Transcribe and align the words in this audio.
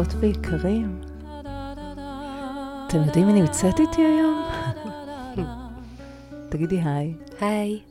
יקרות 0.00 0.14
ויקרים, 0.20 1.00
אתם 2.86 2.98
יודעים 3.06 3.26
מי 3.26 3.32
נמצאת 3.32 3.80
איתי 3.80 4.02
היום? 4.02 4.44
תגידי 6.50 6.80
היי. 6.84 7.14
היי. 7.40 7.82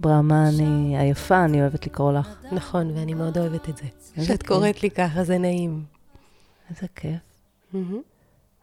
ברהמני 0.00 0.98
היפה, 0.98 1.44
אני 1.44 1.60
אוהבת 1.60 1.86
לקרוא 1.86 2.12
לך. 2.12 2.28
נכון, 2.52 2.90
ואני 2.90 3.14
מאוד 3.14 3.38
אוהבת 3.38 3.68
את 3.68 3.76
זה. 3.76 3.84
איזה 4.16 4.26
שאת 4.28 4.42
כיף. 4.42 4.48
קוראת 4.48 4.82
לי 4.82 4.90
ככה, 4.90 5.24
זה 5.24 5.38
נעים. 5.38 5.84
איזה 6.70 6.86
כיף. 6.96 7.20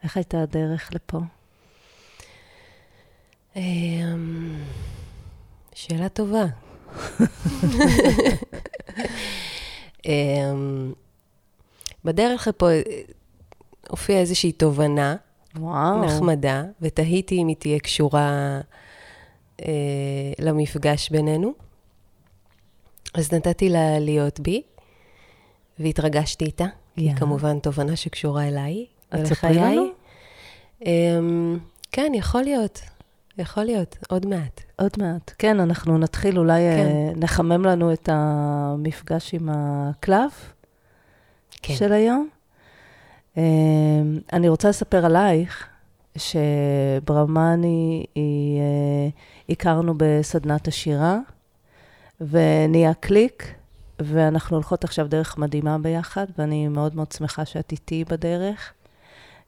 איך 0.02 0.16
הייתה 0.16 0.42
הדרך 0.42 0.90
לפה? 0.94 1.18
אמ, 3.56 4.56
שאלה 5.74 6.08
טובה. 6.08 6.44
בדרך 12.04 12.48
לפה 12.48 12.70
אה, 12.70 12.80
הופיעה 13.88 14.20
איזושהי 14.20 14.52
תובנה 14.52 15.16
וואו. 15.56 16.04
נחמדה, 16.04 16.64
ותהיתי 16.80 17.42
אם 17.42 17.48
היא 17.48 17.56
תהיה 17.56 17.78
קשורה 17.78 18.60
אה, 19.60 20.32
למפגש 20.38 21.10
בינינו. 21.10 21.52
אז 23.14 23.32
נתתי 23.32 23.68
לה 23.68 23.98
להיות 23.98 24.40
בי, 24.40 24.62
והתרגשתי 25.78 26.44
איתה. 26.44 26.66
היא 26.96 27.14
כמובן 27.16 27.58
תובנה 27.58 27.96
שקשורה 27.96 28.48
אליי. 28.48 28.86
ולחיי. 29.12 29.54
לנו? 29.54 29.86
אמ, 30.86 31.58
כן, 31.92 32.12
יכול 32.14 32.42
להיות. 32.42 32.80
יכול 33.38 33.64
להיות, 33.64 33.96
עוד 34.08 34.26
מעט. 34.26 34.60
עוד 34.76 34.90
מעט. 34.98 35.32
כן, 35.38 35.60
אנחנו 35.60 35.98
נתחיל, 35.98 36.38
אולי 36.38 36.62
כן. 36.62 36.86
אה, 36.86 37.12
נחמם 37.16 37.64
לנו 37.64 37.92
את 37.92 38.08
המפגש 38.12 39.34
עם 39.34 39.48
הקלף 39.52 40.52
כן. 41.62 41.74
של 41.74 41.92
היום. 41.92 42.28
אה, 43.38 43.42
אני 44.32 44.48
רוצה 44.48 44.68
לספר 44.68 45.06
עלייך, 45.06 45.66
שברמני, 46.16 48.04
היא, 48.14 48.58
אה, 48.60 49.08
הכרנו 49.48 49.94
בסדנת 49.96 50.68
השירה, 50.68 51.18
ונהיה 52.20 52.94
קליק, 52.94 53.54
ואנחנו 53.98 54.56
הולכות 54.56 54.84
עכשיו 54.84 55.08
דרך 55.08 55.38
מדהימה 55.38 55.78
ביחד, 55.78 56.26
ואני 56.38 56.68
מאוד 56.68 56.96
מאוד 56.96 57.12
שמחה 57.12 57.44
שאת 57.44 57.72
איתי 57.72 58.04
בדרך. 58.04 58.72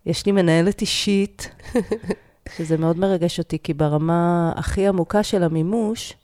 יש 0.06 0.26
לי 0.26 0.32
מנהלת 0.32 0.80
אישית, 0.80 1.48
שזה 2.56 2.76
מאוד 2.76 2.98
מרגש 2.98 3.38
אותי, 3.38 3.58
כי 3.62 3.74
ברמה 3.74 4.52
הכי 4.56 4.88
עמוקה 4.88 5.22
של 5.22 5.42
המימוש, 5.42 6.14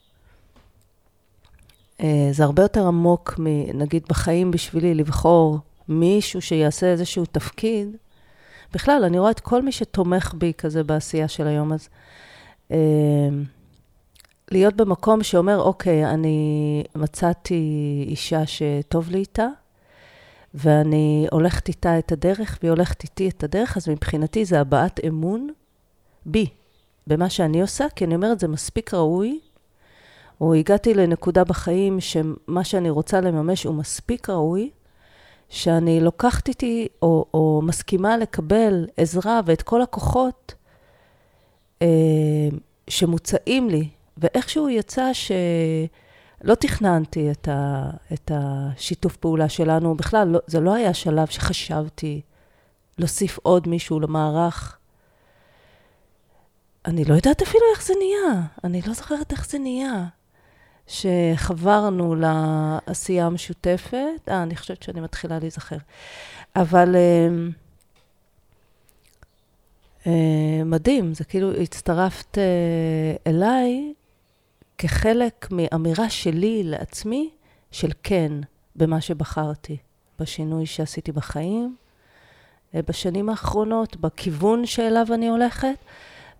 אה, 2.00 2.28
זה 2.30 2.45
הרבה 2.45 2.62
יותר 2.62 2.86
עמוק, 2.86 3.34
מ- 3.39 3.78
נגיד 3.78 4.02
בחיים 4.08 4.50
בשבילי, 4.50 4.95
לבחור 4.95 5.58
מישהו 5.89 6.42
שיעשה 6.42 6.86
איזשהו 6.86 7.25
תפקיד. 7.25 7.97
בכלל, 8.72 9.05
אני 9.05 9.19
רואה 9.19 9.31
את 9.31 9.41
כל 9.41 9.62
מי 9.62 9.72
שתומך 9.72 10.34
בי 10.39 10.53
כזה 10.58 10.84
בעשייה 10.84 11.28
של 11.28 11.47
היום, 11.47 11.72
אז 11.72 11.89
אה, 12.70 13.28
להיות 14.50 14.75
במקום 14.75 15.22
שאומר, 15.22 15.61
אוקיי, 15.61 16.06
אני 16.06 16.84
מצאתי 16.95 18.05
אישה 18.08 18.42
שטוב 18.47 19.11
לי 19.11 19.18
איתה, 19.18 19.46
ואני 20.55 21.27
הולכת 21.30 21.68
איתה 21.68 21.98
את 21.98 22.13
הדרך, 22.13 22.58
והיא 22.63 22.70
הולכת 22.70 23.02
איתי 23.02 23.29
את 23.29 23.45
הדרך, 23.45 23.77
אז 23.77 23.89
מבחינתי 23.89 24.45
זה 24.45 24.61
הבעת 24.61 25.01
אמון 25.08 25.48
בי, 26.27 26.46
במה 27.07 27.30
שאני 27.30 27.61
עושה, 27.61 27.86
כי 27.96 28.05
אני 28.05 28.14
אומרת, 28.14 28.40
זה 28.40 28.48
מספיק 28.48 28.95
ראוי, 28.95 29.40
או 30.40 30.55
הגעתי 30.55 30.95
לנקודה 30.95 31.45
בחיים 31.45 32.01
שמה 32.01 32.64
שאני 32.64 32.90
רוצה 32.90 33.20
לממש 33.20 33.64
הוא 33.64 33.74
מספיק 33.74 34.30
ראוי, 34.30 34.70
שאני 35.48 36.01
לוקחת 36.01 36.48
איתי, 36.48 36.89
או, 37.03 37.25
או 37.35 37.61
מסכימה 37.64 38.17
לקבל 38.17 38.86
עזרה 38.97 39.41
ואת 39.47 39.63
כל 39.63 39.83
הכוחות 39.83 40.55
אה, 41.83 42.48
שמוצעים 42.89 43.69
לי, 43.69 43.89
ואיכשהו 44.17 44.69
יצא 44.69 45.11
שלא 45.13 46.55
תכננתי 46.55 47.31
את, 47.31 47.48
ה, 47.48 47.91
את 48.13 48.31
השיתוף 48.35 49.17
פעולה 49.17 49.48
שלנו, 49.48 49.95
בכלל, 49.95 50.29
לא, 50.29 50.39
זה 50.47 50.61
לא 50.61 50.75
היה 50.75 50.95
שלב 50.95 51.27
שחשבתי 51.27 52.20
להוסיף 52.98 53.39
עוד 53.42 53.69
מישהו 53.69 54.01
למערך. 54.01 54.79
אני 56.85 57.05
לא 57.05 57.14
יודעת 57.14 57.42
אפילו 57.42 57.64
איך 57.75 57.83
זה 57.83 57.95
נהיה, 57.98 58.42
אני 58.64 58.83
לא 58.87 58.95
זוכרת 58.95 59.33
איך 59.33 59.48
זה 59.48 59.58
נהיה. 59.58 60.07
שחברנו 60.89 62.15
לעשייה 62.15 63.27
המשותפת, 63.27 64.29
אה, 64.29 64.43
אני 64.43 64.57
חושבת 64.57 64.83
שאני 64.83 65.01
מתחילה 65.01 65.39
להיזכר. 65.39 65.77
אבל 66.57 66.97
אה, 66.97 67.29
אה, 70.07 70.65
מדהים, 70.65 71.15
זה 71.15 71.25
כאילו 71.25 71.53
הצטרפת 71.53 72.39
אה, 72.39 72.45
אליי 73.27 73.93
כחלק 74.79 75.49
מאמירה 75.51 76.11
שלי 76.11 76.63
לעצמי 76.65 77.31
של 77.70 77.91
כן 78.03 78.33
במה 78.77 79.01
שבחרתי, 79.01 79.77
בשינוי 80.20 80.67
שעשיתי 80.67 81.13
בחיים, 81.13 81.77
אה, 82.75 82.81
בשנים 82.89 83.29
האחרונות, 83.29 83.97
בכיוון 83.97 84.67
שאליו 84.67 85.07
אני 85.15 85.29
הולכת, 85.29 85.77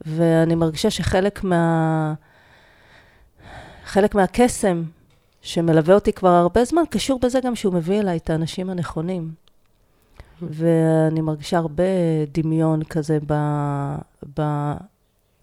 ואני 0.01 0.55
מרגישה 0.55 0.91
שחלק 0.91 1.45
מה... 1.45 2.15
חלק 3.89 4.15
מהקסם 4.15 4.83
שמלווה 5.43 5.95
אותי 5.95 6.13
כבר 6.13 6.29
הרבה 6.29 6.65
זמן, 6.65 6.83
קשור 6.91 7.19
בזה 7.23 7.41
גם 7.41 7.55
שהוא 7.55 7.75
מביא 7.75 8.01
אליי 8.01 8.17
את 8.17 8.31
האנשים 8.31 8.71
הנכונים. 8.71 9.31
ואני 10.43 11.21
מרגישה 11.21 11.59
הרבה 11.59 11.85
דמיון 12.33 12.85
כזה 12.85 13.19
ב, 13.27 13.35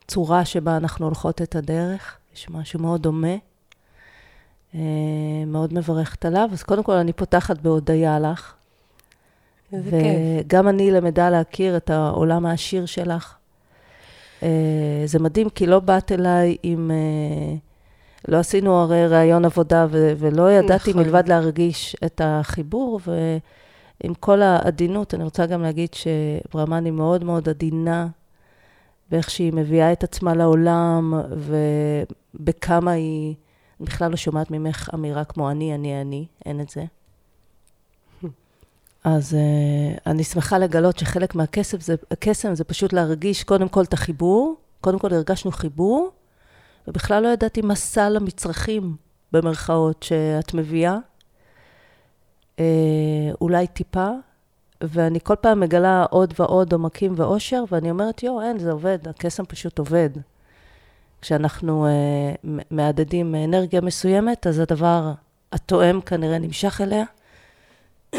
בצורה 0.06 0.46
שבה 0.46 0.78
אנחנו 0.78 1.06
הולכות 1.06 1.42
את 1.42 1.56
הדרך. 1.56 2.18
יש 2.34 2.50
משהו 2.50 2.80
מאוד 2.80 3.02
דומה, 3.02 3.36
אה, 4.76 4.80
מאוד 5.48 5.74
מברכת 5.74 6.26
עליו. 6.26 6.50
אז 6.52 6.64
קודם 6.64 6.84
כל 6.84 6.94
אני 6.94 7.14
פותחת 7.14 7.58
בהודיה 7.62 8.20
לך. 8.20 8.54
איזה 9.74 9.92
כיף. 9.92 10.46
וגם 10.46 10.68
אני 10.68 10.92
למדה 10.92 11.30
להכיר 11.30 11.78
את 11.78 11.90
העולם 11.90 12.46
העשיר 12.46 12.86
שלך. 12.86 13.36
אה, 14.44 15.04
זה 15.06 15.20
מדהים, 15.20 15.50
כי 15.50 15.66
לא 15.66 15.80
באת 15.80 16.12
אליי 16.12 16.58
עם... 16.64 16.92
לא 18.28 18.38
עשינו 18.38 18.80
הרי 18.80 19.08
ראיון 19.08 19.46
עבודה, 19.46 19.88
ו- 19.90 20.14
ולא 20.18 20.52
ידעתי 20.52 20.90
נכון. 20.90 21.04
מלבד 21.04 21.28
להרגיש 21.28 21.96
את 22.06 22.22
החיבור, 22.24 23.00
ועם 23.06 24.14
כל 24.14 24.42
העדינות, 24.42 25.14
אני 25.14 25.24
רוצה 25.24 25.46
גם 25.46 25.62
להגיד 25.62 25.90
שברמן 25.94 26.86
היא 26.86 26.94
מאוד 26.94 27.24
מאוד 27.24 27.50
עדינה, 27.50 28.08
באיך 29.12 29.30
שהיא 29.30 29.54
מביאה 29.54 29.92
את 29.92 30.04
עצמה 30.04 30.34
לעולם, 30.34 31.14
ובכמה 31.30 32.92
היא... 32.92 33.36
אני 33.80 33.86
בכלל 33.86 34.12
לא 34.12 34.18
שומעת 34.18 34.52
ממך 34.52 34.90
אמירה 34.94 35.24
כמו 35.24 35.52
אני, 35.52 35.76
אני, 35.76 36.02
אני, 36.02 36.26
אין 36.46 36.62
את 36.62 36.70
זה. 36.70 36.86
אז 39.04 39.34
uh, 39.34 40.00
אני 40.06 40.24
שמחה 40.24 40.58
לגלות 40.58 40.98
שחלק 40.98 41.36
מהקסם 41.36 41.80
זה, 41.80 41.96
הקסם 42.12 42.56
זה 42.56 42.64
פשוט 42.64 42.94
להרגיש 42.94 43.44
קודם 43.44 43.68
כל 43.68 43.84
את 43.84 43.94
החיבור, 43.94 44.56
קודם 44.82 45.00
כל 45.00 45.14
הרגשנו 45.14 45.52
חיבור, 45.52 46.12
ובכלל 46.88 47.24
לא 47.24 47.28
ידעתי 47.28 47.62
מה 47.62 47.76
סל 47.76 48.18
המצרכים, 48.18 48.96
במרכאות, 49.32 50.04
שאת 50.04 50.54
מביאה. 50.54 50.98
Uh, 52.58 52.60
אולי 53.42 53.68
טיפה, 53.68 54.10
ואני 54.82 55.20
כל 55.24 55.36
פעם 55.42 55.60
מגלה 55.60 56.06
עוד 56.10 56.34
ועוד 56.40 56.74
עומקים 56.74 57.14
ואושר, 57.18 57.64
ואני 57.72 57.92
אומרת, 57.92 58.24
יואו, 58.24 58.42
אין, 58.42 58.60
זה 58.60 58.72
עובד, 58.72 59.08
הקסם 59.08 59.46
פשוט 59.46 59.80
עובד. 59.80 60.10
כשאנחנו 61.22 61.88
uh, 61.88 61.90
מ- 62.48 62.76
מהדהדים 62.76 63.36
אנרגיה 63.36 63.82
מסוימת, 63.82 64.48
אז 64.48 64.60
הדבר 64.60 65.14
התואם 65.52 66.02
כנראה 66.02 66.40
נמשך 66.40 66.82
אליה. 66.82 67.06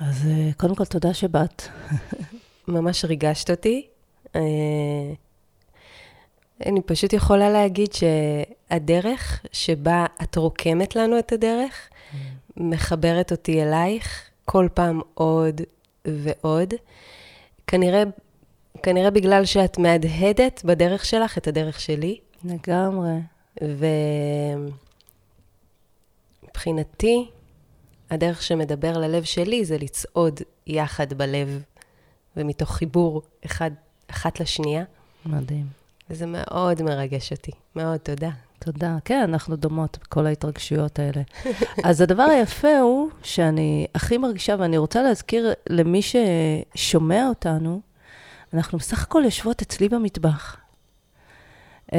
אז 0.00 0.26
אה, 0.26 0.50
קודם 0.56 0.74
כל, 0.74 0.84
תודה 0.84 1.14
שבאת. 1.14 1.62
ממש 2.68 3.04
ריגשת 3.04 3.50
אותי. 3.50 3.86
אה, 4.36 4.40
אני 6.66 6.82
פשוט 6.82 7.12
יכולה 7.12 7.50
להגיד 7.50 7.90
שהדרך 7.92 9.42
שבה 9.52 10.06
את 10.22 10.36
רוקמת 10.36 10.96
לנו 10.96 11.18
את 11.18 11.32
הדרך, 11.32 11.88
מחברת 12.56 13.32
אותי 13.32 13.62
אלייך 13.62 14.30
כל 14.44 14.68
פעם 14.74 15.00
עוד 15.14 15.60
ועוד. 16.04 16.74
כנראה, 17.66 18.02
כנראה 18.82 19.10
בגלל 19.10 19.44
שאת 19.44 19.78
מהדהדת 19.78 20.62
בדרך 20.64 21.04
שלך 21.04 21.38
את 21.38 21.48
הדרך 21.48 21.80
שלי, 21.80 22.18
לגמרי. 22.44 23.12
ומבחינתי, 26.44 27.30
הדרך 28.10 28.42
שמדבר 28.42 28.98
ללב 28.98 29.24
שלי 29.24 29.64
זה 29.64 29.78
לצעוד 29.78 30.40
יחד 30.66 31.12
בלב, 31.12 31.62
ומתוך 32.36 32.70
חיבור 32.70 33.22
אחד, 33.44 33.70
אחת 34.10 34.40
לשנייה, 34.40 34.84
מדהים. 35.26 35.79
וזה 36.10 36.26
מאוד 36.26 36.82
מרגש 36.82 37.32
אותי. 37.32 37.52
מאוד 37.76 37.96
תודה. 37.96 38.30
תודה. 38.58 38.96
כן, 39.04 39.20
אנחנו 39.22 39.56
דומות 39.56 39.98
בכל 40.02 40.26
ההתרגשויות 40.26 40.98
האלה. 40.98 41.22
אז 41.88 42.00
הדבר 42.00 42.22
היפה 42.22 42.78
הוא 42.78 43.10
שאני 43.22 43.86
הכי 43.94 44.18
מרגישה, 44.18 44.56
ואני 44.58 44.78
רוצה 44.78 45.02
להזכיר 45.02 45.52
למי 45.70 46.00
ששומע 46.02 47.28
אותנו, 47.28 47.80
אנחנו 48.54 48.78
בסך 48.78 49.02
הכל 49.02 49.22
יושבות 49.24 49.62
אצלי 49.62 49.88
במטבח. 49.88 50.56
Uh, 51.90 51.94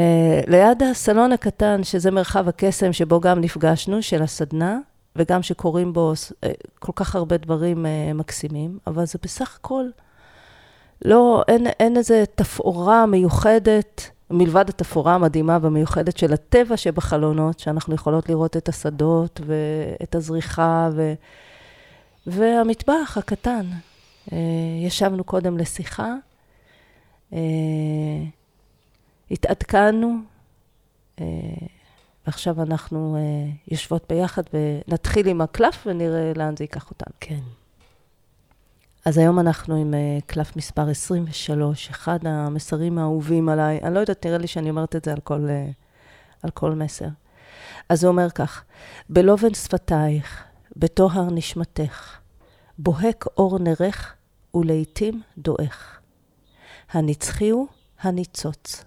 ליד 0.47 0.83
הסלון 0.83 1.31
הקטן, 1.31 1.83
שזה 1.83 2.11
מרחב 2.11 2.47
הקסם, 2.47 2.93
שבו 2.93 3.19
גם 3.19 3.41
נפגשנו, 3.41 4.01
של 4.01 4.21
הסדנה, 4.21 4.79
וגם 5.15 5.43
שקורים 5.43 5.93
בו 5.93 6.13
uh, 6.13 6.47
כל 6.79 6.91
כך 6.95 7.15
הרבה 7.15 7.37
דברים 7.37 7.85
uh, 7.85 8.13
מקסימים, 8.13 8.77
אבל 8.87 9.05
זה 9.05 9.19
בסך 9.23 9.55
הכל 9.59 9.85
לא, 11.05 11.43
אין, 11.47 11.67
אין 11.67 11.97
איזו 11.97 12.15
תפאורה 12.35 13.05
מיוחדת, 13.05 14.09
מלבד 14.29 14.69
התפאורה 14.69 15.15
המדהימה 15.15 15.57
והמיוחדת 15.61 16.17
של 16.17 16.33
הטבע 16.33 16.77
שבחלונות, 16.77 17.59
שאנחנו 17.59 17.95
יכולות 17.95 18.29
לראות 18.29 18.57
את 18.57 18.69
השדות 18.69 19.41
ואת 19.45 20.15
הזריחה 20.15 20.89
ו... 20.93 21.13
והמטבח 22.27 23.17
הקטן. 23.17 23.65
Uh, 24.29 24.33
ישבנו 24.85 25.23
קודם 25.23 25.57
לשיחה. 25.57 26.13
Uh, 27.31 27.35
התעדכנו, 29.31 30.17
אה, 31.19 31.67
ועכשיו 32.25 32.61
אנחנו 32.61 33.15
אה, 33.15 33.51
יושבות 33.71 34.05
ביחד 34.09 34.43
ונתחיל 34.53 35.27
עם 35.27 35.41
הקלף 35.41 35.83
ונראה 35.87 36.31
לאן 36.35 36.55
זה 36.57 36.63
ייקח 36.63 36.89
אותנו. 36.89 37.13
כן. 37.19 37.39
אז 39.05 39.17
היום 39.17 39.39
אנחנו 39.39 39.75
עם 39.75 39.93
אה, 39.93 40.17
קלף 40.25 40.55
מספר 40.55 40.89
23, 40.89 41.89
אחד 41.89 42.19
המסרים 42.25 42.97
האהובים 42.97 43.49
עליי. 43.49 43.79
אני 43.83 43.93
לא 43.93 43.99
יודעת, 43.99 44.25
נראה 44.25 44.37
לי 44.37 44.47
שאני 44.47 44.69
אומרת 44.69 44.95
את 44.95 45.05
זה 45.05 45.11
על 45.11 45.19
כל, 45.19 45.47
על 46.43 46.49
כל 46.49 46.71
מסר. 46.71 47.07
אז 47.89 48.03
הוא 48.03 48.11
אומר 48.11 48.29
כך, 48.29 48.63
בלובן 49.09 49.53
שפתייך, 49.53 50.43
בטוהר 50.75 51.29
נשמתך, 51.31 52.17
בוהק 52.77 53.25
אור 53.37 53.59
נרך 53.59 54.15
ולעיתים 54.53 55.21
דועך. 55.37 55.99
הנצחי 56.91 57.49
הוא 57.49 57.67
הניצוץ. 58.01 58.83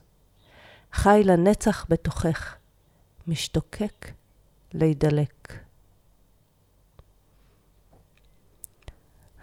חי 0.92 1.22
לנצח 1.24 1.86
בתוכך, 1.88 2.54
משתוקק 3.26 4.10
להידלק. 4.74 5.52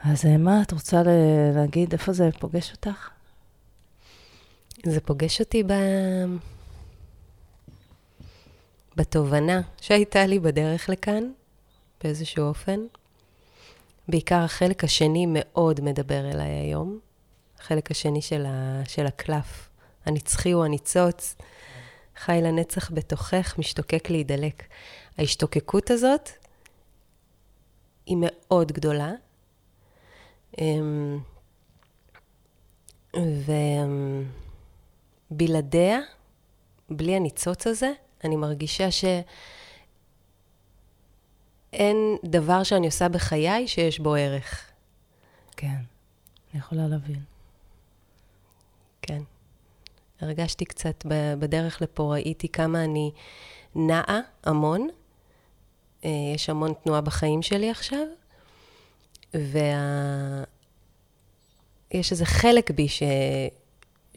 אז 0.03 0.25
אה, 0.25 0.37
מה 0.37 0.61
את 0.61 0.71
רוצה 0.71 1.01
להגיד? 1.55 1.93
איפה 1.93 2.13
זה 2.13 2.29
פוגש 2.39 2.71
אותך? 2.71 3.09
זה 4.85 5.01
פוגש 5.01 5.39
אותי 5.39 5.63
ב... 5.63 5.73
בתובנה 8.95 9.61
שהייתה 9.81 10.25
לי 10.25 10.39
בדרך 10.39 10.89
לכאן, 10.89 11.31
באיזשהו 12.03 12.43
אופן. 12.43 12.79
בעיקר 14.07 14.39
החלק 14.39 14.83
השני 14.83 15.25
מאוד 15.29 15.81
מדבר 15.81 16.31
אליי 16.31 16.49
היום. 16.49 16.99
החלק 17.59 17.91
השני 17.91 18.21
של, 18.21 18.45
ה... 18.45 18.81
של 18.87 19.05
הקלף. 19.05 19.69
הנצחי 20.05 20.51
הוא 20.51 20.65
הניצוץ, 20.65 21.35
חי 22.17 22.39
לנצח 22.43 22.91
בתוכך, 22.91 23.55
משתוקק 23.57 24.09
להידלק. 24.09 24.63
ההשתוקקות 25.17 25.91
הזאת 25.91 26.29
היא 28.05 28.17
מאוד 28.19 28.71
גדולה, 28.71 29.11
ובלעדיה, 35.31 35.99
בלי 36.89 37.15
הניצוץ 37.15 37.67
הזה, 37.67 37.91
אני 38.23 38.35
מרגישה 38.35 38.87
שאין 38.91 39.17
דבר 42.25 42.63
שאני 42.63 42.85
עושה 42.85 43.09
בחיי 43.09 43.67
שיש 43.67 43.99
בו 43.99 44.15
ערך. 44.15 44.71
כן, 45.57 45.81
אני 46.51 46.59
יכולה 46.59 46.87
להבין. 46.87 47.23
כן. 49.01 49.23
הרגשתי 50.21 50.65
קצת 50.65 51.05
בדרך 51.39 51.81
לפה, 51.81 52.13
ראיתי 52.13 52.49
כמה 52.49 52.83
אני 52.83 53.11
נעה 53.75 54.19
המון. 54.43 54.87
אה, 56.05 56.09
יש 56.35 56.49
המון 56.49 56.73
תנועה 56.83 57.01
בחיים 57.01 57.41
שלי 57.41 57.69
עכשיו, 57.69 58.07
ויש 59.33 59.61
איזה 62.11 62.25
חלק 62.25 62.71
בי 62.71 62.87
ש... 62.87 63.03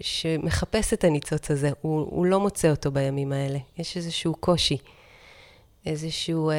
שמחפש 0.00 0.92
את 0.92 1.04
הניצוץ 1.04 1.50
הזה, 1.50 1.70
הוא, 1.80 2.00
הוא 2.10 2.26
לא 2.26 2.40
מוצא 2.40 2.70
אותו 2.70 2.92
בימים 2.92 3.32
האלה. 3.32 3.58
יש 3.78 3.96
איזשהו 3.96 4.34
קושי, 4.34 4.76
איזשהו 5.86 6.50
אה, 6.50 6.56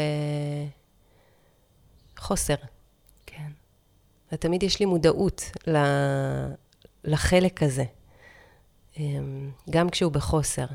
חוסר. 2.18 2.56
כן. 3.26 3.52
ותמיד 4.32 4.64
יש 4.64 4.80
לי 4.80 4.86
מודעות 4.86 5.52
לחלק 7.04 7.64
הזה. 7.64 7.86
אמ, 8.98 9.52
גם 9.70 9.90
כשהוא 9.90 10.12
בחוסר. 10.12 10.66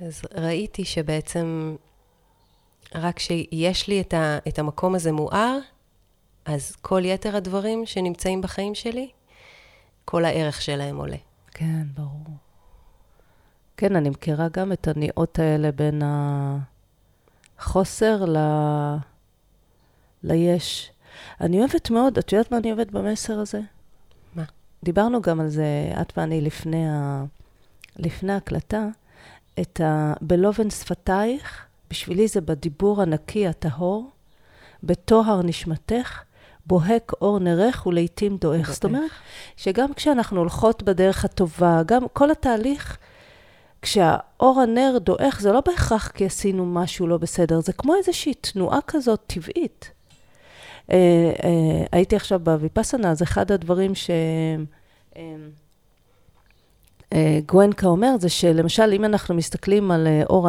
אז 0.00 0.22
ראיתי 0.34 0.84
שבעצם 0.84 1.76
רק 2.94 3.16
כשיש 3.16 3.88
לי 3.88 4.00
את, 4.00 4.14
ה, 4.14 4.38
את 4.48 4.58
המקום 4.58 4.94
הזה 4.94 5.12
מואר, 5.12 5.58
אז 6.46 6.76
כל 6.76 7.00
יתר 7.04 7.36
הדברים 7.36 7.86
שנמצאים 7.86 8.42
בחיים 8.42 8.74
שלי, 8.74 9.10
כל 10.04 10.24
הערך 10.24 10.62
שלהם 10.62 10.96
עולה. 10.96 11.16
כן, 11.50 11.82
ברור. 11.94 12.36
כן, 13.76 13.96
אני 13.96 14.10
מכירה 14.10 14.48
גם 14.52 14.72
את 14.72 14.88
הניעות 14.88 15.38
האלה 15.38 15.72
בין 15.72 16.02
החוסר 17.58 18.24
ל... 18.24 18.36
ליש. 20.22 20.92
אני 21.40 21.58
אוהבת 21.58 21.90
מאוד, 21.90 22.18
את 22.18 22.32
יודעת 22.32 22.52
מה 22.52 22.58
אני 22.58 22.72
אוהבת 22.72 22.90
במסר 22.90 23.38
הזה? 23.38 23.60
דיברנו 24.84 25.22
גם 25.22 25.40
על 25.40 25.48
זה, 25.48 25.92
את 26.00 26.18
ואני, 26.18 26.40
לפני, 26.40 26.88
ה... 26.88 27.24
לפני 27.96 28.32
ההקלטה, 28.32 28.88
את 29.60 29.80
ה... 29.80 30.12
בלובן 30.20 30.70
שפתייך, 30.70 31.66
בשבילי 31.90 32.28
זה 32.28 32.40
בדיבור 32.40 33.02
הנקי, 33.02 33.46
הטהור, 33.48 34.10
בטוהר 34.82 35.42
נשמתך, 35.42 36.22
בוהק 36.66 37.12
אור 37.20 37.38
נרך 37.38 37.86
ולעיתים 37.86 38.36
דועך. 38.36 38.72
זאת 38.72 38.84
אומרת, 38.84 39.10
שגם 39.56 39.94
כשאנחנו 39.94 40.38
הולכות 40.38 40.82
בדרך 40.82 41.24
הטובה, 41.24 41.82
גם 41.86 42.02
כל 42.12 42.30
התהליך, 42.30 42.98
כשהאור 43.82 44.60
הנר 44.60 44.98
דועך, 45.00 45.40
זה 45.40 45.52
לא 45.52 45.60
בהכרח 45.66 46.08
כי 46.08 46.26
עשינו 46.26 46.66
משהו 46.66 47.06
לא 47.06 47.16
בסדר, 47.16 47.60
זה 47.60 47.72
כמו 47.72 47.94
איזושהי 47.94 48.34
תנועה 48.34 48.78
כזאת 48.86 49.20
טבעית. 49.26 49.90
אה, 50.92 50.96
אה, 51.44 51.84
הייתי 51.92 52.16
עכשיו 52.16 52.40
בוויפסנה, 52.42 53.10
אז 53.10 53.22
אחד 53.22 53.52
הדברים 53.52 53.94
ש... 53.94 54.10
אה, 57.12 57.40
גואנקה 57.46 57.86
אומר, 57.86 58.16
זה 58.20 58.28
שלמשל, 58.28 58.92
אם 58.92 59.04
אנחנו 59.04 59.34
מסתכלים 59.34 59.90
על 59.90 60.06
אור, 60.28 60.48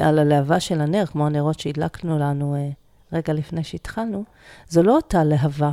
על 0.00 0.18
הלהבה 0.18 0.60
של 0.60 0.80
הנר, 0.80 1.06
כמו 1.06 1.26
הנרות 1.26 1.60
שהדלקנו 1.60 2.18
לנו 2.18 2.56
רגע 3.14 3.32
לפני 3.32 3.64
שהתחלנו, 3.64 4.24
זו 4.68 4.82
לא 4.82 4.96
אותה 4.96 5.24
להבה. 5.24 5.70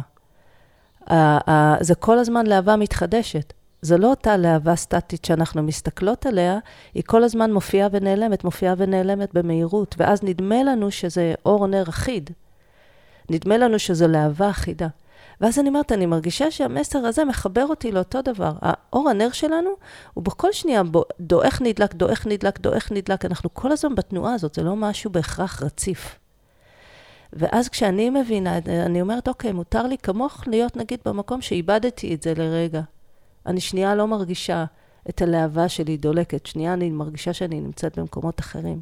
זה 1.80 1.96
כל 1.96 2.20
הזמן 2.20 2.48
להבה 2.48 2.76
מתחדשת. 2.76 3.54
זו 3.82 3.98
לא 3.98 4.10
אותה 4.10 4.38
להבה 4.38 4.76
סטטית 4.76 5.26
שאנחנו 5.26 5.64
מסתכלות 5.64 6.26
עליה, 6.26 6.60
היא 6.94 7.04
כל 7.06 7.24
הזמן 7.24 7.54
מופיעה 7.54 7.88
ונעלמת, 7.92 8.44
מופיעה 8.44 8.74
ונעלמת 8.78 9.34
במהירות, 9.34 9.96
ואז 9.98 10.24
נדמה 10.24 10.64
לנו 10.64 10.92
שזה 10.92 11.34
אור 11.46 11.68
נר 11.68 11.84
אחיד. 11.90 12.30
נדמה 13.30 13.58
לנו 13.58 13.80
שזו 13.80 14.08
להבה 14.08 14.50
אחידה. 14.50 14.88
ואז 15.42 15.60
אני 15.60 15.70
אומרת, 15.70 15.92
אני 15.92 16.06
מרגישה 16.06 16.52
שהמסר 16.52 17.00
הזה 17.00 17.26
מחבר 17.26 17.66
אותי 17.66 17.92
לאותו 17.92 18.22
דבר. 18.22 18.52
האור 18.62 19.10
הנר 19.10 19.32
שלנו 19.32 19.70
הוא 20.14 20.24
בכל 20.24 20.52
שנייה 20.52 20.82
דועך 21.20 21.62
נדלק, 21.62 21.94
דועך 21.94 22.28
נדלק, 22.28 22.60
דועך 22.60 22.92
נדלק. 22.92 23.26
אנחנו 23.26 23.54
כל 23.54 23.72
הזמן 23.72 23.96
בתנועה 23.96 24.34
הזאת, 24.34 24.56
זה 24.56 24.64
לא 24.64 24.76
משהו 24.76 25.12
בהכרח 25.12 25.64
רציף. 25.64 26.21
ואז 27.34 27.70
כשאני 27.70 28.10
מבינה, 28.10 28.58
אני 28.58 29.02
אומרת, 29.02 29.28
אוקיי, 29.28 29.52
מותר 29.52 29.88
לי 29.88 29.98
כמוך 29.98 30.44
להיות 30.48 30.78
נגיד 30.78 31.00
במקום 31.06 31.42
שאיבדתי 31.42 32.14
את 32.14 32.24
זה 32.24 32.34
לרגע. 32.38 32.82
אני 33.46 33.62
שנייה 33.62 33.96
לא 33.96 34.08
מרגישה 34.08 34.66
את 35.10 35.22
הלהבה 35.22 35.70
שלי 35.70 35.98
דולקת, 35.98 36.46
שנייה 36.46 36.74
אני 36.74 36.90
מרגישה 36.90 37.34
שאני 37.34 37.62
נמצאת 37.62 38.00
במקומות 38.00 38.40
אחרים. 38.40 38.82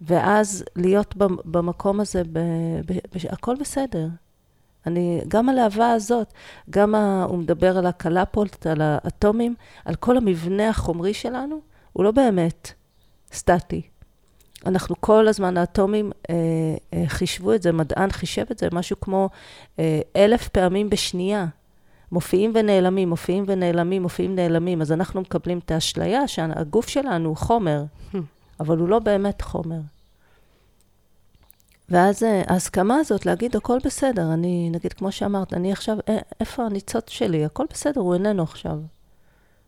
ואז 0.00 0.64
להיות 0.76 1.14
במקום 1.44 2.00
הזה, 2.00 2.22
ב, 2.24 2.38
ב, 2.86 2.92
ב, 2.92 3.18
הכל 3.30 3.56
בסדר. 3.60 4.08
אני, 4.86 5.20
גם 5.28 5.48
הלהבה 5.48 5.92
הזאת, 5.92 6.32
גם 6.70 6.94
ה, 6.94 7.24
הוא 7.28 7.38
מדבר 7.38 7.78
על 7.78 7.86
הקלפולט, 7.86 8.66
על 8.66 8.80
האטומים, 8.80 9.54
על 9.84 9.94
כל 9.94 10.16
המבנה 10.16 10.68
החומרי 10.68 11.14
שלנו, 11.14 11.60
הוא 11.92 12.04
לא 12.04 12.10
באמת 12.10 12.72
סטטי. 13.32 13.82
אנחנו 14.66 14.94
כל 15.00 15.28
הזמן, 15.28 15.56
האטומים 15.56 16.12
אה, 16.30 16.34
אה, 16.94 17.04
חישבו 17.06 17.52
את 17.52 17.62
זה, 17.62 17.72
מדען 17.72 18.10
חישב 18.10 18.44
את 18.50 18.58
זה, 18.58 18.68
משהו 18.72 19.00
כמו 19.00 19.28
אה, 19.78 20.00
אלף 20.16 20.48
פעמים 20.48 20.90
בשנייה. 20.90 21.46
מופיעים 22.12 22.52
ונעלמים, 22.54 23.08
מופיעים 23.08 23.44
ונעלמים, 23.46 24.02
מופיעים 24.02 24.32
ונעלמים. 24.32 24.80
אז 24.80 24.92
אנחנו 24.92 25.20
מקבלים 25.20 25.58
את 25.58 25.70
האשליה 25.70 26.28
שהגוף 26.28 26.88
שלנו 26.88 27.28
הוא 27.28 27.36
חומר. 27.36 27.84
אבל 28.60 28.78
הוא 28.78 28.88
לא 28.88 28.98
באמת 28.98 29.42
חומר. 29.42 29.80
ואז 31.88 32.22
אה, 32.22 32.42
ההסכמה 32.46 32.96
הזאת 32.96 33.26
להגיד, 33.26 33.56
הכל 33.56 33.78
בסדר, 33.84 34.32
אני, 34.32 34.70
נגיד, 34.70 34.92
כמו 34.92 35.12
שאמרת, 35.12 35.52
אני 35.52 35.72
עכשיו, 35.72 35.98
איפה 36.40 36.66
הניצוץ 36.66 37.10
שלי? 37.10 37.44
הכל 37.44 37.64
בסדר, 37.70 38.00
הוא 38.00 38.14
איננו 38.14 38.42
עכשיו. 38.42 38.78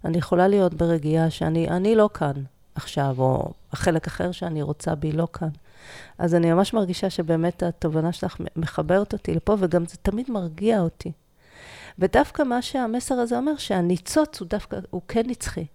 אני 0.05 0.19
יכולה 0.19 0.49
להיות 0.49 0.75
ברגיעה 0.75 1.31
שאני 1.31 1.69
אני 1.69 1.97
לא 1.97 2.11
כאן 2.15 2.43
עכשיו, 2.75 3.15
או 3.19 3.53
החלק 3.73 4.07
אחר 4.07 4.33
שאני 4.33 4.63
רוצה 4.63 4.95
בי 4.95 5.13
לא 5.13 5.29
כאן. 5.33 5.49
אז 6.19 6.35
אני 6.35 6.53
ממש 6.53 6.75
מרגישה 6.75 7.11
שבאמת 7.11 7.63
התובנה 7.63 8.13
שלך 8.13 8.37
מחברת 8.57 9.13
אותי 9.13 9.35
לפה, 9.35 9.57
וגם 9.59 9.87
זה 9.87 9.97
תמיד 10.03 10.31
מרגיע 10.31 10.81
אותי. 10.81 11.13
ודווקא 11.99 12.43
מה 12.43 12.63
שהמסר 12.63 13.15
הזה 13.15 13.37
אומר, 13.37 13.57
שהניצוץ 13.57 14.41
הוא 14.41 14.49
דווקא, 14.49 14.79
הוא 14.91 15.03
כן 15.09 15.23
נצחי. 15.27 15.67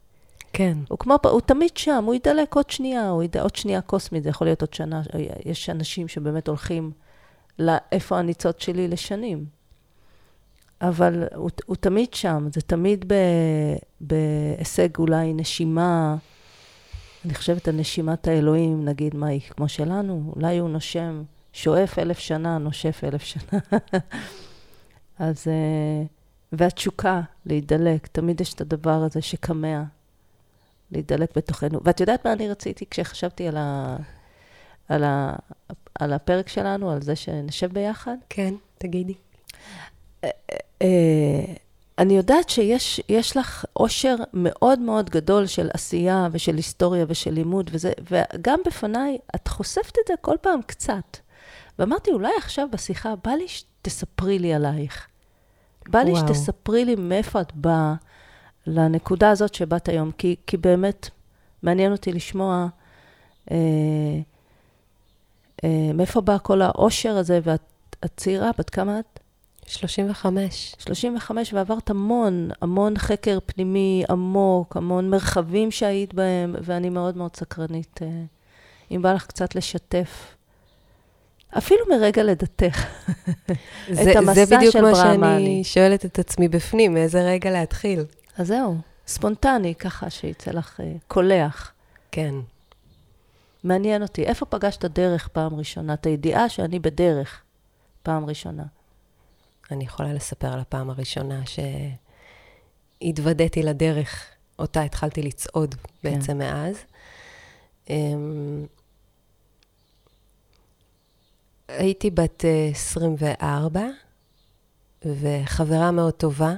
כן. 0.54 0.78
הוא 0.90 0.98
כמו, 0.98 1.18
הוא 1.24 1.42
תמיד 1.42 1.78
שם, 1.78 2.04
הוא 2.06 2.16
ידלק 2.16 2.56
עוד 2.56 2.70
שנייה, 2.70 3.10
הוא 3.10 3.24
ידלק 3.24 3.42
עוד 3.44 3.56
שנייה 3.56 3.82
קוסמית, 3.82 4.24
זה 4.24 4.30
יכול 4.30 4.48
להיות 4.48 4.62
עוד 4.62 4.74
שנה, 4.74 5.02
יש 5.46 5.70
אנשים 5.70 6.08
שבאמת 6.08 6.48
הולכים 6.48 6.92
לאיפה 7.60 8.20
הניצוץ 8.20 8.64
שלי 8.64 8.88
לשנים. 8.88 9.46
אבל 10.82 11.24
הוא, 11.36 11.50
הוא 11.66 11.76
תמיד 11.76 12.14
שם, 12.14 12.48
זה 12.54 12.62
תמיד 12.62 13.14
בהישג 14.02 14.98
אולי 14.98 15.34
נשימה, 15.34 16.16
אני 17.26 17.34
חושבת 17.34 17.68
על 17.68 17.76
נשימת 17.76 18.28
האלוהים, 18.28 18.86
נגיד, 18.86 19.16
מה 19.16 19.28
היא, 19.28 19.42
כמו 19.42 19.70
שלנו, 19.70 20.34
אולי 20.36 20.58
הוא 20.58 20.70
נושם, 20.70 21.24
שואף 21.54 22.00
אלף 22.00 22.20
שנה, 22.20 22.58
נושף 22.58 23.02
אלף 23.04 23.24
שנה. 23.24 23.60
אז, 25.20 25.48
אה, 25.48 26.04
והתשוקה 26.52 27.22
להידלק, 27.46 28.08
תמיד 28.08 28.42
יש 28.42 28.54
את 28.54 28.62
הדבר 28.62 29.04
הזה 29.04 29.22
שקמע, 29.22 29.84
להידלק 30.92 31.38
בתוכנו. 31.38 31.80
ואת 31.84 32.00
יודעת 32.00 32.26
מה 32.26 32.34
אני 32.34 32.50
רציתי 32.50 32.86
כשחשבתי 32.92 33.48
על, 33.48 33.58
ה, 33.58 33.98
על, 34.90 35.04
ה, 35.04 35.36
על 36.00 36.14
הפרק 36.14 36.48
שלנו, 36.48 36.92
על 36.92 37.02
זה 37.02 37.16
שנשב 37.16 37.74
ביחד? 37.74 38.16
כן, 38.30 38.54
תגידי. 38.78 39.14
אני 42.00 42.18
יודעת 42.18 42.50
שיש 42.50 43.38
לך 43.38 43.66
עושר 43.74 44.16
מאוד 44.34 44.80
מאוד 44.80 45.10
גדול 45.10 45.46
של 45.46 45.70
עשייה 45.74 46.28
ושל 46.32 46.56
היסטוריה 46.56 47.06
ושל 47.08 47.32
לימוד, 47.32 47.70
וזה, 47.74 47.92
וגם 48.12 48.60
בפניי, 48.66 49.18
את 49.36 49.48
חושפת 49.48 49.94
את 50.04 50.08
זה 50.08 50.14
כל 50.22 50.36
פעם 50.42 50.62
קצת. 50.62 51.18
ואמרתי, 51.80 52.12
אולי 52.12 52.32
עכשיו 52.38 52.68
בשיחה, 52.72 53.14
בא 53.24 53.32
לי 53.32 53.48
שתספרי 53.48 54.40
לי 54.40 54.54
עלייך. 54.54 55.08
בא 55.90 56.00
לי. 56.00 56.16
שתספרי 56.16 56.86
לי 56.86 56.96
מאיפה 56.96 57.42
את 57.42 57.56
באה 57.56 57.94
לנקודה 58.68 59.30
הזאת 59.30 59.54
שבאת 59.54 59.90
היום, 59.90 60.12
כי, 60.12 60.36
כי 60.48 60.58
באמת 60.58 61.10
מעניין 61.64 61.92
אותי 61.92 62.12
לשמוע 62.12 62.68
אה, 63.52 63.58
אה, 65.64 65.92
מאיפה 65.94 66.22
בא 66.22 66.38
כל 66.44 66.62
העושר 66.62 67.18
הזה, 67.18 67.40
ואת 67.44 68.14
צעירה, 68.18 68.52
בת 68.58 68.70
כמה 68.70 69.00
את? 69.00 69.19
35. 69.70 70.76
35, 70.80 71.54
ועברת 71.54 71.90
המון, 71.90 72.50
המון 72.62 72.98
חקר 72.98 73.38
פנימי 73.46 74.04
עמוק, 74.10 74.78
המון 74.78 75.10
מרחבים 75.10 75.72
שהיית 75.72 76.14
בהם, 76.14 76.56
ואני 76.62 76.90
מאוד 76.90 77.18
מאוד 77.18 77.36
סקרנית. 77.36 78.00
אה, 78.02 78.08
אם 78.92 79.02
בא 79.02 79.14
לך 79.14 79.26
קצת 79.26 79.56
לשתף, 79.56 80.36
אפילו 81.58 81.82
מרגע 81.90 82.24
לידתך, 82.24 82.86
את 84.02 84.16
המסע. 84.16 84.34
זה 84.34 84.58
בדיוק 84.58 84.76
מה 84.76 84.96
שאני 84.96 85.64
שואלת 85.64 86.06
את 86.06 86.20
עצמי 86.20 86.48
בפנים, 86.48 86.94
מאיזה 86.94 87.22
רגע 87.22 87.52
להתחיל. 87.52 88.04
אז 88.38 88.48
זהו, 88.48 88.76
ספונטני, 89.08 89.76
ככה 89.76 90.10
שיצא 90.10 90.52
לך 90.52 90.80
uh, 90.80 90.84
קולח. 91.08 91.74
כן. 92.12 92.36
מעניין 93.64 94.02
אותי, 94.02 94.24
איפה 94.24 94.46
פגשת 94.46 94.86
דרך 94.86 95.28
פעם 95.28 95.56
ראשונה? 95.56 95.94
את 95.94 96.06
הידיעה 96.06 96.50
שאני 96.50 96.80
בדרך 96.80 97.42
פעם 98.04 98.26
ראשונה. 98.26 98.64
אני 99.72 99.84
יכולה 99.84 100.14
לספר 100.14 100.54
על 100.54 100.60
הפעם 100.60 100.90
הראשונה 100.90 101.42
שהתוודעתי 103.02 103.64
לדרך, 103.64 104.26
אותה 104.60 104.82
התחלתי 104.82 105.22
לצעוד 105.22 105.76
כן. 105.76 105.82
בעצם 106.04 106.38
מאז. 106.38 106.76
אמ, 107.90 108.66
הייתי 111.68 112.10
בת 112.10 112.46
24, 112.72 113.80
אה, 113.80 113.88
וחברה 115.06 115.92
מאוד 115.92 116.14
טובה 116.14 116.54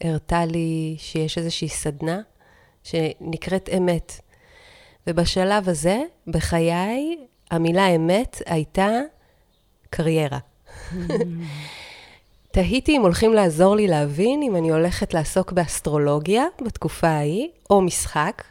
הראתה 0.00 0.44
לי 0.44 0.96
שיש 0.98 1.38
איזושהי 1.38 1.68
סדנה 1.68 2.20
שנקראת 2.82 3.68
אמת. 3.76 4.12
ובשלב 5.06 5.68
הזה, 5.68 6.02
בחיי, 6.26 7.26
המילה 7.50 7.86
אמת 7.86 8.42
הייתה 8.46 8.90
קריירה. 9.90 10.38
תהיתי 12.56 12.96
אם 12.96 13.02
הולכים 13.02 13.32
לעזור 13.32 13.76
לי 13.76 13.86
להבין 13.86 14.42
אם 14.42 14.56
אני 14.56 14.70
הולכת 14.70 15.14
לעסוק 15.14 15.52
באסטרולוגיה 15.52 16.44
בתקופה 16.64 17.08
ההיא, 17.08 17.48
או 17.70 17.82
משחק. 17.82 18.44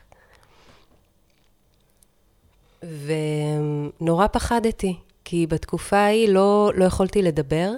ונורא 2.84 4.28
פחדתי, 4.28 4.96
כי 5.24 5.48
בתקופה 5.48 5.98
ההיא 5.98 6.30
לא, 6.30 6.72
לא 6.76 6.86
יכולתי 6.86 7.22
לדבר, 7.22 7.72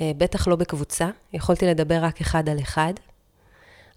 אה, 0.00 0.10
בטח 0.18 0.48
לא 0.48 0.56
בקבוצה, 0.56 1.10
יכולתי 1.32 1.66
לדבר 1.66 1.98
רק 2.02 2.20
אחד 2.20 2.48
על 2.48 2.58
אחד. 2.58 2.92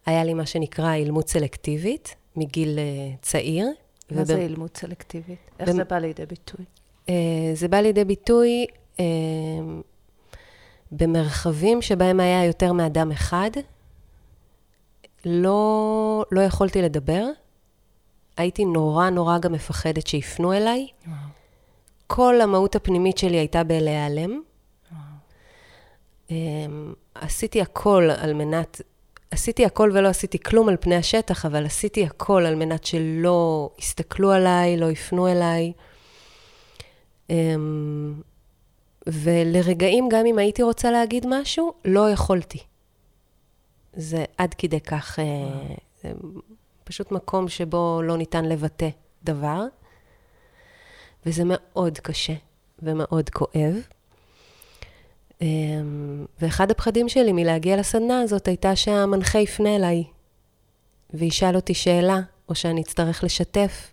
היה 0.06 0.24
לי 0.24 0.34
מה 0.34 0.46
שנקרא 0.46 0.94
אילמות 0.94 1.30
סלקטיבית, 1.30 2.16
מגיל 2.36 2.78
uh, 2.78 3.26
צעיר. 3.26 3.66
מה 3.66 3.74
ובא... 4.12 4.24
זה 4.24 4.38
אילמות 4.38 4.78
סלקטיבית? 4.78 5.40
איך 5.60 5.70
במ... 5.70 5.76
זה 5.76 5.84
בא 5.84 5.98
לידי 5.98 6.26
ביטוי? 6.26 6.66
Uh, 7.08 7.12
זה 7.54 7.68
בא 7.68 7.78
לידי 7.78 8.06
ביטוי 8.06 8.66
במרחבים 10.92 11.82
שבהם 11.82 12.20
היה 12.20 12.46
יותר 12.46 12.74
מאדם 12.74 13.12
אחד, 13.12 13.52
לא, 15.26 16.26
לא 16.32 16.42
יכולתי 16.42 16.82
לדבר. 16.82 17.26
הייתי 18.38 18.66
נורא 18.66 19.10
נורא 19.10 19.38
גם 19.38 19.54
מפחדת 19.54 20.08
שיפנו 20.08 20.54
אליי. 20.54 20.88
וואו. 21.08 21.18
כל 22.08 22.42
המהות 22.42 22.76
הפנימית 22.76 23.18
שלי 23.18 23.38
הייתה 23.38 23.64
בלהיעלם. 23.64 24.42
אמ, 26.32 26.94
עשיתי 27.16 27.62
הכל 27.62 28.10
על 28.18 28.34
מנת, 28.34 28.82
עשיתי 29.32 29.66
הכל 29.66 29.92
ולא 29.94 30.08
עשיתי 30.08 30.40
כלום 30.40 30.70
על 30.70 30.78
פני 30.80 30.96
השטח, 30.96 31.46
אבל 31.46 31.66
עשיתי 31.66 32.06
הכל 32.06 32.46
על 32.46 32.56
מנת 32.56 32.84
שלא 32.84 33.70
יסתכלו 33.80 34.32
עליי, 34.32 34.78
לא 34.78 34.92
יפנו 34.92 35.28
אליי. 35.28 35.74
אמ, 37.30 38.14
ולרגעים, 39.08 40.10
גם 40.10 40.26
אם 40.26 40.38
הייתי 40.38 40.64
רוצה 40.64 40.92
להגיד 40.92 41.26
משהו, 41.30 41.74
לא 41.86 42.10
יכולתי. 42.10 42.60
זה 43.94 44.26
עד 44.38 44.54
כדי 44.54 44.80
כך, 44.80 45.20
אה, 45.20 45.26
זה 46.04 46.12
פשוט 46.84 47.12
מקום 47.12 47.50
שבו 47.50 48.02
לא 48.04 48.18
ניתן 48.18 48.46
לבטא 48.46 48.90
דבר, 49.24 49.66
וזה 51.26 51.44
מאוד 51.46 52.00
קשה 52.00 52.34
ומאוד 52.80 53.30
כואב. 53.30 53.76
אמ, 55.42 56.26
ואחד 56.42 56.72
הפחדים 56.72 57.10
שלי 57.10 57.32
מלהגיע 57.32 57.78
לסדנה 57.78 58.22
הזאת 58.22 58.48
הייתה 58.48 58.76
שהמנחה 58.76 59.40
יפנה 59.40 59.76
אליי 59.76 60.04
וישאל 61.14 61.56
אותי 61.56 61.74
שאלה, 61.74 62.20
או 62.50 62.56
שאני 62.56 62.82
אצטרך 62.82 63.24
לשתף. 63.24 63.92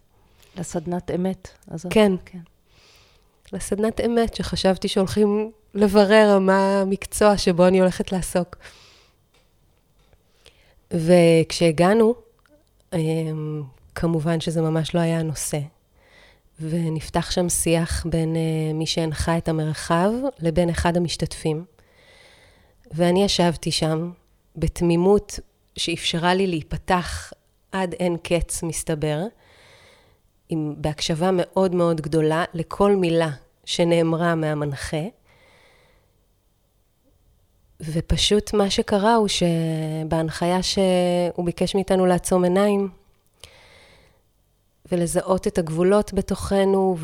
לסדנת 0.57 1.11
אמת 1.11 1.49
הזאת. 1.71 1.93
כן. 1.93 2.13
כן. 2.25 2.39
לסדנת 3.53 4.01
אמת, 4.01 4.35
שחשבתי 4.35 4.89
שהולכים 4.89 5.51
לברר 5.75 6.39
מה 6.39 6.81
המקצוע 6.81 7.39
שבו 7.39 7.67
אני 7.67 7.81
הולכת 7.81 8.13
לעסוק. 8.13 8.57
וכשהגענו, 10.91 12.15
אמ, 12.93 13.63
כמובן 13.95 14.41
שזה 14.41 14.61
ממש 14.61 14.95
לא 14.95 15.01
היה 15.01 15.21
הנושא. 15.21 15.59
ונפתח 16.61 17.31
שם 17.31 17.49
שיח 17.49 18.07
בין 18.07 18.35
uh, 18.35 18.75
מי 18.75 18.87
שהנחה 18.87 19.39
את 19.39 19.49
המרחב 19.49 20.11
לבין 20.41 20.71
אחד 20.71 20.97
המשתתפים. 20.97 21.65
ואני 22.91 23.25
ישבתי 23.25 23.71
שם 23.71 24.11
בתמימות 24.57 25.39
שאפשרה 25.77 26.35
לי 26.35 26.47
להיפתח 26.47 27.33
עד 27.73 27.95
אין 27.95 28.17
קץ, 28.23 28.63
מסתבר, 28.63 29.23
עם, 30.49 30.75
בהקשבה 30.77 31.31
מאוד 31.33 31.75
מאוד 31.75 32.01
גדולה 32.01 32.45
לכל 32.55 32.97
מילה 32.97 33.31
שנאמרה 33.65 34.35
מהמנחה. 34.35 35.07
ופשוט 37.81 38.55
מה 38.55 38.71
שקרה 38.71 39.15
הוא 39.15 39.29
שבהנחיה 39.29 40.63
שהוא 40.63 41.45
ביקש 41.45 41.75
מאיתנו 41.75 42.07
לעצום 42.07 42.45
עיניים, 42.45 42.89
ולזהות 44.93 45.47
את 45.47 45.59
הגבולות 45.59 46.13
בתוכנו, 46.13 46.97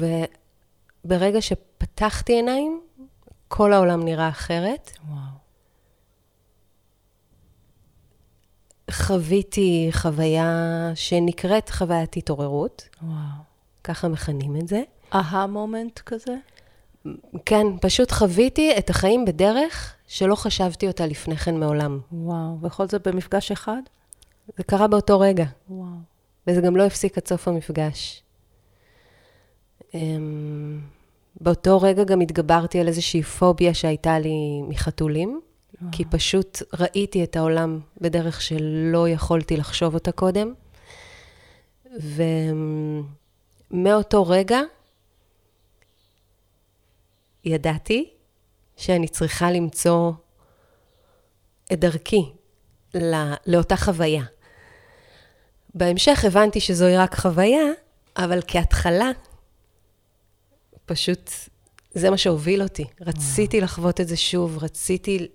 וברגע 1.05 1.43
שפתחתי 1.43 2.33
עיניים, 2.33 2.81
כל 3.49 3.73
העולם 3.73 4.05
נראה 4.05 4.29
אחרת. 4.29 4.91
וואו. 5.09 5.34
חוויתי 8.95 9.89
חוויה 9.93 10.93
שנקראת 10.95 11.71
חוויית 11.71 12.17
התעוררות, 12.17 12.89
וואו. 13.03 13.15
ככה 13.85 14.09
מכנים 14.09 14.57
את 14.57 14.69
זה. 14.69 14.83
אהה 15.15 15.47
מומנט 15.47 15.99
כזה? 15.99 16.37
כן, 17.47 17.67
פשוט 17.81 18.11
חוויתי 18.13 18.79
את 18.79 18.91
החיים 18.91 19.25
בדרך 19.25 19.95
שלא 20.07 20.35
חשבתי 20.35 20.87
אותה 20.87 21.07
לפני 21.07 21.37
כן 21.37 21.61
מעולם. 21.61 22.01
וואו. 22.13 22.59
וכל 22.63 22.89
זה 22.89 22.99
במפגש 22.99 23.53
אחד? 23.53 23.83
זה 24.57 24.65
קרה 24.65 24.87
באותו 24.87 25.21
רגע, 25.21 25.45
וואו. 25.69 25.89
וזה 26.47 26.61
גם 26.61 26.77
לא 26.77 26.83
הפסיק 26.83 27.19
עד 27.19 27.27
סוף 27.27 27.49
המפגש. 27.49 28.23
אמ, 29.95 30.81
באותו 31.41 31.81
רגע 31.81 32.05
גם 32.05 32.21
התגברתי 32.21 32.81
על 32.81 32.89
איזושהי 32.89 33.23
פוביה 33.23 33.75
שהייתה 33.75 34.19
לי 34.19 34.63
מחתולים, 34.69 35.41
כי 35.93 36.05
פשוט 36.05 36.63
ראיתי 36.81 37.25
את 37.25 37.37
העולם 37.37 37.81
בדרך 38.01 38.43
שלא 38.43 39.09
יכולתי 39.09 39.57
לחשוב 39.57 39.95
אותה 39.95 40.13
קודם. 40.13 40.55
ומאותו 43.71 44.27
רגע 44.27 44.61
ידעתי 47.45 48.11
שאני 48.77 49.09
צריכה 49.09 49.51
למצוא 49.51 50.13
את 51.73 51.81
דרכי 51.81 52.33
לא, 52.95 53.19
לאותה 53.47 53.77
חוויה. 53.77 54.25
בהמשך 55.75 56.25
הבנתי 56.25 56.61
שזוהי 56.61 56.97
רק 56.97 57.15
חוויה, 57.15 57.65
אבל 58.17 58.41
כהתחלה, 58.47 59.11
פשוט 60.87 61.31
זה 61.95 62.11
מה 62.11 62.17
שהוביל 62.17 62.63
אותי. 62.63 62.85
רציתי 63.01 63.61
לחוות 63.61 64.01
את 64.01 64.09
זה 64.09 64.17
שוב, 64.17 64.59
רציתי 64.65 65.29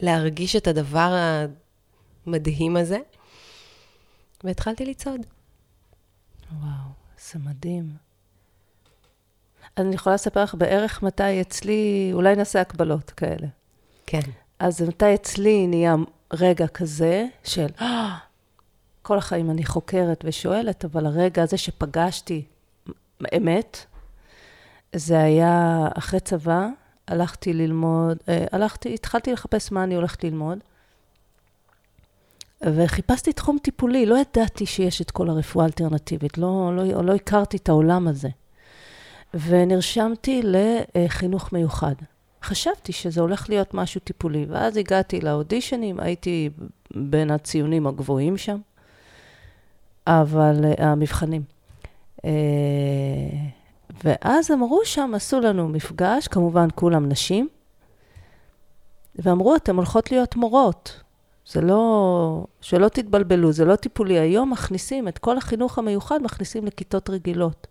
להרגיש 0.00 0.56
את 0.56 0.66
הדבר 0.66 1.14
המדהים 2.26 2.76
הזה, 2.76 2.98
והתחלתי 4.44 4.86
לצעוד. 4.86 5.20
וואו, 6.60 6.90
זה 7.30 7.38
מדהים. 7.38 7.96
אני 9.76 9.94
יכולה 9.94 10.14
לספר 10.14 10.42
לך 10.42 10.54
בערך 10.54 11.02
מתי 11.02 11.40
אצלי, 11.40 12.10
אולי 12.12 12.36
נעשה 12.36 12.60
הקבלות 12.60 13.10
כאלה. 13.10 13.46
כן. 14.06 14.20
אז 14.58 14.82
מתי 14.82 15.14
אצלי 15.14 15.66
נהיה 15.66 15.94
רגע 16.32 16.66
כזה 16.66 17.26
של, 17.44 17.66
"אה, 17.80 18.16
כל 19.02 19.18
החיים 19.18 19.50
אני 19.50 19.64
חוקרת 19.64 20.24
ושואלת, 20.24 20.84
אבל 20.84 21.06
הרגע 21.06 21.42
הזה 21.42 21.56
שפגשתי 21.56 22.44
אמת, 23.36 23.86
זה 24.96 25.22
היה 25.22 25.88
אחרי 25.98 26.20
צבא, 26.20 26.68
הלכתי 27.10 27.52
ללמוד, 27.52 28.16
אה, 28.28 28.44
הלכתי, 28.52 28.94
התחלתי 28.94 29.32
לחפש 29.32 29.72
מה 29.72 29.84
אני 29.84 29.94
הולכת 29.94 30.24
ללמוד, 30.24 30.58
וחיפשתי 32.62 33.32
תחום 33.32 33.58
טיפולי, 33.62 34.06
לא 34.06 34.16
ידעתי 34.18 34.66
שיש 34.66 35.00
את 35.00 35.10
כל 35.10 35.28
הרפואה 35.30 35.64
האלטרנטיבית, 35.64 36.38
לא, 36.38 36.72
לא, 36.76 37.04
לא 37.04 37.14
הכרתי 37.14 37.56
את 37.56 37.68
העולם 37.68 38.08
הזה. 38.08 38.28
ונרשמתי 39.34 40.42
לחינוך 40.94 41.52
מיוחד. 41.52 41.94
חשבתי 42.42 42.92
שזה 42.92 43.20
הולך 43.20 43.48
להיות 43.48 43.74
משהו 43.74 44.00
טיפולי, 44.00 44.46
ואז 44.48 44.76
הגעתי 44.76 45.20
לאודישנים, 45.20 46.00
הייתי 46.00 46.50
בין 46.94 47.30
הציונים 47.30 47.86
הגבוהים 47.86 48.36
שם, 48.36 48.58
אבל 50.06 50.64
uh, 50.64 50.82
המבחנים. 50.82 51.42
ואז 54.04 54.50
אמרו 54.50 54.80
שם, 54.84 55.12
עשו 55.14 55.40
לנו 55.40 55.68
מפגש, 55.68 56.28
כמובן 56.28 56.68
כולם 56.74 57.08
נשים, 57.08 57.48
ואמרו, 59.14 59.56
אתן 59.56 59.76
הולכות 59.76 60.10
להיות 60.12 60.36
מורות. 60.36 61.00
זה 61.46 61.60
לא, 61.60 62.46
שלא 62.60 62.88
תתבלבלו, 62.88 63.52
זה 63.52 63.64
לא 63.64 63.76
טיפולי. 63.76 64.18
היום 64.18 64.50
מכניסים, 64.50 65.08
את 65.08 65.18
כל 65.18 65.38
החינוך 65.38 65.78
המיוחד 65.78 66.22
מכניסים 66.22 66.66
לכיתות 66.66 67.10
רגילות. 67.10 67.66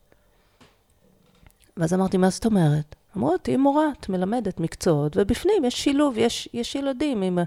ואז 1.78 1.94
אמרתי, 1.94 2.18
מה 2.18 2.30
זאת 2.30 2.46
אומרת? 2.46 2.96
אמרו, 3.18 3.38
תהיי 3.38 3.58
מורה, 3.58 3.86
את 4.00 4.10
מלמדת 4.10 4.60
מקצועות, 4.60 5.18
ובפנים 5.18 5.66
יש 5.66 5.84
שילוב, 5.84 6.18
יש, 6.18 6.50
יש 6.54 6.76
ילדים 6.76 7.22
עם 7.22 7.40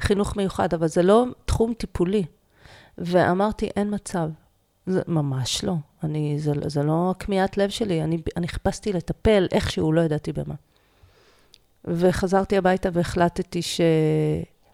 חינוך 0.00 0.36
מיוחד, 0.36 0.74
אבל 0.74 0.88
זה 0.88 1.02
לא 1.02 1.26
תחום 1.44 1.74
טיפולי. 1.74 2.24
ואמרתי, 2.98 3.68
אין 3.76 3.94
מצב. 3.94 4.30
זה 4.86 5.02
ממש 5.06 5.64
לא. 5.64 5.74
אני, 6.02 6.38
זה, 6.38 6.52
זה 6.66 6.82
לא 6.82 7.14
כמיהת 7.18 7.56
לב 7.56 7.70
שלי, 7.70 8.02
אני, 8.02 8.18
אני 8.36 8.48
חיפשתי 8.48 8.92
לטפל 8.92 9.46
איכשהו, 9.52 9.92
לא 9.92 10.00
ידעתי 10.00 10.32
במה. 10.32 10.54
וחזרתי 11.84 12.56
הביתה 12.56 12.88
והחלטתי 12.92 13.62
ש... 13.62 13.80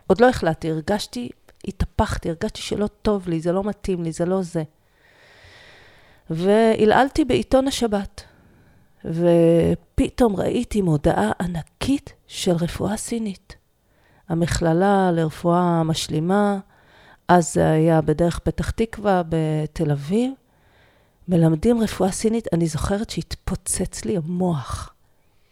עוד 0.07 0.21
לא 0.21 0.29
החלטתי, 0.29 0.71
הרגשתי, 0.71 1.29
התהפכתי, 1.69 2.29
הרגשתי 2.29 2.61
שלא 2.61 2.87
טוב 2.87 3.29
לי, 3.29 3.41
זה 3.41 3.53
לא 3.53 3.65
מתאים 3.65 4.03
לי, 4.03 4.13
זה 4.13 4.25
לא 4.25 4.43
זה. 4.43 4.63
והלעלתי 6.31 7.25
בעיתון 7.25 7.69
השבת. 7.69 8.23
ופתאום 9.05 10.37
ראיתי 10.37 10.83
מודעה 10.83 11.33
ענקית 11.41 12.13
של 12.27 12.53
רפואה 12.53 12.97
סינית. 12.97 13.57
המכללה 14.29 15.11
לרפואה 15.13 15.83
משלימה, 15.83 16.59
אז 17.29 17.55
זה 17.55 17.71
היה 17.71 18.01
בדרך 18.01 18.39
פתח 18.39 18.71
תקווה 18.71 19.23
בתל 19.29 19.91
אביב, 19.91 20.33
מלמדים 21.29 21.81
רפואה 21.81 22.13
סינית, 22.13 22.49
אני 22.53 22.67
זוכרת 22.67 23.11
שהתפוצץ 23.11 24.05
לי 24.05 24.17
המוח. 24.17 24.95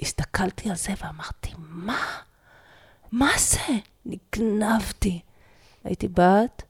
הסתכלתי 0.00 0.70
על 0.70 0.76
זה 0.76 0.92
ואמרתי, 1.02 1.50
מה? 1.58 2.00
מה 3.12 3.30
זה? 3.38 3.74
נגנבתי. 4.06 5.20
הייתי 5.84 6.08
בת 6.08 6.62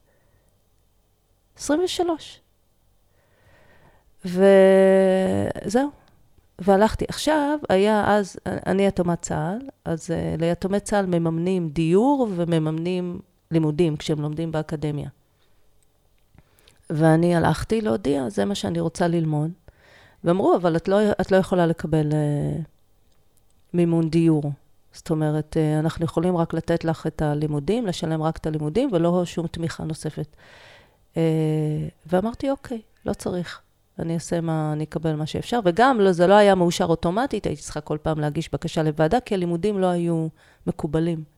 23. 1.56 2.40
וזהו, 4.24 5.90
והלכתי. 6.58 7.04
עכשיו, 7.08 7.58
היה 7.68 8.16
אז, 8.16 8.36
אני 8.46 8.86
יתומת 8.86 9.22
צה"ל, 9.22 9.68
אז 9.84 10.10
uh, 10.10 10.40
ליתומי 10.40 10.80
צה"ל 10.80 11.06
מממנים 11.06 11.68
דיור 11.68 12.28
ומממנים 12.36 13.20
לימודים 13.54 13.96
כשהם 13.96 14.20
לומדים 14.20 14.52
באקדמיה. 14.52 15.08
ואני 16.90 17.36
הלכתי 17.36 17.80
להודיע, 17.80 18.28
זה 18.28 18.44
מה 18.44 18.54
שאני 18.54 18.80
רוצה 18.80 19.08
ללמוד. 19.08 19.50
ואמרו, 20.24 20.56
אבל 20.56 20.76
את 20.76 20.88
לא, 20.88 20.98
את 21.20 21.32
לא 21.32 21.36
יכולה 21.36 21.66
לקבל 21.66 22.10
uh, 22.10 22.14
מימון 23.74 24.10
דיור. 24.10 24.52
זאת 24.92 25.10
אומרת, 25.10 25.56
uh, 25.56 25.80
אנחנו 25.80 26.04
יכולים 26.04 26.36
רק 26.36 26.54
לתת 26.54 26.84
לך 26.84 27.06
את 27.06 27.22
הלימודים, 27.22 27.86
לשלם 27.86 28.22
רק 28.22 28.36
את 28.36 28.46
הלימודים, 28.46 28.90
ולא 28.92 29.24
שום 29.24 29.46
תמיכה 29.46 29.84
נוספת. 29.84 30.36
Uh, 31.14 31.16
ואמרתי, 32.06 32.50
אוקיי, 32.50 32.80
לא 33.06 33.12
צריך. 33.12 33.60
אני 33.98 34.14
אעשה 34.14 34.40
מה, 34.40 34.72
אני 34.72 34.84
אקבל 34.84 35.14
מה 35.14 35.26
שאפשר. 35.26 35.60
וגם, 35.64 36.00
לא, 36.00 36.12
זה 36.12 36.26
לא 36.26 36.34
היה 36.34 36.54
מאושר 36.54 36.84
אוטומטית, 36.84 37.46
הייתי 37.46 37.62
צריכה 37.62 37.80
כל 37.80 37.98
פעם 38.02 38.20
להגיש 38.20 38.52
בקשה 38.52 38.82
לוועדה, 38.82 39.20
כי 39.20 39.34
הלימודים 39.34 39.78
לא 39.78 39.86
היו 39.86 40.26
מקובלים. 40.66 41.33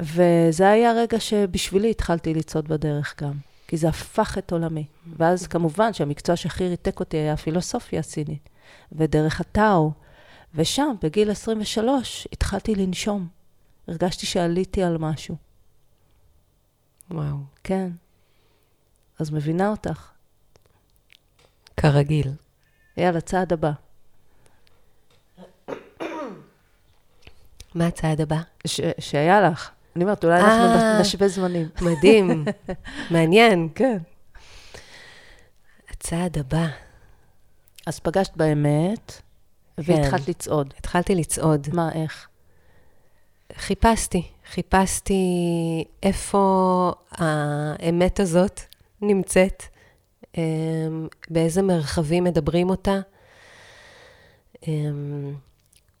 וזה 0.00 0.70
היה 0.70 0.92
רגע 0.92 1.20
שבשבילי 1.20 1.90
התחלתי 1.90 2.34
לצעוד 2.34 2.68
בדרך 2.68 3.14
גם, 3.22 3.32
כי 3.68 3.76
זה 3.76 3.88
הפך 3.88 4.38
את 4.38 4.52
עולמי. 4.52 4.84
ואז 5.16 5.46
כמובן 5.46 5.92
שהמקצוע 5.92 6.36
שהכי 6.36 6.68
ריתק 6.68 7.00
אותי 7.00 7.16
היה 7.16 7.32
הפילוסופיה 7.32 8.00
הסינית, 8.00 8.48
ודרך 8.92 9.40
הטאו. 9.40 9.92
ושם, 10.54 10.94
בגיל 11.02 11.30
23, 11.30 12.28
התחלתי 12.32 12.74
לנשום. 12.74 13.28
הרגשתי 13.88 14.26
שעליתי 14.26 14.82
על 14.82 14.98
משהו. 14.98 15.36
וואו. 17.10 17.36
כן. 17.64 17.90
אז 19.18 19.30
מבינה 19.30 19.68
אותך. 19.70 20.10
כרגיל. 21.76 22.32
יאללה, 22.96 23.20
צעד 23.20 23.52
הבא. 23.52 23.70
מה 27.74 27.86
הצעד 27.86 28.20
הבא? 28.20 28.40
ש- 28.66 28.80
שהיה 28.98 29.40
לך. 29.40 29.70
אני 29.96 30.04
אומרת, 30.04 30.24
אולי 30.24 30.40
אנחנו 30.40 30.64
אה. 30.64 31.00
נשווה 31.00 31.28
זמנים. 31.28 31.68
מדהים, 31.86 32.44
מעניין. 33.10 33.68
כן. 33.74 33.98
הצעד 35.90 36.38
הבא. 36.38 36.66
אז 37.86 37.98
פגשת 38.00 38.36
באמת, 38.36 39.22
והתחלת 39.78 40.28
לצעוד. 40.28 40.74
התחלתי 40.78 41.14
לצעוד. 41.14 41.68
מה, 41.72 41.92
איך? 41.92 42.28
חיפשתי, 43.56 44.22
חיפשתי 44.50 45.24
איפה 46.02 46.92
האמת 47.10 48.20
הזאת 48.20 48.60
נמצאת, 49.02 49.62
אמ, 50.38 51.08
באיזה 51.30 51.62
מרחבים 51.62 52.24
מדברים 52.24 52.70
אותה. 52.70 53.00
אמ, 54.68 55.34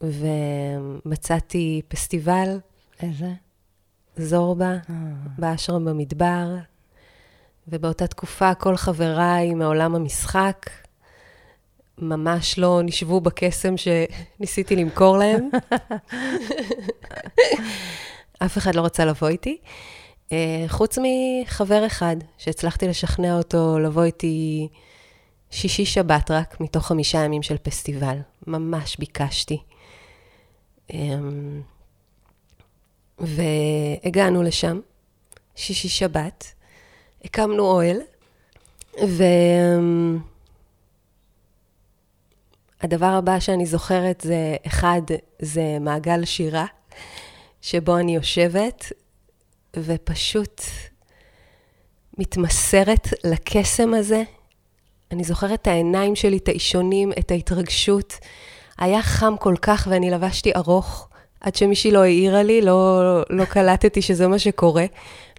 ומצאתי 0.00 1.82
פסטיבל, 1.88 2.58
איזה? 3.02 3.32
זורבה, 4.20 4.70
אה, 4.70 4.94
באשרם 5.38 5.84
במדבר, 5.84 6.46
ובאותה 7.68 8.06
תקופה 8.06 8.54
כל 8.54 8.76
חבריי 8.76 9.54
מעולם 9.54 9.94
המשחק 9.94 10.70
ממש 11.98 12.58
לא 12.58 12.80
נשבו 12.84 13.20
בקסם 13.20 13.74
שניסיתי 13.76 14.76
למכור 14.76 15.18
להם. 15.18 15.48
אף 18.44 18.58
אחד 18.58 18.74
לא 18.74 18.82
רצה 18.82 19.04
לבוא 19.04 19.28
איתי. 19.28 19.58
אה, 20.32 20.64
חוץ 20.68 20.98
מחבר 21.02 21.86
אחד, 21.86 22.16
שהצלחתי 22.38 22.88
לשכנע 22.88 23.36
אותו 23.36 23.78
לבוא 23.78 24.04
איתי 24.04 24.68
שישי-שבת 25.50 26.30
רק, 26.30 26.60
מתוך 26.60 26.86
חמישה 26.86 27.18
ימים 27.18 27.42
של 27.42 27.56
פסטיבל. 27.58 28.16
ממש 28.46 28.96
ביקשתי. 28.98 29.62
והגענו 33.20 34.42
לשם, 34.42 34.80
שישי-שבת, 35.54 36.54
הקמנו 37.24 37.62
אוהל, 37.62 37.96
והדבר 42.82 43.06
הבא 43.06 43.40
שאני 43.40 43.66
זוכרת 43.66 44.20
זה, 44.20 44.56
אחד, 44.66 45.02
זה 45.38 45.78
מעגל 45.80 46.24
שירה, 46.24 46.66
שבו 47.62 47.98
אני 47.98 48.14
יושבת 48.14 48.92
ופשוט 49.76 50.62
מתמסרת 52.18 53.08
לקסם 53.24 53.94
הזה. 53.94 54.22
אני 55.10 55.24
זוכרת 55.24 55.62
את 55.62 55.66
העיניים 55.66 56.16
שלי, 56.16 56.36
את 56.36 56.48
האישונים, 56.48 57.12
את 57.18 57.30
ההתרגשות. 57.30 58.14
היה 58.78 59.02
חם 59.02 59.34
כל 59.40 59.54
כך 59.62 59.88
ואני 59.90 60.10
לבשתי 60.10 60.52
ארוך, 60.56 61.08
עד 61.40 61.54
שמישהי 61.54 61.90
לא 61.90 61.98
העירה 62.02 62.42
לי, 62.42 62.60
לא, 62.60 63.00
לא 63.30 63.44
קלטתי 63.44 64.02
שזה 64.02 64.28
מה 64.28 64.38
שקורה. 64.38 64.84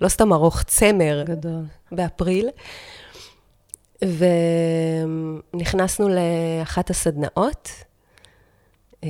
לא 0.01 0.07
סתם 0.07 0.33
ארוך, 0.33 0.63
צמר. 0.63 1.23
גדול. 1.27 1.63
באפריל. 1.91 2.49
ונכנסנו 5.53 6.09
לאחת 6.09 6.89
הסדנאות. 6.89 7.69
אה, 9.03 9.09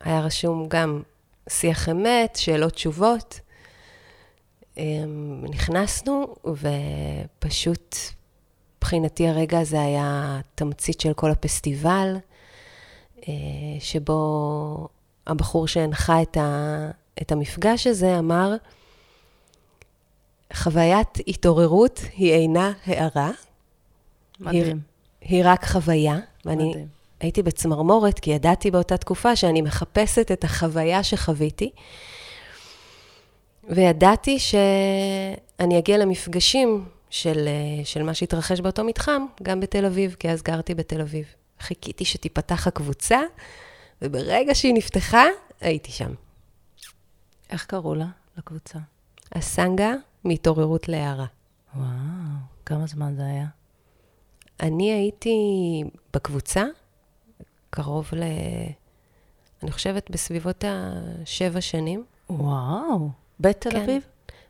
היה 0.00 0.20
רשום 0.20 0.66
גם 0.68 1.02
שיח 1.48 1.88
אמת, 1.88 2.36
שאלות 2.36 2.72
תשובות. 2.72 3.40
אה, 4.78 4.84
נכנסנו, 5.42 6.34
ופשוט, 6.44 7.96
מבחינתי 8.78 9.28
הרגע 9.28 9.58
הזה 9.58 9.82
היה 9.82 10.40
תמצית 10.54 11.00
של 11.00 11.12
כל 11.12 11.30
הפסטיבל, 11.30 12.16
אה, 13.28 13.32
שבו 13.80 14.88
הבחור 15.26 15.66
שהנחה 15.66 16.22
את, 16.22 16.36
ה, 16.36 16.90
את 17.22 17.32
המפגש 17.32 17.86
הזה 17.86 18.18
אמר, 18.18 18.54
חוויית 20.52 21.18
התעוררות 21.28 22.00
היא 22.16 22.32
אינה 22.32 22.72
הערה. 22.86 23.30
מדהים. 24.40 24.62
היא, 24.62 24.74
היא 25.20 25.42
רק 25.44 25.64
חוויה. 25.64 26.18
ואני 26.44 26.68
מדהים. 26.68 26.86
הייתי 27.20 27.42
בצמרמורת, 27.42 28.18
כי 28.18 28.30
ידעתי 28.30 28.70
באותה 28.70 28.96
תקופה 28.96 29.36
שאני 29.36 29.62
מחפשת 29.62 30.32
את 30.32 30.44
החוויה 30.44 31.02
שחוויתי. 31.02 31.70
וידעתי 33.68 34.38
שאני 34.38 35.78
אגיע 35.78 35.98
למפגשים 35.98 36.84
של, 37.10 37.48
של 37.84 38.02
מה 38.02 38.14
שהתרחש 38.14 38.60
באותו 38.60 38.84
מתחם, 38.84 39.26
גם 39.42 39.60
בתל 39.60 39.84
אביב, 39.84 40.16
כי 40.18 40.30
אז 40.30 40.42
גרתי 40.42 40.74
בתל 40.74 41.00
אביב. 41.00 41.24
חיכיתי 41.60 42.04
שתיפתח 42.04 42.66
הקבוצה, 42.66 43.20
וברגע 44.02 44.54
שהיא 44.54 44.74
נפתחה, 44.74 45.24
הייתי 45.60 45.92
שם. 45.92 46.14
איך 47.50 47.66
קראו 47.66 47.94
לה, 47.94 48.06
לקבוצה? 48.38 48.78
הסנגה 49.32 49.94
מהתעוררות 50.24 50.88
להערה. 50.88 51.26
וואו, 51.76 51.86
כמה 52.66 52.86
זמן 52.86 53.14
זה 53.16 53.22
היה? 53.26 53.46
אני 54.60 54.92
הייתי 54.92 55.36
בקבוצה 56.14 56.64
קרוב 57.70 58.08
ל... 58.12 58.22
אני 59.62 59.72
חושבת 59.72 60.10
בסביבות 60.10 60.64
השבע 60.66 61.60
שנים. 61.60 62.04
וואו, 62.30 63.10
בתל 63.40 63.70
כן. 63.70 63.82
אביב? 63.82 64.02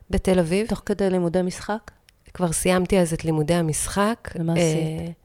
בתל 0.09 0.39
אביב. 0.39 0.67
תוך 0.67 0.81
כדי 0.85 1.09
לימודי 1.09 1.41
משחק? 1.41 1.91
כבר 2.33 2.51
סיימתי 2.51 2.99
אז 2.99 3.13
את 3.13 3.25
לימודי 3.25 3.53
המשחק. 3.53 4.31
ומה 4.39 4.53
אה, 4.57 4.61
עשית? 4.61 5.17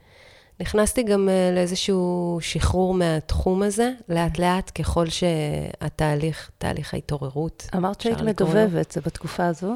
נכנסתי 0.60 1.02
גם 1.02 1.28
אה, 1.28 1.50
לאיזשהו 1.54 2.38
שחרור 2.40 2.94
מהתחום 2.94 3.62
הזה, 3.62 3.92
לאט-לאט, 4.08 4.70
ככל 4.80 5.06
שהתהליך, 5.08 6.50
תהליך 6.58 6.94
ההתעוררות. 6.94 7.66
אמרת 7.76 8.00
שהיית. 8.00 8.20
מדובבת, 8.20 8.90
זה 8.92 9.00
בתקופה 9.00 9.46
הזו? 9.46 9.74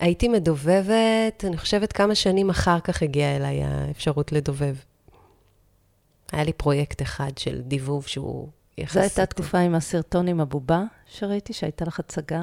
הייתי 0.00 0.28
מדובבת, 0.28 1.44
אני 1.44 1.56
חושבת 1.56 1.92
כמה 1.92 2.14
שנים 2.14 2.50
אחר 2.50 2.80
כך 2.80 3.02
הגיעה 3.02 3.36
אליי 3.36 3.62
האפשרות 3.64 4.32
לדובב. 4.32 4.74
היה 6.32 6.44
לי 6.44 6.52
פרויקט 6.52 7.02
אחד 7.02 7.38
של 7.38 7.60
דיבוב 7.60 8.06
שהוא 8.06 8.48
יחסית... 8.78 8.94
זו 8.94 9.00
הייתה 9.00 9.26
תקופה 9.26 9.58
עם 9.58 9.74
הסרטון 9.74 10.28
עם 10.28 10.40
הבובה 10.40 10.82
שראיתי, 11.06 11.52
שהייתה 11.52 11.84
לך 11.84 11.98
הצגה. 11.98 12.42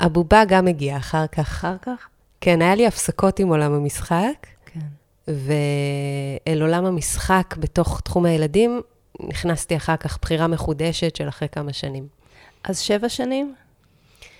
הבובה 0.00 0.44
גם 0.48 0.66
הגיעה 0.66 0.98
אחר 0.98 1.26
כך. 1.26 1.38
אחר 1.38 1.76
כך? 1.82 2.08
כן, 2.40 2.62
היה 2.62 2.74
לי 2.74 2.86
הפסקות 2.86 3.38
עם 3.38 3.48
עולם 3.48 3.72
המשחק. 3.72 4.46
ואל 5.28 6.62
עולם 6.62 6.84
המשחק 6.84 7.54
בתוך 7.58 8.00
תחום 8.00 8.24
הילדים 8.24 8.80
נכנסתי 9.20 9.76
אחר 9.76 9.96
כך 9.96 10.18
בחירה 10.22 10.46
מחודשת 10.46 11.16
של 11.16 11.28
אחרי 11.28 11.48
כמה 11.48 11.72
שנים. 11.72 12.08
אז 12.64 12.78
שבע 12.78 13.08
שנים? 13.08 13.54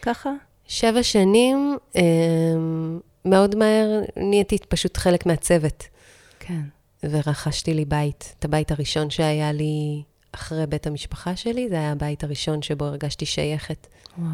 ככה? 0.02 0.30
שבע 0.68 1.02
שנים, 1.02 1.76
אמ, 1.96 3.00
מאוד 3.24 3.54
מהר 3.54 4.00
נהייתי 4.16 4.58
פשוט 4.68 4.96
חלק 4.96 5.26
מהצוות, 5.26 5.84
כן. 6.40 6.60
ורכשתי 7.02 7.74
לי 7.74 7.84
בית. 7.84 8.34
את 8.38 8.44
הבית 8.44 8.70
הראשון 8.70 9.10
שהיה 9.10 9.52
לי 9.52 10.02
אחרי 10.32 10.66
בית 10.66 10.86
המשפחה 10.86 11.36
שלי, 11.36 11.68
זה 11.68 11.74
היה 11.74 11.92
הבית 11.92 12.24
הראשון 12.24 12.62
שבו 12.62 12.84
הרגשתי 12.84 13.26
שייכת. 13.26 13.86
וואו. 14.18 14.30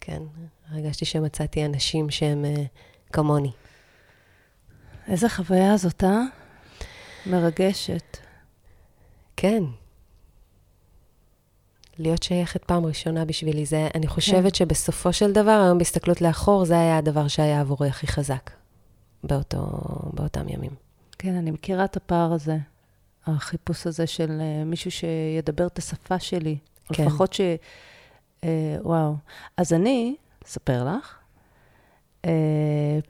כן, 0.00 0.22
הרגשתי 0.70 1.04
שמצאתי 1.04 1.64
אנשים 1.64 2.10
שהם 2.10 2.44
אה, 2.44 2.64
כמוני. 3.12 3.50
איזה 5.08 5.28
חוויה 5.28 5.76
זאת, 5.76 6.04
אה? 6.04 6.22
מרגשת. 7.26 8.16
כן. 9.36 9.62
להיות 11.98 12.22
שייכת 12.22 12.64
פעם 12.64 12.86
ראשונה 12.86 13.24
בשבילי, 13.24 13.66
זה, 13.66 13.88
אני 13.94 14.06
חושבת 14.06 14.52
כן. 14.52 14.54
שבסופו 14.54 15.12
של 15.12 15.32
דבר, 15.32 15.60
היום 15.64 15.78
בהסתכלות 15.78 16.20
לאחור, 16.20 16.64
זה 16.64 16.80
היה 16.80 16.98
הדבר 16.98 17.28
שהיה 17.28 17.60
עבורי 17.60 17.88
הכי 17.88 18.06
חזק 18.06 18.50
באותו, 19.24 19.80
באותם 20.12 20.48
ימים. 20.48 20.70
כן, 21.18 21.34
אני 21.34 21.50
מכירה 21.50 21.84
את 21.84 21.96
הפער 21.96 22.32
הזה. 22.32 22.56
החיפוש 23.26 23.86
הזה 23.86 24.06
של 24.06 24.40
uh, 24.40 24.64
מישהו 24.64 24.90
שידבר 24.90 25.66
את 25.66 25.78
השפה 25.78 26.18
שלי. 26.18 26.58
כן. 26.92 27.04
לפחות 27.06 27.32
ש... 27.32 27.40
Uh, 28.40 28.44
וואו. 28.82 29.14
אז 29.56 29.72
אני, 29.72 30.16
אספר 30.44 30.84
לך, 30.84 31.18
uh, 32.22 32.28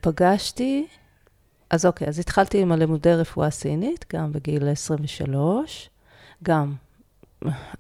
פגשתי... 0.01 0.87
אז 1.71 1.87
אוקיי, 1.87 2.09
אז 2.09 2.19
התחלתי 2.19 2.63
עם 2.63 2.73
הלימודי 2.73 3.15
רפואה 3.15 3.51
סינית, 3.51 4.05
גם 4.13 4.33
בגיל 4.33 4.69
23. 4.69 5.91
גם 6.43 6.75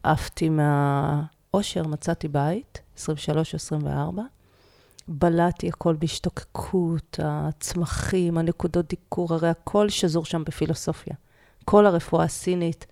עפתי 0.02 0.48
מהאושר, 0.48 1.82
מצאתי 1.82 2.28
בית, 2.28 2.80
23 2.96 3.54
או 3.54 3.56
24. 3.56 4.22
בלעתי 5.08 5.68
הכל 5.68 5.94
בהשתוקקות, 5.98 7.20
הצמחים, 7.22 8.38
הנקודות 8.38 8.88
דיקור, 8.88 9.34
הרי 9.34 9.48
הכל 9.48 9.88
שזור 9.88 10.24
שם 10.24 10.44
בפילוסופיה. 10.44 11.14
כל 11.64 11.86
הרפואה 11.86 12.24
הסינית 12.24 12.86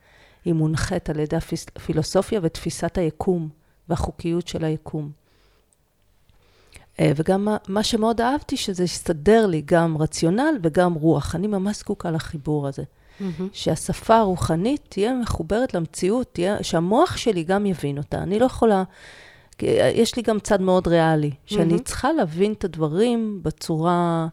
היא 0.44 0.54
מונחית 0.54 1.10
על 1.10 1.18
ידי 1.18 1.36
הפילוסופיה 1.76 2.40
ותפיסת 2.42 2.98
היקום 2.98 3.48
והחוקיות 3.88 4.48
של 4.48 4.64
היקום. 4.64 5.10
אה, 7.00 7.12
וגם 7.16 7.48
מה, 7.68 7.82
שמאוד 7.82 8.20
אהבתי, 8.20 8.56
שזה 8.56 8.84
הסתדר 8.84 9.46
לי 9.46 9.62
גם 9.64 9.96
רציונל 9.98 10.58
וגם 10.62 10.94
רוח. 10.94 11.34
אני 11.34 11.46
ממש 11.46 11.78
זקוקה 11.78 12.10
לחיבור 12.10 12.68
הזה. 12.68 12.82
שהשפה 13.52 14.16
הרוחנית 14.16 14.80
תהיה 14.88 15.14
מחוברת 15.14 15.74
למציאות, 15.74 16.26
תהיה, 16.32 16.62
שהמוח 16.62 17.16
שלי 17.16 17.44
גם 17.44 17.66
יבין 17.66 17.98
אותה. 17.98 18.18
אני 18.22 18.38
לא 18.38 18.44
יכולה, 18.44 18.82
כי 19.58 19.66
יש 19.94 20.16
לי 20.16 20.22
גם 20.22 20.40
צד 20.40 20.60
מאוד 20.60 20.88
ריאלי, 20.88 21.30
שאני 21.46 21.64
מהמם. 21.64 21.78
צריכה 21.78 22.12
להבין 22.12 22.52
את 22.52 22.64
הדברים 22.64 23.40
בצורה 23.42 24.26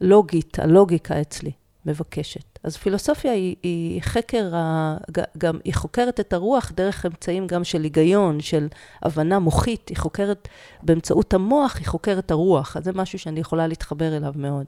לוגית, 0.00 0.58
הלוגיקה 0.58 1.20
אצלי 1.20 1.52
מבקשת. 1.86 2.55
אז 2.66 2.76
פילוסופיה 2.76 3.32
היא, 3.32 3.56
היא 3.62 4.02
חקר, 4.02 4.56
ה, 4.56 4.96
גם, 5.38 5.58
היא 5.64 5.74
חוקרת 5.74 6.20
את 6.20 6.32
הרוח 6.32 6.72
דרך 6.74 7.06
אמצעים 7.06 7.46
גם 7.46 7.64
של 7.64 7.82
היגיון, 7.82 8.40
של 8.40 8.68
הבנה 9.02 9.38
מוחית, 9.38 9.88
היא 9.88 9.96
חוקרת 9.96 10.48
באמצעות 10.82 11.34
המוח, 11.34 11.76
היא 11.76 11.86
חוקרת 11.86 12.30
הרוח. 12.30 12.76
אז 12.76 12.84
זה 12.84 12.92
משהו 12.94 13.18
שאני 13.18 13.40
יכולה 13.40 13.66
להתחבר 13.66 14.16
אליו 14.16 14.32
מאוד. 14.36 14.66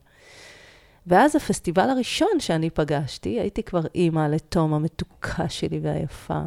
ואז 1.06 1.36
הפסטיבל 1.36 1.90
הראשון 1.90 2.40
שאני 2.40 2.70
פגשתי, 2.70 3.40
הייתי 3.40 3.62
כבר 3.62 3.82
אימא 3.94 4.26
לתום 4.28 4.74
המתוקה 4.74 5.48
שלי 5.48 5.80
והיפה. 5.82 6.40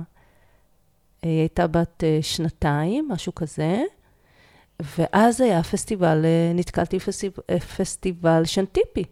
היא 1.22 1.40
הייתה 1.40 1.68
בת 1.68 2.04
אה, 2.04 2.20
שנתיים, 2.22 3.08
משהו 3.12 3.36
כזה, 3.36 3.84
ואז 4.98 5.42
היה 5.42 5.64
פסטיבל, 5.64 6.26
אה, 6.26 6.52
נתקלתי 6.56 6.98
בפסטיבל 7.52 8.46
שנטיפי, 8.46 9.04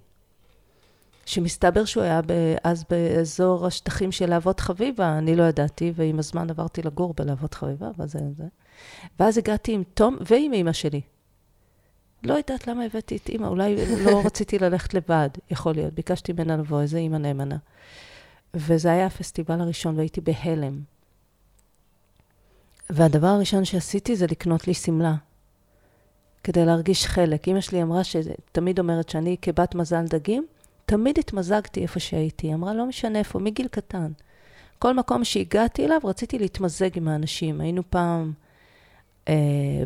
שמסתבר 1.30 1.86
שהוא 1.86 2.04
היה 2.04 2.22
אז 2.64 2.84
באזור 2.90 3.68
השטחים 3.68 4.12
של 4.12 4.30
להבות 4.30 4.60
חביבה, 4.60 5.18
אני 5.18 5.36
לא 5.36 5.44
ידעתי, 5.44 5.92
ועם 5.96 6.20
הזמן 6.20 6.50
עברתי 6.50 6.82
לגור 6.82 7.14
בלהבות 7.18 7.54
חביבה, 7.54 7.90
זה 8.06 8.20
זה. 8.38 8.44
ואז 9.20 9.38
הגעתי 9.38 9.74
עם 9.74 9.84
תום 9.94 10.18
ועם 10.22 10.54
אימא 10.54 10.74
שלי. 10.74 11.02
לא 12.24 12.34
יודעת 12.34 12.68
למה 12.68 12.84
הבאתי 12.84 13.18
את 13.18 13.30
אימא, 13.30 13.48
אולי 13.48 13.76
לא 14.06 14.22
רציתי 14.26 14.60
ללכת 14.60 14.94
לבד, 14.94 15.30
יכול 15.52 15.74
להיות. 15.74 15.94
ביקשתי 15.94 16.34
ממנה 16.34 16.58
לבוא, 16.58 16.82
איזה 16.82 16.98
אימא 16.98 17.18
נאמנה. 17.18 17.58
וזה 18.54 18.92
היה 18.92 19.06
הפסטיבל 19.06 19.62
הראשון, 19.62 19.98
והייתי 19.98 20.22
בהלם. 20.22 20.80
והדבר 22.90 23.28
הראשון 23.28 23.66
שעשיתי 23.66 24.16
זה 24.16 24.26
לקנות 24.28 24.68
לי 24.68 24.74
שמלה, 24.74 25.16
כדי 26.44 26.66
להרגיש 26.66 27.06
חלק. 27.06 27.48
אימא 27.48 27.62
שלי 27.62 27.84
אמרה 27.84 28.04
שתמיד 28.04 28.80
אומרת 28.80 29.10
שאני 29.10 29.36
כבת 29.42 29.76
מזל 29.76 30.06
דגים, 30.06 30.46
תמיד 30.90 31.20
התמזגתי 31.20 31.82
איפה 31.82 32.00
שהייתי. 32.00 32.48
היא 32.48 32.56
אמרה, 32.56 32.74
לא 32.74 32.86
משנה 32.86 33.20
איפה, 33.20 33.40
מגיל 33.40 33.68
קטן. 33.68 34.12
כל 34.80 34.94
מקום 34.94 35.24
שהגעתי 35.24 35.86
אליו, 35.86 36.00
רציתי 36.04 36.40
להתמזג 36.40 36.98
עם 36.98 37.08
האנשים. 37.08 37.62
היינו 37.62 37.82
פעם 37.90 38.34
אה, 39.28 39.34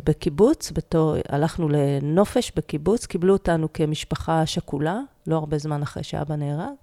בקיבוץ, 0.04 0.72
בתור, 0.74 1.14
הלכנו 1.28 1.68
לנופש 1.68 2.52
בקיבוץ, 2.56 3.06
קיבלו 3.06 3.32
אותנו 3.32 3.72
כמשפחה 3.72 4.46
שכולה, 4.46 5.00
לא 5.26 5.36
הרבה 5.36 5.58
זמן 5.58 5.82
אחרי 5.82 6.02
שאבא 6.02 6.36
נהרג. 6.36 6.74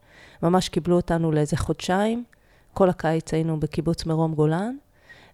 ממש 0.43 0.69
קיבלו 0.69 0.95
אותנו 0.95 1.31
לאיזה 1.31 1.57
חודשיים. 1.57 2.23
כל 2.73 2.89
הקיץ 2.89 3.33
היינו 3.33 3.59
בקיבוץ 3.59 4.05
מרום 4.05 4.33
גולן. 4.33 4.75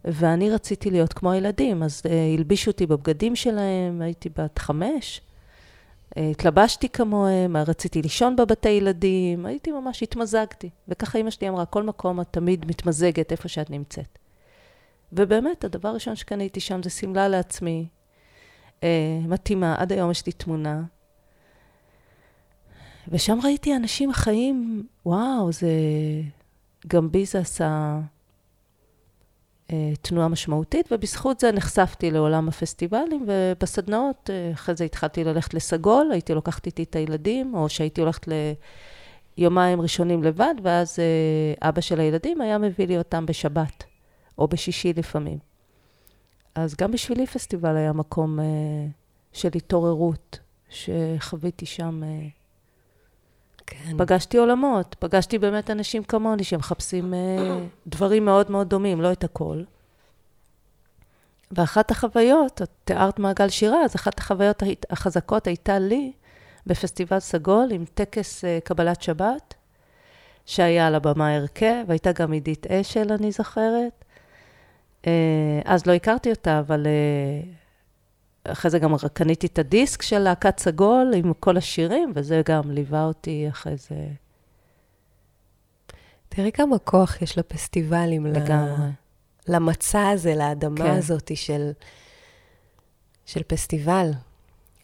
ואני 0.06 0.50
רציתי 0.50 0.92
להיות 0.92 1.14
כמו 1.14 1.32
הילדים, 1.32 1.84
אז 1.84 2.02
uh, 2.06 2.10
הלבישו 2.38 2.72
אותי 2.72 2.86
בבגדים 2.86 3.36
שלהם, 3.36 4.02
הייתי 4.02 4.30
בת 4.38 4.60
חמש, 4.60 5.22
התלבשתי 6.16 6.90
כמוהם, 6.90 7.58
רציתי 7.58 8.02
לישון 8.02 8.36
בבתי 8.36 8.70
ילדים, 8.70 9.46
הייתי 9.46 9.72
ממש, 9.72 10.04
התמזגתי. 10.04 10.70
וככה 10.88 11.18
אימא 11.18 11.30
שלי 11.30 11.50
אמרה, 11.50 11.66
כל 11.66 11.84
מקום 11.84 12.22
את 12.22 12.28
תמיד 12.32 12.66
מתמזגת 12.66 13.32
איפה 13.32 13.48
שאת 13.48 13.70
נמצאת. 13.70 14.18
ובאמת, 15.14 15.64
הדבר 15.64 15.90
הראשון 15.90 16.16
שקניתי 16.16 16.60
שם 16.60 16.84
זה 16.84 16.90
שמלה 16.90 17.28
לעצמי, 17.28 17.88
uh, 18.80 18.84
מתאימה, 19.28 19.76
עד 19.78 19.92
היום 19.92 20.12
יש 20.12 20.26
לי 20.26 20.32
תמונה. 20.32 20.84
ושם 23.08 23.40
ראיתי 23.44 23.76
אנשים 23.76 24.14
חיים, 24.14 24.88
וואו, 25.06 25.52
זה... 25.52 25.70
גם 26.88 27.12
בי 27.12 27.26
זה 27.26 27.40
עשה... 27.40 28.00
אה, 29.72 29.94
תנועה 30.02 30.28
משמעותית, 30.28 30.92
ובזכות 30.92 31.40
זה 31.40 31.52
נחשפתי 31.52 32.12
לעולם 32.12 32.48
הפסטיבלים, 32.48 33.26
ובסדנאות, 33.28 34.30
אה, 34.30 34.52
אחרי 34.54 34.76
זה 34.76 34.84
התחלתי 34.84 35.24
ללכת 35.24 35.54
לסגול, 35.54 36.10
הייתי 36.12 36.34
לוקחת 36.34 36.66
איתי 36.66 36.84
את 36.84 36.96
הילדים, 36.96 37.56
או 37.56 37.70
שהייתי 37.70 38.02
הולכת 38.02 38.28
ליומיים 39.38 39.82
ראשונים 39.82 40.24
לבד, 40.24 40.54
ואז 40.64 41.00
אה, 41.00 41.70
אבא 41.70 41.82
של 41.82 42.00
הילדים 42.00 42.42
היה 42.42 42.58
מביא 42.58 42.88
לי 42.88 42.98
אותם 42.98 43.26
בשבת, 43.26 43.84
או 44.38 44.48
בשישי 44.48 44.94
לפעמים. 44.94 45.38
אז 46.56 46.76
גם 46.76 46.92
בשבילי 46.92 47.28
פסטיבל 47.28 47.78
היה 47.78 47.94
מקום 47.94 48.40
של 49.34 49.50
התעוררות, 49.56 50.40
שחוויתי 50.70 51.66
שם... 51.66 52.02
כן. 53.68 53.98
פגשתי 53.98 54.38
עולמות, 54.38 54.96
פגשתי 55.00 55.38
באמת 55.38 55.70
אנשים 55.70 56.04
כמוני 56.04 56.44
שמחפשים 56.44 57.14
אה, 57.14 57.60
דברים 57.88 58.26
מאוד 58.26 58.52
מאוד 58.52 58.70
דומים, 58.70 59.02
לא 59.02 59.12
את 59.12 59.24
הכל. 59.24 59.62
ואחת 61.52 61.92
החוויות, 61.92 62.62
את 62.62 62.70
תיארת 62.84 63.20
מעגל 63.20 63.50
שירה, 63.50 63.84
אז 63.84 63.96
אחת 63.96 64.20
החוויות 64.20 64.64
החזקות 64.90 65.48
הייתה 65.48 65.80
לי 65.80 66.12
בפסטיבל 66.66 67.20
סגול 67.20 67.68
עם 67.72 67.86
טקס 67.94 68.46
אה, 68.46 68.60
קבלת 68.64 69.02
שבת, 69.02 69.54
שהיה 70.46 70.88
על 70.88 70.96
הבמה 70.96 71.36
הרכב, 71.36 71.84
הייתה 71.90 72.12
גם 72.12 72.32
עידית 72.32 72.68
אשל, 72.68 73.12
אני 73.12 73.32
זוכרת. 73.32 74.06
אה, 75.08 75.62
אז 75.66 75.86
לא 75.86 75.94
הכרתי 75.94 76.30
אותה, 76.30 76.60
אבל 76.60 76.88
אחרי 78.52 78.72
זה 78.72 78.80
גם 78.80 78.96
קניתי 79.14 79.48
את 79.48 79.60
הדיסק 79.60 80.02
של 80.02 80.20
להקת 80.20 80.60
סגול 80.60 81.12
עם 81.16 81.34
כל 81.34 81.58
השירים, 81.58 82.12
וזה 82.16 82.42
גם 82.46 82.72
ליווה 82.72 83.04
אותי 83.04 83.46
אחרי 83.50 83.78
זה. 83.78 84.08
תראי 86.30 86.52
כמה 86.52 86.80
כוח 86.80 87.22
יש 87.22 87.38
לפסטיבלים, 87.38 88.26
לגמרי. 88.26 88.90
למצע 89.48 90.10
הזה, 90.10 90.36
לאדמה 90.36 90.86
כן. 90.86 90.92
הזאת 90.92 91.32
של, 91.36 91.72
של 93.26 93.44
פסטיבל. 93.44 94.12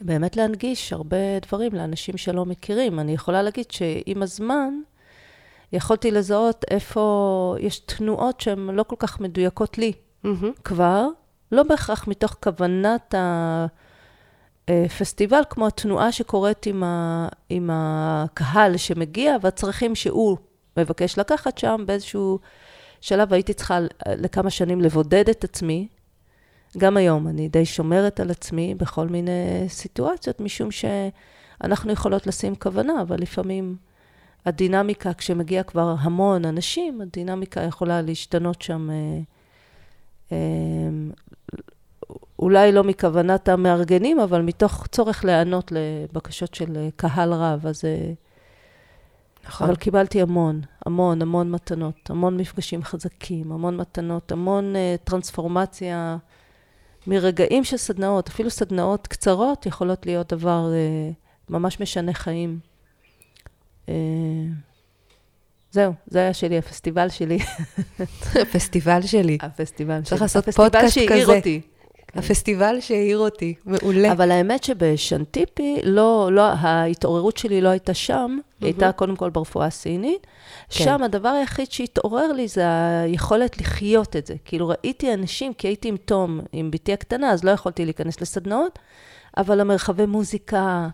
באמת 0.02 0.38
להנגיש 0.38 0.94
הרבה 0.94 1.40
דברים 1.42 1.74
לאנשים 1.74 2.18
שלא 2.18 2.46
מכירים. 2.46 3.00
אני 3.00 3.14
יכולה 3.14 3.42
להגיד 3.42 3.72
שעם 3.72 4.24
הזמן, 4.24 4.74
יכולתי 5.74 6.12
לזהות 6.12 6.66
איפה 6.72 7.56
יש 7.60 7.80
תנועות 7.80 8.42
שהן 8.42 8.70
לא 8.70 8.84
כל 8.84 8.96
כך 9.00 9.20
מדויקות 9.20 9.78
לי 9.78 9.92
mm-hmm. 10.26 10.28
כבר, 10.64 11.08
לא 11.54 11.64
בהכרח 11.64 12.08
מתוך 12.08 12.36
כוונת 12.44 13.16
הפסטיבל, 14.68 15.42
כמו 15.50 15.68
התנועה 15.68 16.12
שקורית 16.12 16.66
עם, 16.66 16.84
ה, 16.84 17.28
עם 17.50 17.70
הקהל 17.74 18.78
שמגיע, 18.78 19.36
והצרכים 19.42 19.96
שהוא 19.96 20.38
מבקש 20.78 21.18
לקחת 21.20 21.58
שם 21.58 21.84
באיזשהו 21.86 22.40
שלב 23.02 23.34
הייתי 23.34 23.54
צריכה 23.54 23.80
לכמה 24.08 24.50
שנים 24.50 24.82
לבודד 24.82 25.30
את 25.30 25.44
עצמי. 25.44 25.88
גם 26.78 26.98
היום 26.98 27.28
אני 27.28 27.48
די 27.48 27.66
שומרת 27.66 28.20
על 28.20 28.32
עצמי 28.32 28.76
בכל 28.76 29.08
מיני 29.08 29.66
סיטואציות, 29.68 30.40
משום 30.40 30.70
שאנחנו 30.72 31.92
יכולות 31.92 32.28
לשים 32.28 32.56
כוונה, 32.56 33.02
אבל 33.02 33.18
לפעמים 33.20 33.76
הדינמיקה, 34.46 35.14
כשמגיע 35.14 35.64
כבר 35.64 35.96
המון 36.00 36.46
אנשים, 36.46 37.02
הדינמיקה 37.02 37.62
יכולה 37.62 38.02
להשתנות 38.02 38.62
שם 38.62 38.90
אה, 38.90 38.96
אה, 40.32 40.38
אולי 42.40 42.72
לא 42.72 42.84
מכוונת 42.84 43.50
המארגנים, 43.50 44.20
אבל 44.20 44.42
מתוך 44.42 44.88
צורך 44.88 45.26
להיענות 45.26 45.72
לבקשות 45.72 46.54
של 46.54 46.90
קהל 46.96 47.34
רב. 47.34 47.68
אז... 47.68 47.86
אה, 47.86 48.14
נכון. 49.48 49.68
אבל 49.68 49.76
קיבלתי 49.76 50.22
המון, 50.22 50.62
המון, 50.86 51.22
המון 51.22 51.52
מתנות, 51.52 52.10
המון 52.10 52.38
מפגשים 52.38 52.84
חזקים, 52.84 53.52
המון 53.52 53.78
מתנות, 53.78 54.32
המון 54.32 54.74
uh, 54.76 55.04
טרנספורמציה 55.04 56.18
מרגעים 57.08 57.64
של 57.64 57.78
סדנאות, 57.78 58.28
אפילו 58.28 58.50
סדנאות 58.50 59.08
קצרות 59.08 59.66
יכולות 59.66 60.06
להיות 60.06 60.34
דבר 60.34 60.66
uh, 60.72 61.14
ממש 61.50 61.80
משנה 61.80 62.14
חיים. 62.14 62.60
Uh, 63.86 63.90
זהו, 65.72 65.94
זה 66.08 66.20
היה 66.20 66.34
שלי, 66.34 66.58
הפסטיבל 66.58 67.10
שלי. 67.10 67.40
הפסטיבל 68.42 69.02
שלי. 69.02 69.38
הפסטיבל 69.42 69.96
שלי. 69.96 70.10
צריך 70.10 70.22
לעשות 70.22 70.50
פודקאסט 70.50 70.74
כזה. 70.74 70.86
הפסטיבל 70.86 71.08
שהעיר 71.10 71.38
אותי. 71.38 71.62
הפסטיבל 72.16 72.78
שהעיר 72.80 73.18
אותי, 73.18 73.54
מעולה. 73.66 74.12
אבל 74.12 74.32
האמת 74.32 74.64
שבשנטיפי, 74.64 75.80
לא, 75.84 76.30
לא, 76.32 76.42
ההתעוררות 76.42 77.38
שלי 77.38 77.62
לא 77.62 77.70
הייתה 77.70 77.94
שם, 77.94 78.38
היא 78.62 78.68
הייתה 78.68 78.92
קודם 78.92 79.16
כל 79.16 79.30
ברפואה 79.30 79.66
הסינית. 79.66 80.28
כן. 80.70 80.84
שם 80.84 81.04
הדבר 81.04 81.30
היחיד 81.30 81.72
שהתעורר 81.72 82.32
לי 82.32 82.48
זה 82.48 82.64
היכולת 83.04 83.58
לחיות 83.58 84.16
את 84.16 84.28
זה. 84.28 84.36
כאילו 84.46 84.68
ראיתי 84.68 85.14
אנשים, 85.14 85.54
כי 85.54 85.68
הייתי 85.68 85.88
עם 85.88 85.98
תום, 85.98 86.40
עם 86.52 86.72
בתי 86.72 86.94
הקטנה, 86.94 87.32
אז 87.32 87.44
לא 87.44 87.52
יכולתי 87.52 87.86
להיכנס 87.86 88.22
לסדנאות. 88.22 88.80
אבל 89.38 89.60
המרחבי 89.60 90.06
מוזיקה, 90.06 90.88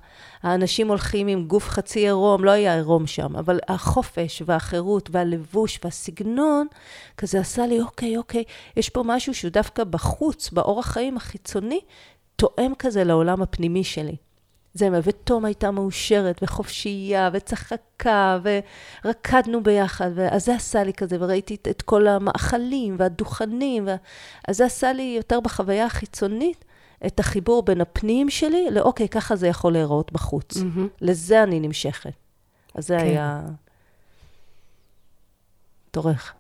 האנשים 0.44 0.88
הולכים 0.88 1.28
עם 1.28 1.48
גוף 1.48 1.70
חצי 1.70 2.00
עירום, 2.00 2.44
לא 2.44 2.52
היה 2.52 2.76
עירום 2.76 3.08
שם, 3.08 3.36
אבל 3.36 3.60
החופש 3.68 4.42
והחירות 4.46 5.10
והלבוש 5.12 5.80
והסגנון, 5.84 6.68
כזה 7.18 7.40
עשה 7.40 7.68
לי, 7.68 7.82
אוקיי, 7.82 8.18
אוקיי, 8.18 8.44
יש 8.78 8.90
פה 8.90 9.04
משהו 9.06 9.34
שהוא 9.34 9.52
דווקא 9.52 9.84
בחוץ, 9.84 10.50
באורח 10.50 10.86
חיים 10.86 11.18
החיצוני, 11.18 11.80
תואם 12.36 12.74
כזה 12.80 13.04
לעולם 13.04 13.42
הפנימי 13.42 13.84
שלי. 13.84 14.16
זה, 14.74 14.90
ותום 15.04 15.46
הייתה 15.46 15.72
מאושרת, 15.72 16.40
וחופשייה, 16.44 17.30
וצחקה, 17.34 18.40
ורקדנו 19.06 19.64
ביחד, 19.64 20.12
ואז 20.16 20.46
זה 20.46 20.56
עשה 20.56 20.84
לי 20.84 20.94
כזה, 20.94 21.18
וראיתי 21.20 21.56
את, 21.56 21.68
את 21.68 21.82
כל 21.82 22.08
המאכלים 22.08 22.96
והדוכנים, 23.00 23.88
ו... 23.88 23.96
אז 24.48 24.58
זה 24.58 24.66
עשה 24.66 24.94
לי 24.94 25.14
יותר 25.18 25.40
בחוויה 25.40 25.86
החיצונית, 25.86 26.66
את 27.06 27.20
החיבור 27.20 27.64
בין 27.64 27.82
הפנים 27.82 28.30
שלי 28.30 28.68
לאוקיי, 28.72 29.10
ככה 29.10 29.36
זה 29.36 29.48
יכול 29.48 29.74
להיראות 29.74 30.12
בחוץ. 30.12 30.58
Mm-hmm. 30.58 30.88
לזה 31.02 31.44
אני 31.44 31.60
נמשכת. 31.60 32.14
אז 32.76 32.88
זה 32.88 32.98
כן. 33.00 33.06
היה 33.06 33.42
טורך. 35.92 36.34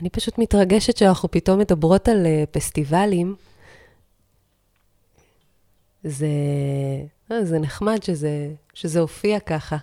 אני 0.00 0.10
פשוט 0.10 0.38
מתרגשת 0.38 0.96
שאנחנו 0.96 1.30
פתאום 1.30 1.58
מדברות 1.58 2.08
על 2.08 2.26
uh, 2.26 2.46
פסטיבלים. 2.50 3.36
זה, 6.04 6.26
לא, 7.30 7.44
זה 7.44 7.58
נחמד 7.58 8.02
שזה, 8.02 8.52
שזה 8.74 9.00
הופיע 9.00 9.40
ככה. 9.40 9.76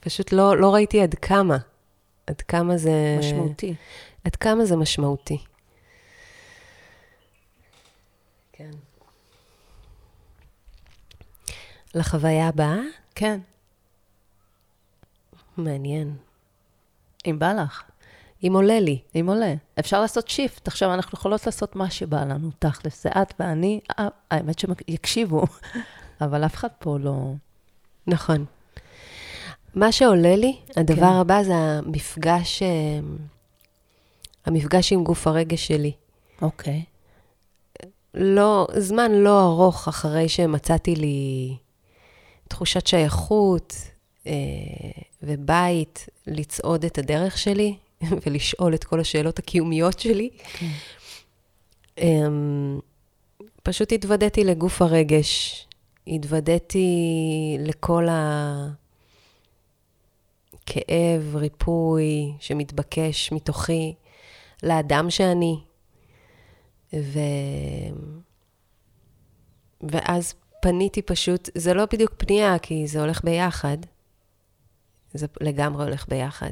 פשוט 0.00 0.32
לא, 0.32 0.56
לא 0.56 0.74
ראיתי 0.74 1.00
עד 1.02 1.14
כמה. 1.14 1.58
עד 2.26 2.40
כמה 2.40 2.76
זה... 2.76 3.16
משמעותי. 3.18 3.74
עד 4.24 4.36
כמה 4.36 4.64
זה 4.64 4.76
משמעותי. 4.76 5.38
כן. 8.52 8.70
לחוויה 11.94 12.48
הבאה? 12.48 12.76
כן. 13.14 13.40
מעניין. 15.56 16.16
אם 17.26 17.38
בא 17.38 17.52
לך. 17.52 17.82
אם 18.46 18.52
עולה 18.54 18.80
לי. 18.80 18.98
אם 19.14 19.26
עולה. 19.28 19.54
אפשר 19.78 20.00
לעשות 20.00 20.28
שיפט. 20.28 20.68
עכשיו, 20.68 20.94
אנחנו 20.94 21.18
יכולות 21.18 21.46
לעשות 21.46 21.76
מה 21.76 21.90
שבא 21.90 22.24
לנו, 22.24 22.50
תכלס. 22.58 23.02
זה 23.02 23.08
את 23.08 23.34
ואני, 23.40 23.80
אה, 23.98 24.08
האמת 24.30 24.58
שיקשיבו, 24.58 25.44
אבל 26.24 26.44
אף 26.44 26.54
אחד 26.54 26.68
פה 26.78 26.98
לא... 26.98 27.32
נכון. 28.06 28.44
מה 29.74 29.92
שעולה 29.92 30.36
לי, 30.36 30.56
הדבר 30.76 30.96
כן. 30.96 31.04
הבא 31.04 31.42
זה 31.42 31.54
המפגש, 31.54 32.62
אה, 32.62 32.68
המפגש 34.46 34.92
עם 34.92 35.04
גוף 35.04 35.26
הרגש 35.26 35.66
שלי. 35.66 35.92
אוקיי. 36.42 36.84
לא, 38.14 38.66
זמן 38.76 39.12
לא 39.12 39.42
ארוך 39.42 39.88
אחרי 39.88 40.28
שמצאתי 40.28 40.94
לי 40.94 41.56
תחושת 42.48 42.86
שייכות 42.86 43.74
אה, 44.26 44.32
ובית, 45.22 46.06
לצעוד 46.26 46.84
את 46.84 46.98
הדרך 46.98 47.38
שלי 47.38 47.76
ולשאול 48.26 48.74
את 48.74 48.84
כל 48.84 49.00
השאלות 49.00 49.38
הקיומיות 49.38 49.98
שלי. 49.98 50.30
כן. 50.58 50.66
אה, 51.98 52.26
פשוט 53.62 53.92
התוודעתי 53.92 54.44
לגוף 54.44 54.82
הרגש, 54.82 55.66
התוודעתי 56.06 56.88
לכל 57.60 58.06
הכאב, 60.60 61.36
ריפוי 61.36 62.32
שמתבקש 62.40 63.32
מתוכי, 63.32 63.94
לאדם 64.62 65.10
שאני. 65.10 65.56
ו... 66.92 67.18
ואז 69.90 70.34
פניתי 70.64 71.02
פשוט, 71.02 71.48
זה 71.54 71.74
לא 71.74 71.84
בדיוק 71.92 72.12
פנייה, 72.16 72.58
כי 72.58 72.86
זה 72.86 73.00
הולך 73.00 73.24
ביחד. 73.24 73.76
זה 75.14 75.26
לגמרי 75.40 75.84
הולך 75.84 76.08
ביחד. 76.08 76.50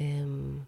אמ, 0.00 0.58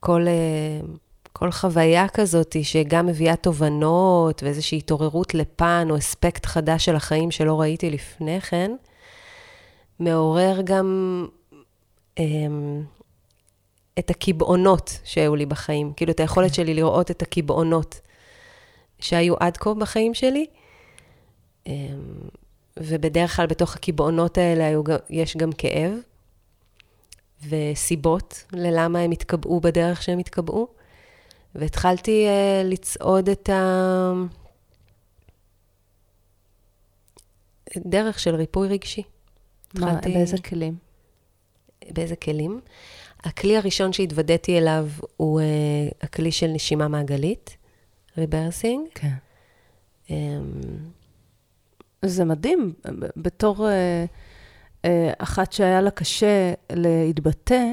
כל, 0.00 0.24
אה, 0.28 0.86
כל 1.32 1.50
חוויה 1.50 2.08
כזאת 2.08 2.56
שגם 2.62 3.06
מביאה 3.06 3.36
תובנות 3.36 4.42
ואיזושהי 4.42 4.78
התעוררות 4.78 5.34
לפן 5.34 5.88
או 5.90 5.98
אספקט 5.98 6.46
חדש 6.46 6.84
של 6.84 6.96
החיים 6.96 7.30
שלא 7.30 7.60
ראיתי 7.60 7.90
לפני 7.90 8.40
כן, 8.40 8.70
מעורר 9.98 10.60
גם 10.64 11.26
אמ, 12.18 12.82
את 13.98 14.10
הקיבעונות 14.10 15.00
שהיו 15.04 15.36
לי 15.36 15.46
בחיים, 15.46 15.92
כאילו 15.96 16.12
את 16.12 16.20
היכולת 16.20 16.54
שלי 16.54 16.74
לראות 16.74 17.10
את 17.10 17.22
הקיבעונות 17.22 18.00
שהיו 19.00 19.34
עד 19.40 19.56
כה 19.56 19.74
בחיים 19.74 20.14
שלי. 20.14 20.46
אמ, 21.68 21.72
ובדרך 22.76 23.36
כלל 23.36 23.46
בתוך 23.46 23.74
הקיבעונות 23.74 24.38
האלה 24.38 24.80
יש 25.10 25.36
גם 25.36 25.52
כאב 25.52 25.92
וסיבות 27.48 28.44
ללמה 28.52 28.98
הם 28.98 29.10
התקבעו 29.10 29.60
בדרך 29.60 30.02
שהם 30.02 30.18
התקבעו. 30.18 30.68
והתחלתי 31.54 32.26
uh, 32.26 32.66
לצעוד 32.66 33.28
את 33.28 33.50
הדרך 37.76 38.18
של 38.18 38.34
ריפוי 38.34 38.68
רגשי. 38.68 39.02
מה, 39.74 39.90
התחלתי... 39.90 40.14
באיזה 40.14 40.38
כלים? 40.38 40.76
באיזה 41.90 42.16
כלים? 42.16 42.60
הכלי 43.20 43.56
הראשון 43.56 43.92
שהתוודעתי 43.92 44.58
אליו 44.58 44.88
הוא 45.16 45.40
uh, 45.40 45.44
הכלי 46.00 46.32
של 46.32 46.46
נשימה 46.46 46.88
מעגלית, 46.88 47.56
ריברסינג. 48.18 48.88
כן. 48.94 49.12
Um, 50.06 50.10
זה 52.04 52.24
מדהים, 52.24 52.72
בתור 53.16 53.56
uh, 53.56 53.62
uh, 54.82 54.88
אחת 55.18 55.52
שהיה 55.52 55.80
לה 55.80 55.90
קשה 55.90 56.52
להתבטא, 56.72 57.64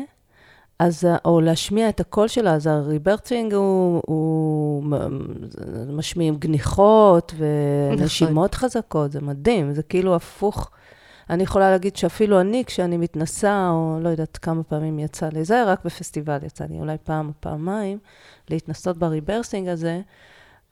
אז, 0.79 1.07
או 1.25 1.41
להשמיע 1.41 1.89
את 1.89 1.99
הקול 1.99 2.27
שלה, 2.27 2.53
אז 2.53 2.67
ה 2.67 2.75
rebirthing 2.75 3.53
הוא, 3.53 4.01
הוא 4.05 4.83
משמיעים 5.87 6.35
גניחות 6.35 7.33
ונשימות 7.37 8.53
נכון. 8.53 8.69
חזקות, 8.69 9.11
זה 9.11 9.21
מדהים, 9.21 9.73
זה 9.73 9.83
כאילו 9.83 10.15
הפוך. 10.15 10.71
אני 11.29 11.43
יכולה 11.43 11.71
להגיד 11.71 11.95
שאפילו 11.95 12.41
אני, 12.41 12.63
כשאני 12.65 12.97
מתנסה, 12.97 13.69
או 13.69 13.97
לא 14.01 14.09
יודעת 14.09 14.37
כמה 14.37 14.63
פעמים 14.63 14.99
יצא 14.99 15.29
לי, 15.33 15.43
זה 15.43 15.63
רק 15.63 15.85
בפסטיבל 15.85 16.37
יצא 16.45 16.65
לי, 16.69 16.79
אולי 16.79 16.97
פעם 17.03 17.27
או 17.27 17.33
פעמיים, 17.39 17.97
להתנסות 18.49 18.97
ב 18.97 19.04
rebirthing 19.04 19.67
הזה, 19.67 20.01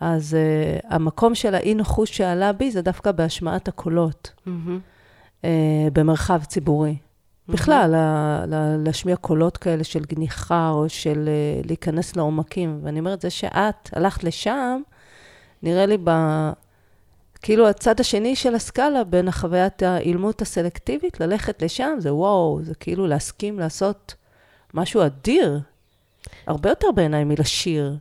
אז 0.06 0.34
uh, 0.34 0.86
המקום 0.90 1.36
של 1.36 1.56
האי-נוחות 1.56 2.08
שעלה 2.08 2.54
בי 2.54 2.72
זה 2.72 2.82
דווקא 2.82 3.12
בהשמעת 3.12 3.68
הקולות, 3.68 4.32
mm-hmm. 4.38 4.50
uh, 5.42 5.46
במרחב 5.94 6.44
ציבורי. 6.44 6.96
Mm-hmm. 6.96 7.54
בכלל, 7.54 7.90
לה, 7.92 8.46
לה, 8.48 8.78
להשמיע 8.78 9.16
קולות 9.16 9.58
כאלה 9.58 9.84
של 9.84 10.04
גניחה, 10.04 10.70
או 10.70 10.90
של 10.90 11.30
uh, 11.64 11.68
להיכנס 11.68 12.16
לעומקים. 12.16 12.80
ואני 12.84 13.00
אומרת, 13.00 13.22
זה 13.22 13.30
שאת 13.30 13.90
הלכת 13.94 14.24
לשם, 14.24 14.82
נראה 15.64 15.86
לי 15.86 15.98
ב... 16.04 16.12
כאילו 17.42 17.68
הצד 17.68 18.00
השני 18.00 18.36
של 18.36 18.56
הסקאלה 18.56 19.04
בין 19.04 19.28
החוויית 19.28 19.84
האילמות 19.84 20.42
הסלקטיבית, 20.42 21.20
ללכת 21.20 21.62
לשם, 21.62 21.96
זה 22.00 22.14
וואו, 22.14 22.60
זה 22.64 22.76
כאילו 22.76 23.08
להסכים 23.08 23.60
לעשות 23.60 24.16
משהו 24.74 25.06
אדיר, 25.06 25.60
הרבה 26.48 26.70
יותר 26.70 26.88
בעיניי 26.96 27.24
מלשיר. 27.24 27.98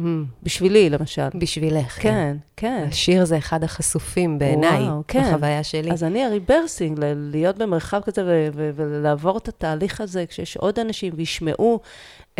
Mm. 0.00 0.42
בשבילי, 0.42 0.90
למשל. 0.90 1.28
בשבילך. 1.34 2.02
כן, 2.02 2.36
כן. 2.56 2.78
כן. 2.78 2.86
השיר 2.88 3.24
זה 3.24 3.38
אחד 3.38 3.64
החשופים 3.64 4.38
בעיניי, 4.38 4.84
כן. 5.08 5.22
בחוויה 5.30 5.64
שלי. 5.64 5.92
אז 5.92 6.04
אני 6.04 6.24
הריברסינג, 6.24 6.98
להיות 7.16 7.58
במרחב 7.58 8.00
כזה 8.00 8.50
ולעבור 8.54 9.38
את 9.38 9.48
התהליך 9.48 10.00
הזה, 10.00 10.26
כשיש 10.26 10.56
עוד 10.56 10.78
אנשים 10.78 11.12
וישמעו 11.16 11.80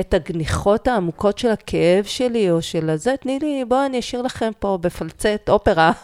את 0.01 0.15
הגניחות 0.15 0.89
העמוקות 0.89 1.39
של 1.39 1.49
הכאב 1.49 2.05
שלי, 2.05 2.51
או 2.51 2.63
של 2.63 2.91
הזה, 2.91 3.15
תני 3.21 3.39
לי, 3.43 3.65
בואו 3.69 3.87
אני 3.87 3.99
אשאיר 3.99 4.23
לכם 4.23 4.51
פה 4.59 4.79
בפלצט 4.81 5.49
אופרה. 5.49 5.93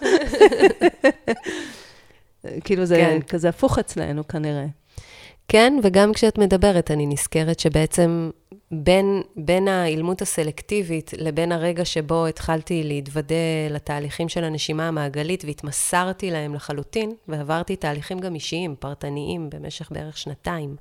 כאילו 2.64 2.84
זה 2.84 2.96
כן. 2.96 3.18
כזה 3.28 3.48
הפוך 3.48 3.78
אצלנו 3.78 4.28
כנראה. 4.28 4.66
כן, 5.48 5.78
וגם 5.82 6.12
כשאת 6.12 6.38
מדברת, 6.38 6.90
אני 6.90 7.06
נזכרת 7.06 7.60
שבעצם 7.60 8.30
בין, 8.70 9.22
בין 9.36 9.68
האילמות 9.68 10.22
הסלקטיבית 10.22 11.12
לבין 11.18 11.52
הרגע 11.52 11.84
שבו 11.84 12.26
התחלתי 12.26 12.82
להתוודע 12.84 13.34
לתהליכים 13.70 14.28
של 14.28 14.44
הנשימה 14.44 14.88
המעגלית 14.88 15.44
והתמסרתי 15.44 16.30
להם 16.30 16.54
לחלוטין, 16.54 17.14
ועברתי 17.28 17.76
תהליכים 17.76 18.18
גם 18.18 18.34
אישיים, 18.34 18.74
פרטניים, 18.78 19.50
במשך 19.50 19.92
בערך 19.92 20.18
שנתיים. 20.18 20.76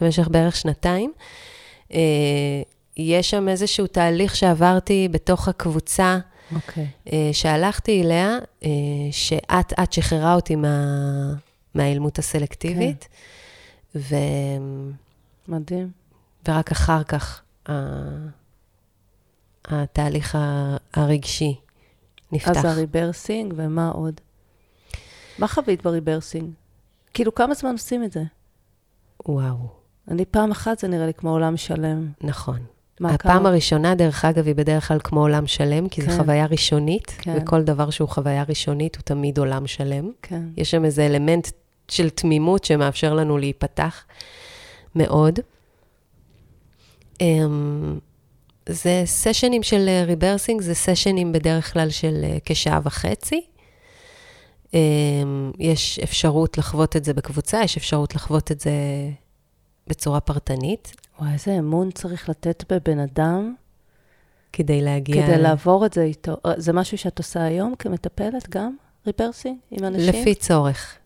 במשך 0.00 0.28
בערך 0.28 0.56
שנתיים. 0.56 1.12
אה, 1.92 1.98
יש 2.96 3.30
שם 3.30 3.48
איזשהו 3.48 3.86
תהליך 3.86 4.36
שעברתי 4.36 5.08
בתוך 5.10 5.48
הקבוצה, 5.48 6.18
okay. 6.18 6.54
אוקיי. 6.54 6.86
אה, 7.12 7.30
שהלכתי 7.32 8.02
אליה, 8.02 8.38
אה, 8.64 8.70
שאט-אט 9.10 9.92
שחררה 9.92 10.34
אותי 10.34 10.56
מה, 10.56 10.84
מהאילמות 11.74 12.18
הסלקטיבית. 12.18 13.08
Okay. 13.10 13.35
ו... 13.96 14.14
מדהים. 15.48 15.90
ורק 16.48 16.70
אחר 16.70 17.02
כך 17.02 17.42
התהליך 19.64 20.38
הרגשי 20.94 21.60
נפתח. 22.32 22.50
אז 22.50 22.64
ה 22.64 22.71
rebirthing, 22.71 23.54
ומה 23.56 23.88
עוד? 23.88 24.20
מה 25.38 25.48
חווית 25.48 25.82
ב 25.82 25.88
rebirthing? 25.88 26.50
כאילו, 27.14 27.34
כמה 27.34 27.54
זמן 27.54 27.72
עושים 27.72 28.04
את 28.04 28.12
זה? 28.12 28.22
וואו. 29.26 29.56
אני 30.08 30.24
פעם 30.24 30.50
אחת, 30.50 30.78
זה 30.78 30.88
נראה 30.88 31.06
לי 31.06 31.14
כמו 31.14 31.30
עולם 31.30 31.56
שלם. 31.56 32.10
נכון. 32.20 32.58
מה 33.00 33.14
הפעם 33.14 33.38
קרה? 33.38 33.50
הראשונה, 33.50 33.94
דרך 33.94 34.24
אגב, 34.24 34.46
היא 34.46 34.54
בדרך 34.54 34.88
כלל 34.88 34.98
כמו 35.04 35.20
עולם 35.20 35.46
שלם, 35.46 35.88
כי 35.88 36.02
כן. 36.02 36.10
זו 36.10 36.16
חוויה 36.16 36.46
ראשונית, 36.46 37.06
כן. 37.18 37.36
וכל 37.36 37.62
דבר 37.62 37.90
שהוא 37.90 38.08
חוויה 38.08 38.44
ראשונית 38.48 38.96
הוא 38.96 39.02
תמיד 39.02 39.38
עולם 39.38 39.66
שלם. 39.66 40.10
כן. 40.22 40.42
יש 40.56 40.70
שם 40.70 40.84
איזה 40.84 41.06
אלמנט 41.06 41.48
של 41.88 42.10
תמימות 42.10 42.64
שמאפשר 42.64 43.14
לנו 43.14 43.38
להיפתח 43.38 44.04
מאוד. 44.94 45.38
אמ, 47.20 47.98
זה 48.68 49.02
סשנים 49.04 49.62
של 49.62 49.88
ריברסינג, 50.06 50.60
זה 50.60 50.74
סשנים 50.74 51.32
בדרך 51.32 51.72
כלל 51.72 51.90
של 51.90 52.20
אה, 52.24 52.38
כשעה 52.44 52.80
וחצי. 52.84 53.46
אמ, 54.74 55.52
יש 55.58 55.98
אפשרות 55.98 56.58
לחוות 56.58 56.96
את 56.96 57.04
זה 57.04 57.14
בקבוצה, 57.14 57.60
יש 57.64 57.76
אפשרות 57.76 58.14
לחוות 58.14 58.52
את 58.52 58.60
זה 58.60 58.72
בצורה 59.86 60.20
פרטנית. 60.20 60.96
וואי, 61.20 61.32
איזה 61.32 61.58
אמון 61.58 61.90
צריך 61.90 62.28
לתת 62.28 62.72
בבן 62.72 62.98
אדם. 62.98 63.54
כדי 64.52 64.80
להגיע... 64.80 65.26
כדי 65.26 65.38
לעבור 65.38 65.86
את 65.86 65.92
זה 65.92 66.02
איתו. 66.02 66.36
אה, 66.46 66.52
זה 66.56 66.72
משהו 66.72 66.98
שאת 66.98 67.18
עושה 67.18 67.42
היום 67.42 67.74
כמטפלת 67.78 68.48
גם, 68.48 68.76
ריברסינג, 69.06 69.56
עם 69.70 69.84
אנשים? 69.84 70.08
לפי 70.08 70.34
צורך, 70.34 70.96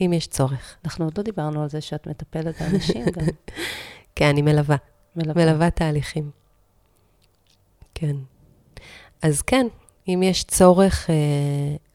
אם 0.00 0.12
יש 0.12 0.26
צורך. 0.26 0.76
אנחנו 0.84 1.04
עוד 1.04 1.18
לא 1.18 1.24
דיברנו 1.24 1.62
על 1.62 1.68
זה 1.68 1.80
שאת 1.80 2.06
מטפלת 2.06 2.62
באנשים 2.62 3.04
גם. 3.04 3.26
כן, 4.16 4.28
אני 4.28 4.42
מלווה. 4.42 4.76
מלווה. 5.16 5.44
מלווה 5.44 5.70
תהליכים. 5.70 6.30
כן. 7.94 8.16
אז 9.22 9.42
כן, 9.42 9.66
אם 10.08 10.22
יש 10.22 10.44
צורך 10.44 11.10
אה, 11.10 11.14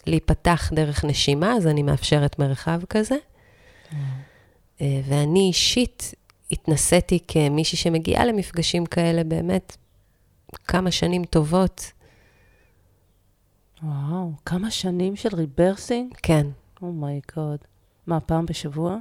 להיפתח 0.08 0.70
דרך 0.74 1.06
נשימה, 1.06 1.54
אז 1.54 1.68
אני 1.68 1.84
מאפשרת 1.84 2.40
מרחב 2.40 2.82
כזה. 2.90 3.16
Mm. 3.16 3.96
אה, 4.82 5.02
ואני 5.06 5.40
אישית 5.40 6.14
התנסיתי 6.52 7.20
כמישהי 7.28 7.78
שמגיעה 7.78 8.26
למפגשים 8.26 8.86
כאלה 8.86 9.24
באמת 9.24 9.78
כמה 10.68 10.92
שנים 10.92 11.26
טובות. 11.26 11.92
וואו, 13.84 14.32
כמה 14.46 14.72
שנים 14.72 15.16
של 15.16 15.36
rebirthing? 15.36 16.14
כן. 16.24 16.48
Oh 16.82 17.01
my 17.01 17.21
God. 17.21 17.60
Oh 17.62 17.71
מה, 18.12 18.20
פעם 18.20 18.46
בשבוע? 18.46 18.98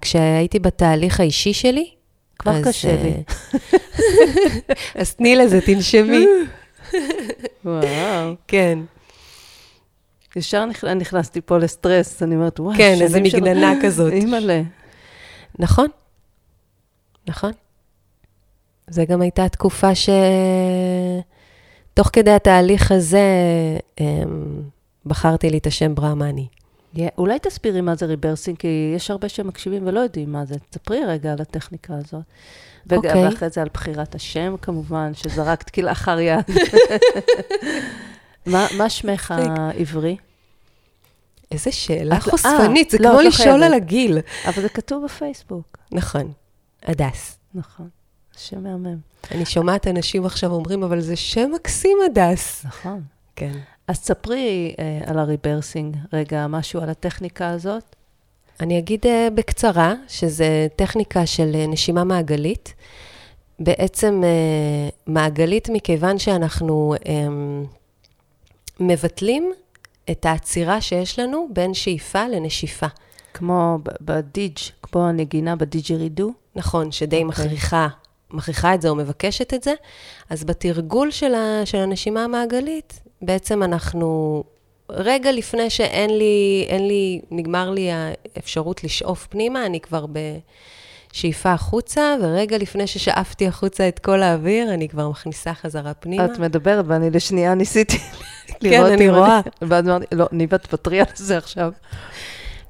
כשהייתי 0.00 0.58
בתהליך 0.58 1.20
האישי 1.20 1.52
שלי, 1.52 1.90
כבר 2.38 2.52
אז, 2.56 2.64
קשה 2.64 2.88
אה, 2.88 3.02
לי. 3.02 3.22
אז 5.00 5.14
תני 5.14 5.36
לזה, 5.36 5.60
תנשמי. 5.60 6.26
וואו. 7.64 8.34
כן, 8.48 8.78
ישר 10.36 10.64
נכ- 10.72 10.86
נכנסתי 10.88 11.40
פה 11.40 11.58
לסטרס, 11.58 12.22
אני 12.22 12.34
אומרת, 12.34 12.60
וואי, 12.60 12.76
כן, 12.76 12.96
איזה 13.00 13.18
של- 13.30 13.36
מגננה 13.40 13.72
כזאת. 13.82 14.12
אימא'לה. 14.12 14.62
נכון, 15.58 15.86
נכון. 17.28 17.52
זה 18.90 19.04
גם 19.04 19.22
הייתה 19.22 19.48
תקופה 19.48 19.94
ש... 19.94 20.08
תוך 21.94 22.10
כדי 22.12 22.30
התהליך 22.30 22.92
הזה, 22.92 23.20
אמ, 24.00 24.62
בחרתי 25.06 25.50
לי 25.50 25.58
את 25.58 25.66
השם 25.66 25.94
ברהמני. 25.94 26.46
Yeah, 26.96 26.98
אולי 27.18 27.38
תסבירי 27.38 27.80
מה 27.80 27.94
זה 27.94 28.06
ריברסינג, 28.06 28.58
כי 28.58 28.92
יש 28.96 29.10
הרבה 29.10 29.28
שמקשיבים 29.28 29.86
ולא 29.86 30.00
יודעים 30.00 30.32
מה 30.32 30.44
זה. 30.44 30.54
תספרי 30.70 31.04
רגע 31.04 31.32
על 31.32 31.40
הטכניקה 31.40 31.94
הזאת. 31.94 32.22
אוקיי. 32.92 33.24
ואחרי 33.24 33.48
זה 33.50 33.62
על 33.62 33.68
בחירת 33.74 34.14
השם, 34.14 34.54
כמובן, 34.62 35.14
שזרקת 35.14 35.70
כלאחר 35.70 36.20
יד. 36.20 36.44
מה, 38.46 38.66
מה 38.76 38.90
שמך 38.90 39.34
העברי? 39.38 40.16
איזה 41.50 41.72
שאלה 41.72 42.16
את 42.16 42.26
לא- 42.26 42.30
חושפנית, 42.30 42.90
זה 42.90 42.96
אה, 42.96 43.02
לא, 43.02 43.08
כמו 43.08 43.20
לא 43.20 43.28
לשאול 43.28 43.46
חייבת. 43.46 43.62
על 43.66 43.72
הגיל. 43.74 44.18
אבל 44.46 44.62
זה 44.62 44.68
כתוב 44.68 45.04
בפייסבוק. 45.04 45.78
נכון, 45.92 46.32
הדס. 46.82 47.38
נכון. 47.54 47.88
שם 48.36 48.62
מהמם. 48.62 48.96
אני 49.30 49.44
שומעת 49.44 49.86
אנשים 49.86 50.26
עכשיו 50.26 50.50
אומרים, 50.52 50.82
אבל 50.82 51.00
זה 51.00 51.16
שם 51.16 51.50
מקסים, 51.54 51.98
הדס. 52.06 52.64
נכון. 52.64 53.02
כן. 53.36 53.52
אז 53.92 53.96
ספרי 53.98 54.74
אה, 54.78 55.00
על 55.06 55.18
הריברסינג 55.18 55.96
רגע, 56.12 56.46
משהו 56.46 56.80
על 56.80 56.88
הטכניקה 56.88 57.48
הזאת. 57.48 57.96
אני 58.60 58.78
אגיד 58.78 59.06
uh, 59.06 59.08
בקצרה, 59.34 59.94
שזה 60.08 60.66
טכניקה 60.76 61.26
של 61.26 61.50
uh, 61.54 61.70
נשימה 61.70 62.04
מעגלית. 62.04 62.74
בעצם 63.58 64.22
מעגלית 65.06 65.68
מכיוון 65.68 66.18
שאנחנו 66.18 66.94
um, 66.98 67.06
מבטלים 68.80 69.52
את 70.10 70.26
העצירה 70.26 70.80
שיש 70.80 71.18
לנו 71.18 71.48
בין 71.52 71.74
שאיפה 71.74 72.28
לנשיפה. 72.28 72.86
כמו 73.34 73.78
ב- 73.82 73.90
בדיג', 74.00 74.58
כמו 74.82 75.06
הנגינה 75.06 75.56
בדיג'רידו. 75.56 76.32
נכון, 76.56 76.92
שדי 76.92 77.16
אוקיי. 77.16 77.24
מכריחה, 77.24 77.88
מכריחה 78.30 78.74
את 78.74 78.82
זה 78.82 78.88
או 78.88 78.94
מבקשת 78.94 79.54
את 79.54 79.62
זה. 79.62 79.74
אז 80.30 80.44
בתרגול 80.44 81.10
של, 81.10 81.34
ה, 81.34 81.66
של 81.66 81.78
הנשימה 81.78 82.24
המעגלית, 82.24 83.01
בעצם 83.22 83.62
אנחנו, 83.62 84.42
רגע 84.90 85.32
לפני 85.32 85.70
שאין 85.70 86.18
לי, 86.18 86.66
אין 86.68 86.88
לי, 86.88 87.20
נגמר 87.30 87.70
לי 87.70 87.88
האפשרות 87.92 88.84
לשאוף 88.84 89.26
פנימה, 89.26 89.66
אני 89.66 89.80
כבר 89.80 90.06
בשאיפה 91.12 91.52
החוצה, 91.52 92.14
ורגע 92.22 92.58
לפני 92.58 92.86
ששאפתי 92.86 93.46
החוצה 93.46 93.88
את 93.88 93.98
כל 93.98 94.22
האוויר, 94.22 94.74
אני 94.74 94.88
כבר 94.88 95.08
מכניסה 95.08 95.54
חזרה 95.54 95.94
פנימה. 95.94 96.24
את 96.24 96.38
מדברת, 96.38 96.84
ואני 96.88 97.10
לשנייה 97.10 97.54
ניסיתי 97.54 97.98
כן, 98.46 98.54
לראות 98.60 98.92
אני 98.92 99.08
אם 99.08 99.14
רואה. 99.14 99.40
ואז 99.62 99.88
אמרתי, 99.88 100.06
לא, 100.12 100.28
ניבה, 100.32 100.58
תוותרי 100.58 101.00
על 101.00 101.06
זה 101.14 101.38
עכשיו. 101.38 101.72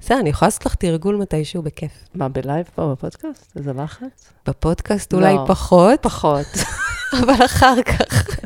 בסדר, 0.00 0.20
אני 0.20 0.30
יכולה 0.30 0.46
לעשות 0.46 0.66
לך 0.66 0.74
תרגול 0.74 1.16
מתישהו 1.16 1.62
בכיף. 1.62 1.92
מה, 2.14 2.28
בלייב 2.28 2.70
פה 2.74 2.92
בפודקאסט? 2.92 3.57
איזה 3.57 3.72
לחץ? 3.72 4.32
בפודקאסט 4.46 5.12
לא. 5.12 5.18
אולי 5.18 5.34
פחות, 5.46 6.03
פחות. 6.03 6.46
אבל 7.20 7.44
אחר 7.44 7.82
כך. 7.82 8.36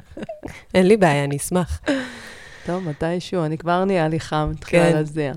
אין 0.74 0.86
לי 0.86 0.96
בעיה, 0.96 1.24
אני 1.24 1.36
אשמח. 1.36 1.80
טוב, 2.66 2.88
מתישהו, 2.88 3.44
אני 3.44 3.58
כבר 3.58 3.84
נהיה 3.84 4.08
לי 4.08 4.20
חם, 4.20 4.50
מתחילה 4.52 4.90
כן. 4.90 4.96
להזיע. 4.96 5.32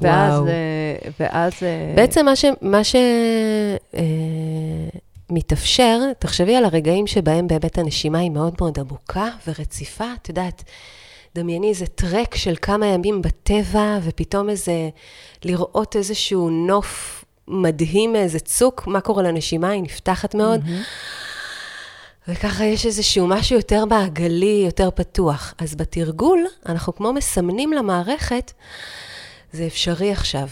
ואז, 0.00 0.32
וואו. 0.32 0.46
אה, 0.48 1.10
ואז... 1.20 1.52
אה, 1.62 1.92
בעצם 1.96 2.24
מה 2.24 2.36
ש... 2.36 2.44
מה 2.62 2.84
ש... 2.84 2.96
אה, 3.96 4.02
מתאפשר, 5.30 5.98
תחשבי 6.18 6.56
על 6.56 6.64
הרגעים 6.64 7.06
שבהם 7.06 7.46
באמת 7.46 7.78
הנשימה 7.78 8.18
היא 8.18 8.30
מאוד 8.30 8.54
מאוד 8.60 8.78
עמוקה 8.78 9.28
ורציפה. 9.46 10.04
את 10.22 10.28
יודעת, 10.28 10.64
דמייני 11.34 11.68
איזה 11.68 11.86
טרק 11.86 12.34
של 12.34 12.54
כמה 12.62 12.86
ימים 12.86 13.22
בטבע, 13.22 13.98
ופתאום 14.02 14.50
איזה... 14.50 14.88
לראות 15.44 15.96
איזשהו 15.96 16.50
נוף 16.50 17.24
מדהים 17.48 18.12
מאיזה 18.12 18.40
צוק, 18.40 18.86
מה 18.86 19.00
קורה 19.00 19.22
לנשימה? 19.22 19.70
היא 19.70 19.82
נפתחת 19.82 20.34
מאוד. 20.34 20.64
מהמם. 20.64 20.82
וככה 22.28 22.64
יש 22.64 22.86
איזשהו 22.86 23.26
משהו 23.26 23.56
יותר 23.56 23.84
מעגלי, 23.84 24.62
יותר 24.66 24.90
פתוח. 24.90 25.54
אז 25.58 25.74
בתרגול, 25.74 26.46
אנחנו 26.66 26.94
כמו 26.94 27.12
מסמנים 27.12 27.72
למערכת, 27.72 28.52
זה 29.52 29.66
אפשרי 29.66 30.12
עכשיו. 30.12 30.48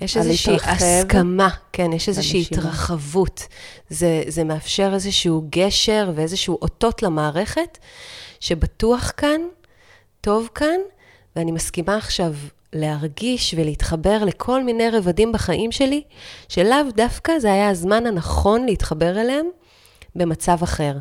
יש 0.00 0.16
על 0.16 0.22
איזושהי 0.22 0.52
להתרחב 0.52 0.84
הסכמה, 0.84 1.48
כן, 1.72 1.92
יש 1.92 2.08
איזושהי. 2.08 2.44
התרחבות. 2.50 3.46
זה, 3.90 4.22
זה 4.28 4.44
מאפשר 4.44 4.90
איזשהו 4.94 5.46
גשר 5.50 6.12
ואיזשהו 6.14 6.58
אותות 6.62 7.02
למערכת, 7.02 7.78
שבטוח 8.40 9.12
כאן, 9.16 9.40
טוב 10.20 10.48
כאן, 10.54 10.78
ואני 11.36 11.52
מסכימה 11.52 11.96
עכשיו 11.96 12.34
להרגיש 12.72 13.54
ולהתחבר 13.58 14.24
לכל 14.24 14.64
מיני 14.64 14.90
רבדים 14.90 15.32
בחיים 15.32 15.72
שלי, 15.72 16.02
שלאו 16.48 16.90
דווקא 16.96 17.38
זה 17.38 17.52
היה 17.52 17.70
הזמן 17.70 18.06
הנכון 18.06 18.66
להתחבר 18.66 19.20
אליהם 19.20 19.46
במצב 20.18 20.58
אחר. 20.62 20.98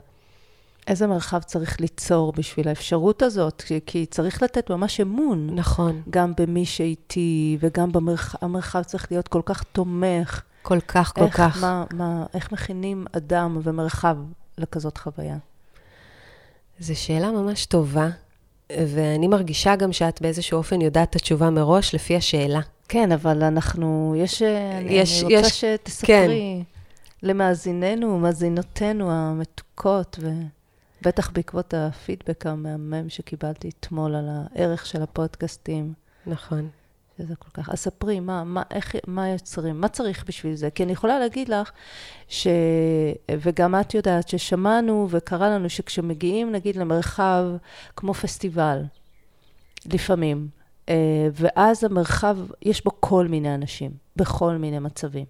איזה 0.88 1.08
מרחב 1.08 1.40
צריך 1.42 1.82
ליצור 1.82 2.34
בשביל 2.36 2.68
האפשרות 2.68 3.22
הזאת? 3.22 3.64
כי- 3.86 4.06
צריך 4.06 4.44
לתת 4.44 4.70
ממש 4.70 5.00
אמון. 5.02 5.50
נכון, 5.56 6.02
גם 6.10 6.34
במי 6.38 6.66
שאיתי, 6.66 7.58
וגם 7.60 7.92
במרחב, 7.92 8.38
המרחב 8.42 8.84
צריך 8.84 9.08
להיות 9.12 9.28
כל 9.28 9.42
כך 9.46 9.64
תומך. 9.64 10.42
כל 10.62 10.80
כך, 10.88 11.14
כל 11.16 11.24
איך, 11.24 11.38
כך. 11.38 11.58
מה, 11.62 11.84
מה, 11.94 12.26
איך 12.34 12.52
מכינים 12.52 13.06
אדם 13.12 13.60
ומרחב 13.64 14.18
לכזאת 14.58 14.98
חוויה? 14.98 15.38
זו 16.80 16.96
שאלה 17.00 17.32
ממש 17.32 17.66
טובה, 17.66 18.10
ואני 18.72 19.28
מרגישה 19.28 19.76
גם 19.76 19.94
שאת 19.94 20.22
באיזשהו 20.22 20.58
אופן 20.58 20.82
יודעת 20.82 21.10
את 21.10 21.16
התשובה 21.16 21.50
מראש 21.50 21.96
לפי 21.96 22.16
השאלה. 22.16 22.60
כן, 22.90 23.12
אבל 23.12 23.44
אנחנו, 23.44 24.14
יש, 24.18 24.42
אני, 24.42 24.94
יש- 24.94 25.24
אני 25.24 25.36
רוצה 25.36 25.48
יש- 25.48 25.62
שתספרי 25.66 26.64
למאזיננו, 27.24 28.20
מאזינותינו 28.20 29.12
המתוקות, 29.12 30.20
ובטח 31.02 31.30
בעקבות 31.30 31.74
הפידבק 31.74 32.46
המהמם 32.46 33.10
שקיבלתי 33.10 33.70
אתמול 33.70 34.16
על 34.16 34.30
הערך 34.30 34.86
של 34.86 35.02
הפודקאסטים, 35.02 35.94
נכון. 36.28 36.70
שזה 37.18 37.36
כל 37.36 37.50
כך... 37.54 37.70
אז 37.70 37.80
ספרי, 37.80 38.20
מה, 38.20 38.44
מה, 38.44 38.64
איך, 38.72 38.96
מה 39.08 39.30
יוצרים? 39.30 39.82
מה 39.82 39.88
צריך 39.88 40.24
בשביל 40.28 40.56
זה? 40.56 40.70
כי 40.70 40.84
אני 40.84 40.92
יכולה 40.92 41.20
להגיד 41.20 41.50
לך, 41.50 41.72
ש... 42.28 42.48
וגם 43.32 43.76
את 43.76 43.94
יודעת, 43.94 44.28
ששמענו 44.28 45.08
וקרה 45.10 45.50
לנו 45.50 45.70
שכשמגיעים, 45.70 46.52
נגיד, 46.52 46.76
למרחב 46.76 47.46
כמו 47.96 48.14
פסטיבל, 48.14 48.84
לפעמים, 49.86 50.48
ואז 51.34 51.84
המרחב, 51.84 52.38
יש 52.62 52.84
בו 52.84 52.92
כל 53.00 53.28
מיני 53.28 53.56
אנשים, 53.56 53.92
בכל 54.16 54.58
מיני 54.58 54.80
מצבים. 54.80 55.26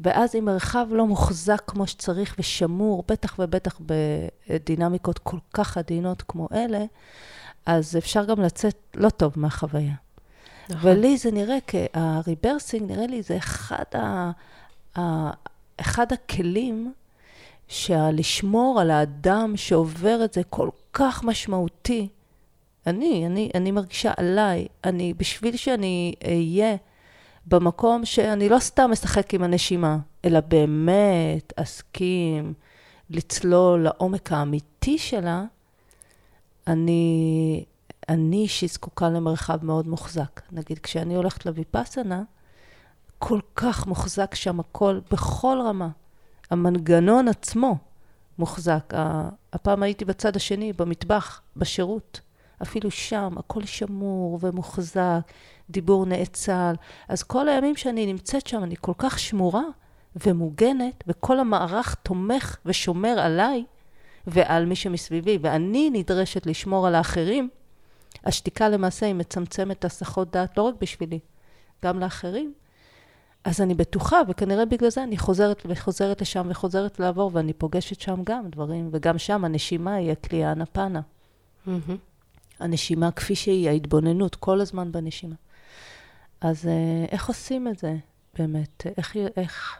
ואז 0.00 0.34
אם 0.34 0.44
מרחב 0.44 0.86
לא 0.90 1.06
מוחזק 1.06 1.62
כמו 1.66 1.86
שצריך 1.86 2.36
ושמור, 2.38 3.04
בטח 3.08 3.36
ובטח 3.38 3.80
בדינמיקות 4.50 5.18
כל 5.18 5.38
כך 5.52 5.76
עדינות 5.76 6.22
כמו 6.22 6.48
אלה, 6.52 6.84
אז 7.66 7.96
אפשר 7.96 8.24
גם 8.24 8.40
לצאת 8.40 8.76
לא 8.94 9.10
טוב 9.10 9.32
מהחוויה. 9.36 9.94
נכון. 10.68 10.90
ולי 10.90 11.16
זה 11.16 11.30
נראה, 11.30 11.58
הריברסינג, 11.94 12.92
נראה 12.92 13.06
לי 13.06 13.22
זה 13.22 13.36
אחד, 13.36 13.84
ה, 13.94 14.30
ה, 14.98 15.30
אחד 15.80 16.12
הכלים 16.12 16.92
שלשמור 17.68 18.80
על 18.80 18.90
האדם 18.90 19.52
שעובר 19.56 20.24
את 20.24 20.32
זה 20.32 20.42
כל 20.50 20.68
כך 20.92 21.24
משמעותי. 21.24 22.08
אני, 22.86 23.26
אני, 23.26 23.50
אני 23.54 23.70
מרגישה 23.70 24.12
עליי, 24.16 24.66
אני, 24.84 25.14
בשביל 25.14 25.56
שאני 25.56 26.14
אהיה 26.24 26.76
במקום 27.46 28.04
שאני 28.04 28.48
לא 28.48 28.58
סתם 28.58 28.90
משחק 28.90 29.34
עם 29.34 29.42
הנשימה, 29.42 29.98
אלא 30.24 30.40
באמת 30.40 31.52
אסכים 31.56 32.54
לצלול 33.10 33.82
לעומק 33.82 34.32
האמיתי 34.32 34.98
שלה, 34.98 35.44
אני, 36.66 37.64
אני 38.08 38.36
אישית 38.36 38.70
זקוקה 38.70 39.08
למרחב 39.08 39.64
מאוד 39.64 39.88
מוחזק. 39.88 40.40
נגיד, 40.52 40.78
כשאני 40.78 41.14
הולכת 41.14 41.46
לויפאסנה, 41.46 42.22
כל 43.18 43.40
כך 43.56 43.86
מוחזק 43.86 44.34
שם 44.34 44.60
הכל, 44.60 45.00
בכל 45.10 45.58
רמה. 45.66 45.88
המנגנון 46.50 47.28
עצמו 47.28 47.76
מוחזק. 48.38 48.92
הפעם 49.52 49.82
הייתי 49.82 50.04
בצד 50.04 50.36
השני, 50.36 50.72
במטבח, 50.72 51.40
בשירות. 51.56 52.20
אפילו 52.62 52.90
שם, 52.90 53.34
הכל 53.36 53.64
שמור 53.64 54.38
ומוחזק, 54.42 55.20
דיבור 55.70 56.06
נאצל. 56.06 56.74
אז 57.08 57.22
כל 57.22 57.48
הימים 57.48 57.76
שאני 57.76 58.06
נמצאת 58.06 58.46
שם, 58.46 58.64
אני 58.64 58.74
כל 58.80 58.92
כך 58.98 59.18
שמורה, 59.18 59.62
ומוגנת, 60.26 61.04
וכל 61.06 61.40
המערך 61.40 61.94
תומך 61.94 62.56
ושומר 62.66 63.18
עליי 63.20 63.64
ועל 64.26 64.66
מי 64.66 64.76
שמסביבי, 64.76 65.38
ואני 65.42 65.90
נדרשת 65.90 66.46
לשמור 66.46 66.86
על 66.86 66.94
האחרים, 66.94 67.48
השתיקה 68.24 68.68
למעשה 68.68 69.06
היא 69.06 69.14
מצמצמת 69.14 69.84
הסחות 69.84 70.30
דעת 70.30 70.58
לא 70.58 70.62
רק 70.62 70.74
בשבילי, 70.80 71.18
גם 71.84 72.00
לאחרים. 72.00 72.54
אז 73.44 73.60
אני 73.60 73.74
בטוחה, 73.74 74.20
וכנראה 74.28 74.64
בגלל 74.64 74.90
זה 74.90 75.02
אני 75.02 75.18
חוזרת 75.18 75.62
וחוזרת 75.66 76.20
לשם 76.20 76.46
וחוזרת 76.50 77.00
לעבור, 77.00 77.30
ואני 77.34 77.52
פוגשת 77.52 78.00
שם 78.00 78.20
גם 78.24 78.48
דברים, 78.48 78.88
וגם 78.92 79.18
שם 79.18 79.44
הנשימה 79.44 79.94
היא 79.94 80.12
הכלי 80.12 80.44
האנפנה. 80.44 81.00
Mm-hmm. 81.66 81.70
הנשימה 82.64 83.10
כפי 83.10 83.34
שהיא, 83.34 83.68
ההתבוננות, 83.68 84.34
כל 84.34 84.60
הזמן 84.60 84.92
בנשימה. 84.92 85.34
אז 86.40 86.66
אה, 86.66 87.04
איך 87.10 87.28
עושים 87.28 87.68
את 87.68 87.78
זה 87.78 87.94
באמת? 88.38 88.86
איך, 88.98 89.16
איך, 89.36 89.78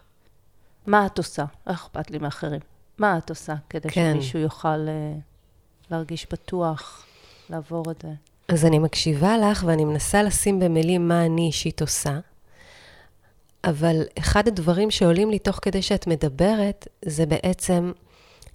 מה 0.87 1.07
את 1.07 1.19
עושה? 1.19 1.45
איך 1.67 1.81
אכפת 1.85 2.11
לי 2.11 2.19
מאחרים? 2.19 2.61
מה 2.99 3.19
את 3.19 3.31
עושה 3.31 3.55
כדי 3.71 3.89
כן. 3.91 4.13
שמישהו 4.13 4.39
יוכל 4.39 4.87
uh, 4.87 5.91
להרגיש 5.91 6.27
בטוח, 6.33 7.07
לעבור 7.51 7.91
את 7.91 8.03
זה? 8.03 8.13
אז 8.49 8.65
אני 8.65 8.79
מקשיבה 8.79 9.39
לך 9.39 9.65
ואני 9.67 9.85
מנסה 9.85 10.23
לשים 10.23 10.61
במילים 10.61 11.09
מה 11.09 11.27
אני 11.27 11.47
אישית 11.47 11.81
עושה, 11.81 12.19
אבל 13.65 14.03
אחד 14.19 14.49
הדברים 14.49 14.91
שעולים 14.91 15.31
לי 15.31 15.39
תוך 15.39 15.59
כדי 15.63 15.83
שאת 15.83 16.07
מדברת, 16.07 16.89
זה 17.05 17.27
בעצם 17.27 17.93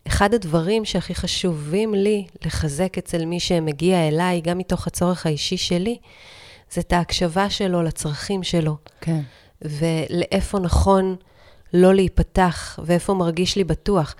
אחד 0.09 0.33
הדברים 0.33 0.85
שהכי 0.85 1.15
חשובים 1.15 1.93
לי 1.93 2.25
לחזק 2.45 2.97
אצל 2.97 3.25
מי 3.25 3.39
שמגיע 3.39 4.07
אליי, 4.07 4.41
גם 4.41 4.57
מתוך 4.57 4.87
הצורך 4.87 5.25
האישי 5.25 5.57
שלי, 5.57 5.97
זה 6.71 6.81
את 6.81 6.93
ההקשבה 6.93 7.49
שלו 7.49 7.83
לצרכים 7.83 8.43
שלו. 8.43 8.77
כן. 9.01 9.21
ולאיפה 9.61 10.59
נכון 10.59 11.15
לא 11.73 11.93
להיפתח, 11.93 12.79
ואיפה 12.83 13.13
מרגיש 13.13 13.55
לי 13.55 13.63
בטוח. 13.63 14.15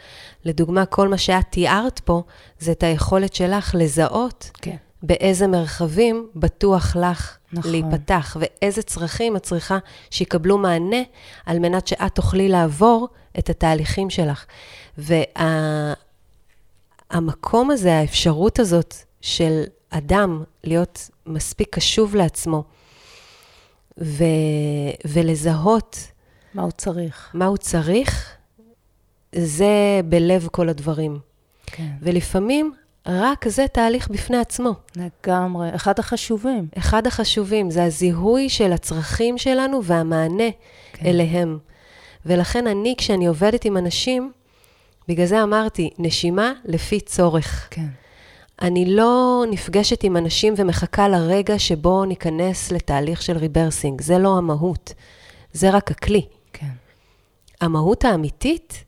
לדוגמה, 0.46 0.86
כל 0.86 1.08
מה 1.08 1.18
שאת 1.18 1.46
תיארת 1.50 2.00
פה, 2.00 2.24
זה 2.60 2.72
את 2.72 2.84
היכולת 2.84 3.34
שלך 3.34 3.76
לזהות 3.78 4.52
כן. 4.62 4.76
באיזה 5.04 5.48
מרחבים 5.48 6.28
בטוח 6.36 6.96
לך 6.96 7.38
נכון. 7.54 7.72
להיפתח, 7.72 8.38
ואיזה 8.40 8.82
צרכים 8.82 9.36
את 9.36 9.44
צריכה 9.44 9.78
שיקבלו 10.10 10.58
מענה, 10.58 11.02
על 11.46 11.60
מנת 11.60 11.88
שאת 11.88 12.16
תוכלי 12.16 12.50
לעבור 12.50 13.08
את 13.40 13.50
התהליכים 13.50 14.10
שלך. 14.10 14.46
והמקום 17.12 17.68
וה, 17.68 17.74
הזה, 17.74 17.98
האפשרות 17.98 18.60
הזאת 18.60 18.96
של 19.22 19.64
אדם 19.90 20.44
להיות 20.64 21.10
מספיק 21.26 21.76
קשוב 21.76 22.16
לעצמו, 22.16 22.64
ו, 24.02 24.24
ולזהות 25.06 25.98
מה 26.54 26.62
הוא 26.62 26.72
צריך. 26.72 27.30
מה 27.34 27.46
הוא 27.46 27.58
צריך, 27.58 28.36
זה 29.36 30.02
בלב 30.06 30.48
כל 30.52 30.70
הדברים. 30.70 31.20
כן. 31.66 31.92
ולפעמים 32.02 32.74
רק 33.06 33.48
זה 33.48 33.68
תהליך 33.68 34.08
בפני 34.10 34.38
עצמו. 34.38 34.74
לגמרי. 34.96 35.76
אחד 35.76 36.00
החשובים. 36.00 36.68
אחד 36.78 37.08
החשובים, 37.08 37.72
זה 37.72 37.84
הזיהוי 37.84 38.50
של 38.50 38.74
הצרכים 38.74 39.38
שלנו 39.38 39.84
והמענה 39.84 40.50
כן. 40.94 41.06
אליהם. 41.06 41.58
ולכן 42.26 42.68
אני, 42.68 42.96
כשאני 42.98 43.26
עובדת 43.26 43.66
עם 43.66 43.78
אנשים, 43.78 44.32
בגלל 45.08 45.26
זה 45.26 45.44
אמרתי, 45.44 45.90
נשימה 46.00 46.54
לפי 46.66 47.00
צורך. 47.00 47.68
כן. 47.72 47.88
אני 48.62 48.96
לא 48.96 49.44
נפגשת 49.52 50.04
עם 50.04 50.18
אנשים 50.18 50.54
ומחכה 50.58 51.08
לרגע 51.08 51.60
שבו 51.60 52.06
ניכנס 52.06 52.72
לתהליך 52.72 53.22
של 53.22 53.38
ריברסינג. 53.38 54.02
זה 54.02 54.18
לא 54.18 54.38
המהות, 54.38 54.94
זה 55.54 55.70
רק 55.70 55.92
הכלי. 55.92 56.26
כן. 56.54 56.68
המהות 57.62 58.06
האמיתית 58.06 58.84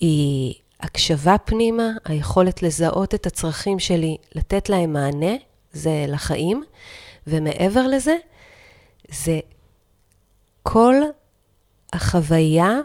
היא 0.00 0.54
הקשבה 0.82 1.38
פנימה, 1.38 1.90
היכולת 2.04 2.62
לזהות 2.62 3.14
את 3.14 3.26
הצרכים 3.26 3.78
שלי, 3.78 4.16
לתת 4.34 4.68
להם 4.68 4.92
מענה, 4.92 5.32
זה 5.72 6.04
לחיים, 6.08 6.64
ומעבר 7.26 7.86
לזה, 7.86 8.16
זה 9.08 9.40
כל 10.62 10.94
החוויה 11.92 12.78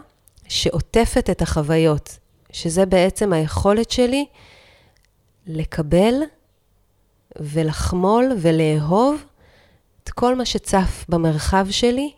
שעוטפת 0.48 1.30
את 1.30 1.42
החוויות, 1.42 2.18
שזה 2.52 2.86
בעצם 2.86 3.32
היכולת 3.32 3.90
שלי 3.90 4.26
לקבל 5.46 6.14
ולחמול 7.40 8.32
ולאהוב 8.40 9.24
את 10.04 10.10
כל 10.10 10.34
מה 10.34 10.44
שצף 10.44 11.04
במרחב 11.08 11.66
שלי 11.70 12.12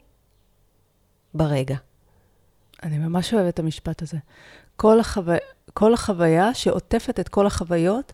ברגע. 1.34 1.76
אני 2.82 2.98
ממש 2.98 3.34
אוהבת 3.34 3.54
את 3.54 3.58
המשפט 3.58 4.02
הזה. 4.02 4.18
כל, 4.76 5.00
החו... 5.00 5.20
כל 5.78 5.94
החוויה 5.94 6.54
שעוטפת 6.54 7.20
את 7.20 7.28
כל 7.28 7.46
החוויות, 7.46 8.12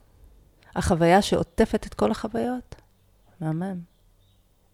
החוויה 0.76 1.22
שעוטפת 1.22 1.86
את 1.86 1.94
כל 1.94 2.10
החוויות, 2.10 2.74
מהמם. 3.40 3.80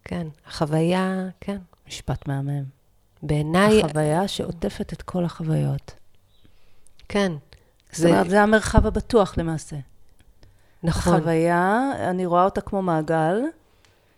כן, 0.03 0.27
החוויה, 0.47 1.27
כן. 1.41 1.57
משפט 1.87 2.27
מהמם. 2.27 2.63
בעיניי... 3.23 3.83
החוויה 3.83 4.27
שעוטפת 4.27 4.93
את 4.93 5.01
כל 5.01 5.25
החוויות. 5.25 5.93
כן. 7.09 7.31
זאת 7.91 8.01
זה... 8.01 8.09
אומרת, 8.09 8.29
זה 8.29 8.41
המרחב 8.41 8.87
הבטוח 8.87 9.37
למעשה. 9.37 9.75
נכון. 10.83 11.13
החוויה, 11.13 11.91
אני 12.09 12.25
רואה 12.25 12.43
אותה 12.43 12.61
כמו 12.61 12.81
מעגל, 12.81 13.41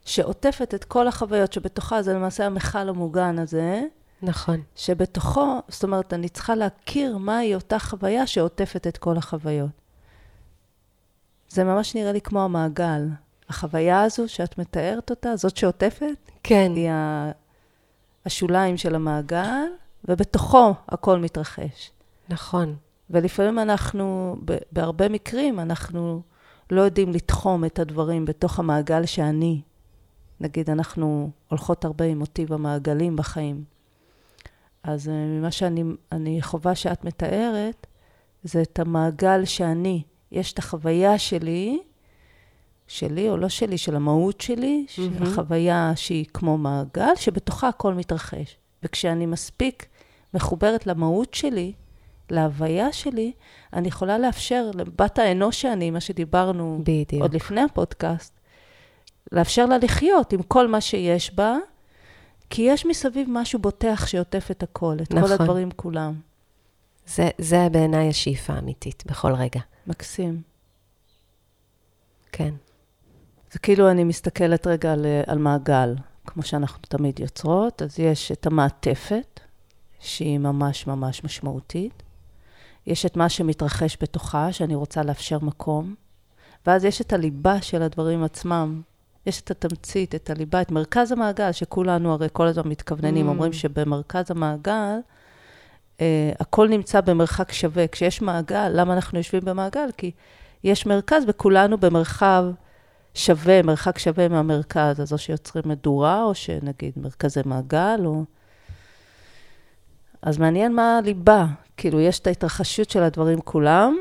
שעוטפת 0.05 0.73
את 0.73 0.83
כל 0.83 1.07
החוויות 1.07 1.53
שבתוכה, 1.53 2.01
זה 2.01 2.13
למעשה 2.13 2.45
המכל 2.45 2.89
המוגן 2.89 3.39
הזה. 3.39 3.83
נכון. 4.23 4.61
שבתוכו, 4.75 5.59
זאת 5.67 5.83
אומרת, 5.83 6.13
אני 6.13 6.29
צריכה 6.29 6.55
להכיר 6.55 7.17
מהי 7.17 7.55
אותה 7.55 7.79
חוויה 7.79 8.27
שעוטפת 8.27 8.87
את 8.87 8.97
כל 8.97 9.17
החוויות. 9.17 9.69
זה 11.49 11.63
ממש 11.63 11.95
נראה 11.95 12.11
לי 12.11 12.21
כמו 12.21 12.43
המעגל. 12.43 13.07
החוויה 13.49 14.01
הזו 14.01 14.29
שאת 14.29 14.57
מתארת 14.57 15.09
אותה, 15.09 15.35
זאת 15.35 15.57
שעוטפת, 15.57 16.31
כן. 16.43 16.71
היא 16.75 16.89
השוליים 18.25 18.77
של 18.77 18.95
המעגל, 18.95 19.65
ובתוכו 20.05 20.73
הכל 20.89 21.19
מתרחש. 21.19 21.91
נכון. 22.29 22.75
ולפעמים 23.09 23.59
אנחנו, 23.59 24.35
בהרבה 24.71 25.09
מקרים, 25.09 25.59
אנחנו 25.59 26.21
לא 26.71 26.81
יודעים 26.81 27.11
לתחום 27.11 27.65
את 27.65 27.79
הדברים 27.79 28.25
בתוך 28.25 28.59
המעגל 28.59 29.05
שאני. 29.05 29.61
נגיד, 30.39 30.69
אנחנו 30.69 31.29
הולכות 31.47 31.85
הרבה 31.85 32.05
עם 32.05 32.19
מוטיב 32.19 32.53
המעגלים 32.53 33.15
בחיים. 33.15 33.72
אז 34.83 35.09
אה, 35.09 35.13
ממה 35.13 35.51
שאני 35.51 36.41
חווה 36.41 36.75
שאת 36.75 37.05
מתארת, 37.05 37.87
זה 38.43 38.61
את 38.61 38.79
המעגל 38.79 39.45
שאני. 39.45 40.03
יש 40.31 40.53
את 40.53 40.59
החוויה 40.59 41.17
שלי, 41.17 41.79
שלי 42.87 43.29
או 43.29 43.37
לא 43.37 43.49
שלי, 43.49 43.77
של 43.77 43.95
המהות 43.95 44.41
שלי, 44.41 44.85
mm-hmm. 44.87 44.91
של 44.91 45.23
החוויה 45.23 45.91
שהיא 45.95 46.25
כמו 46.33 46.57
מעגל, 46.57 47.15
שבתוכה 47.15 47.67
הכל 47.67 47.93
מתרחש. 47.93 48.57
וכשאני 48.83 49.25
מספיק 49.25 49.85
מחוברת 50.33 50.87
למהות 50.87 51.33
שלי, 51.33 51.73
להוויה 52.29 52.91
שלי, 52.91 53.31
אני 53.73 53.87
יכולה 53.87 54.17
לאפשר 54.17 54.71
לבת 54.73 55.19
האנוש 55.19 55.61
שאני, 55.61 55.91
מה 55.91 55.99
שדיברנו 55.99 56.79
בדיוק. 56.81 57.21
עוד 57.21 57.35
לפני 57.35 57.61
הפודקאסט, 57.61 58.39
לאפשר 59.31 59.65
לה 59.65 59.77
לחיות 59.77 60.33
עם 60.33 60.41
כל 60.41 60.67
מה 60.67 60.81
שיש 60.81 61.35
בה, 61.35 61.57
כי 62.55 62.61
יש 62.61 62.85
מסביב 62.85 63.27
משהו 63.31 63.59
בוטח 63.59 64.05
שעוטף 64.07 64.47
את 64.51 64.63
הכל, 64.63 64.97
את 65.01 65.13
נכון. 65.13 65.27
כל 65.27 65.33
הדברים 65.33 65.71
כולם. 65.71 66.13
זה, 67.07 67.29
זה 67.37 67.67
בעיניי 67.71 68.09
השאיפה 68.09 68.53
האמיתית, 68.53 69.03
בכל 69.05 69.33
רגע. 69.33 69.59
מקסים. 69.87 70.41
כן. 72.31 72.53
זה 73.51 73.59
כאילו 73.59 73.91
אני 73.91 74.03
מסתכלת 74.03 74.67
רגע 74.67 74.93
על, 74.93 75.05
על 75.27 75.37
מעגל, 75.37 75.95
כמו 76.27 76.43
שאנחנו 76.43 76.81
תמיד 76.81 77.19
יוצרות, 77.19 77.81
אז 77.81 77.99
יש 77.99 78.31
את 78.31 78.47
המעטפת, 78.47 79.39
שהיא 79.99 80.37
ממש 80.37 80.87
ממש 80.87 81.23
משמעותית. 81.23 82.03
יש 82.87 83.05
את 83.05 83.17
מה 83.17 83.29
שמתרחש 83.29 83.97
בתוכה, 84.01 84.53
שאני 84.53 84.75
רוצה 84.75 85.03
לאפשר 85.03 85.39
מקום, 85.41 85.95
ואז 86.65 86.85
יש 86.85 87.01
את 87.01 87.13
הליבה 87.13 87.61
של 87.61 87.81
הדברים 87.81 88.23
עצמם, 88.23 88.81
יש 89.25 89.41
את 89.41 89.51
התמצית, 89.51 90.15
את 90.15 90.29
הליבה, 90.29 90.61
את 90.61 90.71
מרכז 90.71 91.11
המעגל, 91.11 91.51
שכולנו 91.51 92.13
הרי 92.13 92.27
כל 92.33 92.47
הזמן 92.47 92.67
מתכווננים, 92.67 93.25
mm. 93.25 93.29
אומרים 93.29 93.53
שבמרכז 93.53 94.31
המעגל, 94.31 94.99
אה, 96.01 96.31
הכל 96.39 96.67
נמצא 96.67 97.01
במרחק 97.01 97.51
שווה. 97.51 97.87
כשיש 97.87 98.21
מעגל, 98.21 98.69
למה 98.73 98.93
אנחנו 98.93 99.17
יושבים 99.17 99.41
במעגל? 99.45 99.89
כי 99.97 100.11
יש 100.63 100.85
מרכז 100.85 101.23
וכולנו 101.27 101.77
במרחב 101.77 102.45
שווה, 103.13 103.61
מרחק 103.61 103.99
שווה 103.99 104.27
מהמרכז. 104.27 105.01
אז 105.01 105.13
או 105.13 105.17
שיוצרים 105.17 105.63
מדורה, 105.67 106.23
או 106.23 106.35
שנגיד 106.35 106.93
מרכזי 106.97 107.41
מעגל, 107.45 107.99
או... 108.05 108.23
אז 110.21 110.37
מעניין 110.37 110.75
מה 110.75 110.97
הליבה. 110.97 111.45
כאילו, 111.77 111.99
יש 111.99 112.19
את 112.19 112.27
ההתרחשות 112.27 112.89
של 112.89 113.03
הדברים 113.03 113.41
כולם, 113.41 113.97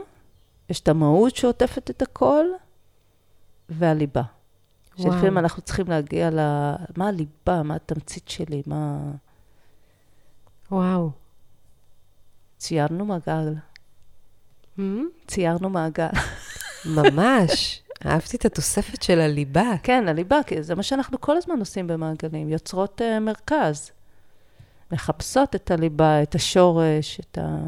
יש 0.70 0.80
את 0.80 0.88
המהות 0.88 1.36
שעוטפת 1.36 1.90
את 1.90 2.02
הכל, 2.02 2.44
והליבה. 3.68 4.22
שלפעמים 4.96 5.38
אנחנו 5.38 5.62
צריכים 5.62 5.86
להגיע 5.88 6.30
ל... 6.30 6.38
מה 6.96 7.08
הליבה, 7.08 7.62
מה 7.62 7.74
התמצית 7.74 8.28
שלי, 8.28 8.62
מה... 8.66 8.98
וואו. 10.70 11.10
ציירנו 12.58 13.04
מעגל. 13.04 13.54
Hmm? 14.78 14.80
ציירנו 15.26 15.70
מעגל. 15.70 16.06
ממש. 16.96 17.82
אהבתי 18.06 18.36
את 18.36 18.44
התוספת 18.44 19.02
של 19.02 19.20
הליבה. 19.20 19.70
כן, 19.82 20.08
הליבה, 20.08 20.42
כי 20.46 20.62
זה 20.62 20.74
מה 20.74 20.82
שאנחנו 20.82 21.20
כל 21.20 21.36
הזמן 21.36 21.58
עושים 21.58 21.86
במעגלים, 21.86 22.48
יוצרות 22.48 23.00
uh, 23.00 23.20
מרכז. 23.20 23.90
מחפשות 24.92 25.54
את 25.54 25.70
הליבה, 25.70 26.22
את 26.22 26.34
השורש, 26.34 27.20
את 27.20 27.38
ה... 27.38 27.58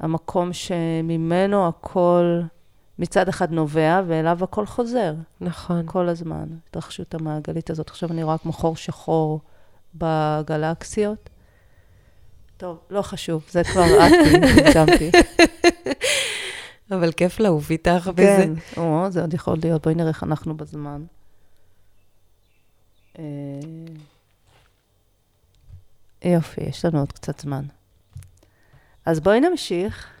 המקום 0.00 0.52
שממנו 0.52 1.68
הכל 1.68 2.40
מצד 3.00 3.28
אחד 3.28 3.52
נובע, 3.52 4.02
ואליו 4.06 4.44
הכל 4.44 4.66
חוזר. 4.66 5.14
נכון. 5.40 5.82
כל 5.86 6.08
הזמן, 6.08 6.44
התרחשות 6.68 7.14
המעגלית 7.14 7.70
הזאת. 7.70 7.88
עכשיו 7.88 8.12
אני 8.12 8.22
רואה 8.22 8.38
כמו 8.38 8.52
חור 8.52 8.76
שחור 8.76 9.40
בגלקסיות. 9.94 11.30
טוב, 12.56 12.78
לא 12.90 13.02
חשוב, 13.02 13.44
זה 13.50 13.64
כבר 13.64 13.82
עטתי, 14.00 14.60
הגזמתי. 14.60 15.10
אבל 16.90 17.12
כיף 17.12 17.40
לעוף 17.40 17.70
איתך 17.70 18.10
בזה. 18.14 18.46
כן, 18.46 18.52
או, 18.76 19.06
זה 19.10 19.20
עוד 19.20 19.34
יכול 19.34 19.56
להיות. 19.62 19.82
בואי 19.82 19.94
נראה 19.94 20.08
איך 20.08 20.24
אנחנו 20.24 20.56
בזמן. 20.56 21.02
אה, 23.18 23.24
יופי, 26.24 26.60
יש 26.60 26.84
לנו 26.84 26.98
עוד 26.98 27.12
קצת 27.12 27.40
זמן. 27.40 27.64
אז 29.06 29.20
בואי 29.20 29.40
נמשיך. 29.40 30.19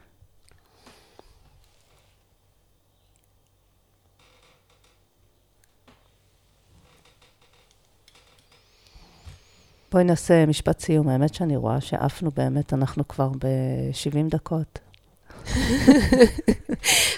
בואי 9.92 10.04
נעשה 10.04 10.46
משפט 10.46 10.80
סיום. 10.80 11.08
האמת 11.08 11.34
שאני 11.34 11.56
רואה 11.56 11.80
שעפנו 11.80 12.30
באמת, 12.36 12.72
אנחנו 12.74 13.08
כבר 13.08 13.28
ב-70 13.28 14.30
דקות. 14.30 14.78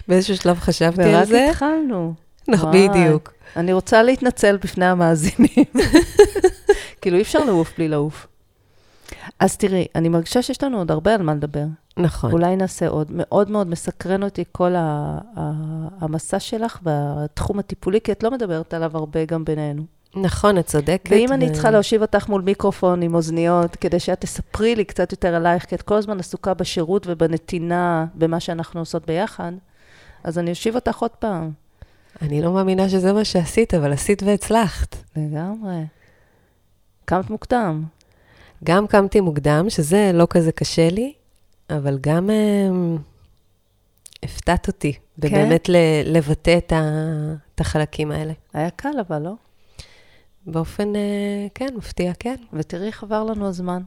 באיזשהו 0.08 0.36
שלב 0.36 0.58
חשבתי 0.58 1.02
על 1.02 1.14
ורק 1.14 1.24
זה. 1.24 1.46
התחלנו. 1.50 2.14
נכון. 2.48 2.72
בדיוק. 2.72 3.32
אני 3.56 3.72
רוצה 3.72 4.02
להתנצל 4.02 4.56
בפני 4.56 4.84
המאזינים. 4.86 5.64
כאילו, 7.00 7.16
אי 7.16 7.22
אפשר 7.22 7.44
לעוף 7.44 7.72
בלי 7.76 7.88
לעוף. 7.88 8.26
אז 9.40 9.56
תראי, 9.56 9.86
אני 9.94 10.08
מרגישה 10.08 10.42
שיש 10.42 10.62
לנו 10.62 10.78
עוד 10.78 10.90
הרבה 10.90 11.14
על 11.14 11.22
מה 11.22 11.34
לדבר. 11.34 11.64
נכון. 11.96 12.32
אולי 12.32 12.56
נעשה 12.56 12.88
עוד. 12.88 13.06
מאוד 13.10 13.50
מאוד 13.50 13.66
מסקרן 13.66 14.22
אותי 14.22 14.44
כל 14.52 14.74
ה- 14.74 15.18
ה- 15.36 15.88
המסע 16.00 16.40
שלך 16.40 16.78
והתחום 16.82 17.58
הטיפולי, 17.58 18.00
כי 18.00 18.12
את 18.12 18.22
לא 18.22 18.30
מדברת 18.30 18.74
עליו 18.74 18.96
הרבה 18.96 19.24
גם 19.24 19.44
בינינו. 19.44 19.82
נכון, 20.16 20.58
את 20.58 20.66
צודקת. 20.66 21.10
ואם 21.10 21.32
אני 21.32 21.50
ו- 21.50 21.52
צריכה 21.52 21.70
להושיב 21.70 22.02
אותך 22.02 22.28
מול 22.28 22.42
מיקרופון 22.42 23.02
עם 23.02 23.14
אוזניות, 23.14 23.76
כדי 23.76 24.00
שאת 24.00 24.20
תספרי 24.20 24.74
לי 24.76 24.84
קצת 24.84 25.12
יותר 25.12 25.34
עלייך, 25.34 25.64
כי 25.64 25.74
את 25.74 25.82
כל 25.82 25.94
הזמן 25.94 26.18
עסוקה 26.18 26.54
בשירות 26.54 27.06
ובנתינה, 27.06 28.06
במה 28.14 28.40
שאנחנו 28.40 28.80
עושות 28.80 29.06
ביחד, 29.06 29.52
אז 30.24 30.38
אני 30.38 30.50
אושיב 30.50 30.74
אותך 30.74 30.98
עוד 30.98 31.10
פעם. 31.10 31.50
אני 32.22 32.42
לא 32.42 32.52
מאמינה 32.52 32.88
שזה 32.88 33.12
מה 33.12 33.24
שעשית, 33.24 33.74
אבל 33.74 33.92
עשית 33.92 34.22
והצלחת. 34.22 34.96
לגמרי. 35.16 35.84
קמת 37.04 37.30
מוקדם. 37.30 37.84
גם 38.64 38.86
קמתי 38.86 39.20
מוקדם, 39.20 39.70
שזה 39.70 40.10
לא 40.14 40.26
כזה 40.30 40.52
קשה 40.52 40.88
לי, 40.90 41.12
אבל 41.70 41.98
גם 42.00 42.30
um, 42.30 42.98
הפתעת 44.22 44.68
אותי, 44.68 44.92
ובאמת 45.18 45.68
ל- 45.68 45.76
לבטא 46.04 46.58
את, 46.58 46.72
ה- 46.72 47.32
את 47.54 47.60
החלקים 47.60 48.10
האלה. 48.10 48.32
היה 48.54 48.70
קל, 48.70 48.88
אבל 49.08 49.18
לא? 49.18 49.32
באופן, 50.46 50.92
uh, 50.92 50.98
כן, 51.54 51.74
מפתיע, 51.76 52.12
כן. 52.18 52.36
ותראי 52.52 52.86
איך 52.86 53.02
עבר 53.02 53.24
לנו 53.24 53.48
הזמן. 53.48 53.82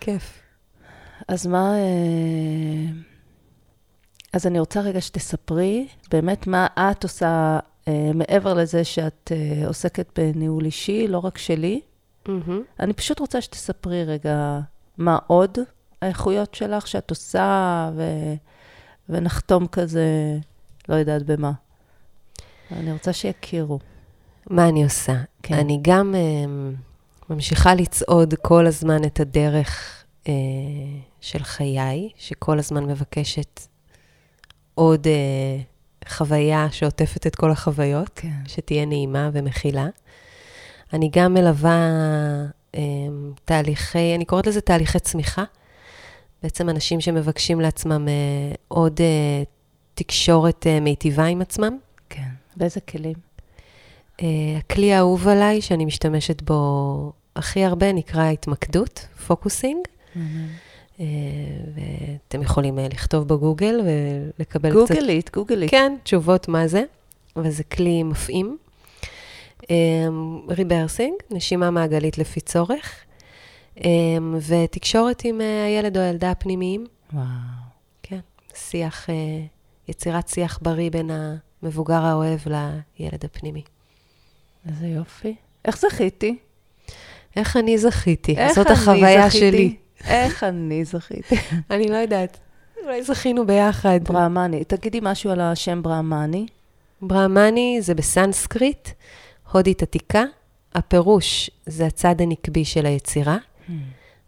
כיף. 0.00 0.42
אז 1.28 1.46
מה... 1.46 1.74
אה, 1.74 2.92
אז 4.32 4.46
אני 4.46 4.58
רוצה 4.58 4.80
רגע 4.80 5.00
שתספרי 5.00 5.88
באמת 6.10 6.46
מה 6.46 6.66
את 6.76 7.02
עושה 7.02 7.58
אה, 7.88 8.10
מעבר 8.14 8.54
לזה 8.54 8.84
שאת 8.84 9.32
אה, 9.34 9.66
עוסקת 9.66 10.18
בניהול 10.18 10.64
אישי, 10.64 11.08
לא 11.08 11.18
רק 11.18 11.38
שלי. 11.38 11.80
אני 12.80 12.92
פשוט 12.92 13.18
רוצה 13.18 13.40
שתספרי 13.40 14.04
רגע 14.04 14.60
מה 14.98 15.18
עוד 15.26 15.58
האיכויות 16.02 16.54
שלך 16.54 16.86
שאת 16.86 17.10
עושה, 17.10 17.90
ו... 17.96 18.02
ונחתום 19.08 19.66
כזה, 19.66 20.38
לא 20.88 20.94
יודעת 20.94 21.22
במה. 21.22 21.52
אני 22.72 22.92
רוצה 22.92 23.12
שיכירו. 23.12 23.78
מה 24.50 24.68
אני 24.68 24.84
עושה? 24.84 25.14
כן. 25.42 25.54
אני 25.54 25.78
גם 25.82 26.14
um, 26.14 27.30
ממשיכה 27.30 27.74
לצעוד 27.74 28.34
כל 28.42 28.66
הזמן 28.66 29.04
את 29.04 29.20
הדרך 29.20 30.04
uh, 30.24 30.28
של 31.20 31.42
חיי, 31.42 32.08
שכל 32.16 32.58
הזמן 32.58 32.84
מבקשת 32.84 33.60
עוד 34.74 35.06
uh, 35.06 36.08
חוויה 36.08 36.66
שעוטפת 36.70 37.26
את 37.26 37.36
כל 37.36 37.50
החוויות, 37.50 38.10
כן. 38.14 38.32
שתהיה 38.46 38.86
נעימה 38.86 39.30
ומכילה. 39.32 39.86
אני 40.92 41.10
גם 41.12 41.34
מלווה 41.34 41.90
um, 42.72 42.78
תהליכי, 43.44 44.14
אני 44.14 44.24
קוראת 44.24 44.46
לזה 44.46 44.60
תהליכי 44.60 44.98
צמיחה. 44.98 45.44
בעצם 46.42 46.68
אנשים 46.68 47.00
שמבקשים 47.00 47.60
לעצמם 47.60 48.08
uh, 48.08 48.56
עוד 48.68 49.00
uh, 49.00 49.46
תקשורת 49.94 50.66
uh, 50.66 50.80
מיטיבה 50.80 51.24
עם 51.24 51.42
עצמם. 51.42 51.78
כן. 52.08 52.28
באיזה 52.56 52.80
כלים? 52.80 53.31
Uh, 54.22 54.24
הכלי 54.58 54.92
האהוב 54.92 55.28
עליי, 55.28 55.60
שאני 55.60 55.84
משתמשת 55.84 56.42
בו 56.42 57.12
הכי 57.36 57.64
הרבה, 57.64 57.92
נקרא 57.92 58.30
התמקדות, 58.30 59.06
פוקוסינג. 59.26 59.86
Uh, 60.16 61.00
ואתם 61.74 62.42
יכולים 62.42 62.78
uh, 62.78 62.80
לכתוב 62.80 63.28
בגוגל 63.28 63.80
ולקבל 64.38 64.70
קצת... 64.84 64.94
גוגלית, 64.94 65.30
גוגלית. 65.34 65.70
כן, 65.70 65.96
תשובות 66.02 66.48
מה 66.48 66.68
זה, 66.68 66.82
וזה 67.36 67.64
כלי 67.64 68.02
מפעים. 68.02 68.56
rebirthing, 70.48 71.14
נשימה 71.30 71.70
מעגלית 71.70 72.18
לפי 72.18 72.40
צורך, 72.40 73.04
ותקשורת 74.48 75.22
עם 75.24 75.40
הילד 75.40 75.96
או 75.96 76.02
הילדה 76.02 76.30
הפנימיים, 76.30 76.86
וואו. 77.12 77.24
כן, 78.02 78.20
שיח, 78.54 79.06
יצירת 79.88 80.28
שיח 80.28 80.58
בריא 80.62 80.90
בין 80.90 81.10
המבוגר 81.62 82.04
האוהב 82.04 82.40
לילד 82.46 83.24
הפנימי. 83.24 83.62
איזה 84.68 84.86
יופי. 84.86 85.34
איך 85.64 85.78
זכיתי? 85.78 86.36
איך 87.36 87.56
אני 87.56 87.78
זכיתי? 87.78 88.36
איך 88.36 88.52
זאת 88.52 88.66
אני 88.66 88.74
החוויה 88.74 89.28
זכיתי? 89.28 89.50
שלי. 89.50 89.76
איך 90.04 90.44
אני 90.44 90.84
זכיתי? 90.84 91.36
אני 91.70 91.88
לא 91.88 91.96
יודעת. 91.96 92.38
אולי 92.84 93.02
זכינו 93.02 93.46
ביחד. 93.46 94.00
ברהמני. 94.04 94.64
תגידי 94.64 94.98
משהו 95.02 95.30
על 95.30 95.40
השם 95.40 95.82
ברהמני. 95.82 96.46
ברהמני 97.02 97.78
זה 97.80 97.94
בסנסקריט, 97.94 98.88
הודית 99.52 99.82
עתיקה. 99.82 100.24
הפירוש 100.74 101.50
זה 101.66 101.86
הצד 101.86 102.20
הנקבי 102.20 102.64
של 102.64 102.86
היצירה. 102.86 103.36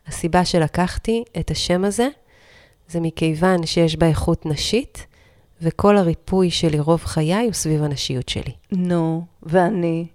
הסיבה 0.07 0.45
שלקחתי 0.45 1.25
את 1.41 1.51
השם 1.51 1.85
הזה, 1.85 2.09
זה 2.89 3.01
מכיוון 3.01 3.67
שיש 3.67 3.97
בה 3.97 4.07
איכות 4.07 4.47
נשית, 4.47 5.07
וכל 5.63 5.97
הריפוי 5.97 6.51
שלי 6.51 6.81
רוב 6.81 7.05
חיי 7.05 7.45
הוא 7.45 7.53
סביב 7.53 7.83
הנשיות 7.83 8.29
שלי. 8.29 8.53
נו, 8.73 9.25
ואני. 9.43 10.07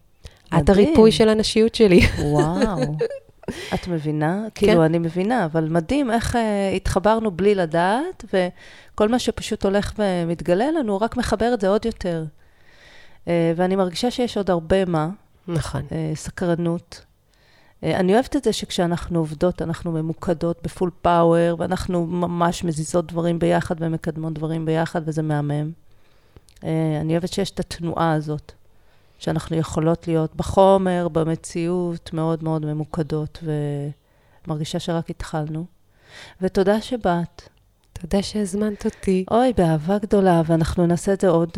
את. 0.57 0.69
הריפוי 0.69 1.11
של 1.11 1.29
הנשיות 1.29 1.75
שלי. 1.75 2.01
וואו. 2.19 2.79
את 3.73 3.87
מבינה? 3.87 4.45
כאילו, 4.55 4.85
אני 4.85 4.99
מבינה, 4.99 5.45
אבל 5.45 5.69
מדהים 5.69 6.11
איך 6.11 6.35
uh, 6.35 6.39
התחברנו 6.75 7.31
בלי 7.31 7.55
לדעת, 7.55 8.25
וכל 8.33 9.09
מה 9.09 9.19
שפשוט 9.19 9.65
הולך 9.65 9.93
ומתגלה 9.97 10.71
לנו, 10.71 10.97
רק 10.97 11.17
מחבר 11.17 11.53
את 11.53 11.61
זה 11.61 11.69
עוד 11.69 11.85
יותר. 11.85 12.25
Uh, 13.25 13.29
ואני 13.55 13.75
מרגישה 13.75 14.11
שיש 14.11 14.37
עוד 14.37 14.49
הרבה 14.49 14.85
מה, 14.85 15.09
נכון. 15.47 15.81
uh, 15.81 16.15
סקרנות. 16.15 17.01
Uh, 17.05 17.85
אני 17.85 18.13
אוהבת 18.13 18.35
את 18.35 18.43
זה 18.43 18.53
שכשאנחנו 18.53 19.19
עובדות, 19.19 19.61
אנחנו 19.61 19.91
ממוקדות 19.91 20.59
בפול 20.63 20.91
פאוור, 21.01 21.55
ואנחנו 21.59 22.05
ממש 22.05 22.63
מזיזות 22.63 23.11
דברים 23.11 23.39
ביחד 23.39 23.75
ומקדמות 23.79 24.33
דברים 24.33 24.65
ביחד, 24.65 25.01
וזה 25.05 25.21
מהמם. 25.21 25.71
Uh, 26.55 26.63
אני 27.01 27.13
אוהבת 27.13 27.33
שיש 27.33 27.51
את 27.51 27.59
התנועה 27.59 28.13
הזאת, 28.13 28.51
שאנחנו 29.19 29.55
יכולות 29.55 30.07
להיות 30.07 30.35
בחומר, 30.35 31.07
במציאות, 31.11 32.13
מאוד 32.13 32.43
מאוד 32.43 32.65
ממוקדות, 32.65 33.43
ומרגישה 34.47 34.79
שרק 34.79 35.09
התחלנו. 35.09 35.65
ותודה 36.41 36.81
שבאת. 36.81 37.49
תודה 37.93 38.23
שהזמנת 38.23 38.85
אותי. 38.85 39.25
אוי, 39.31 39.53
באהבה 39.57 39.97
גדולה, 39.97 40.41
ואנחנו 40.45 40.87
נעשה 40.87 41.13
את 41.13 41.21
זה 41.21 41.29
עוד. 41.29 41.49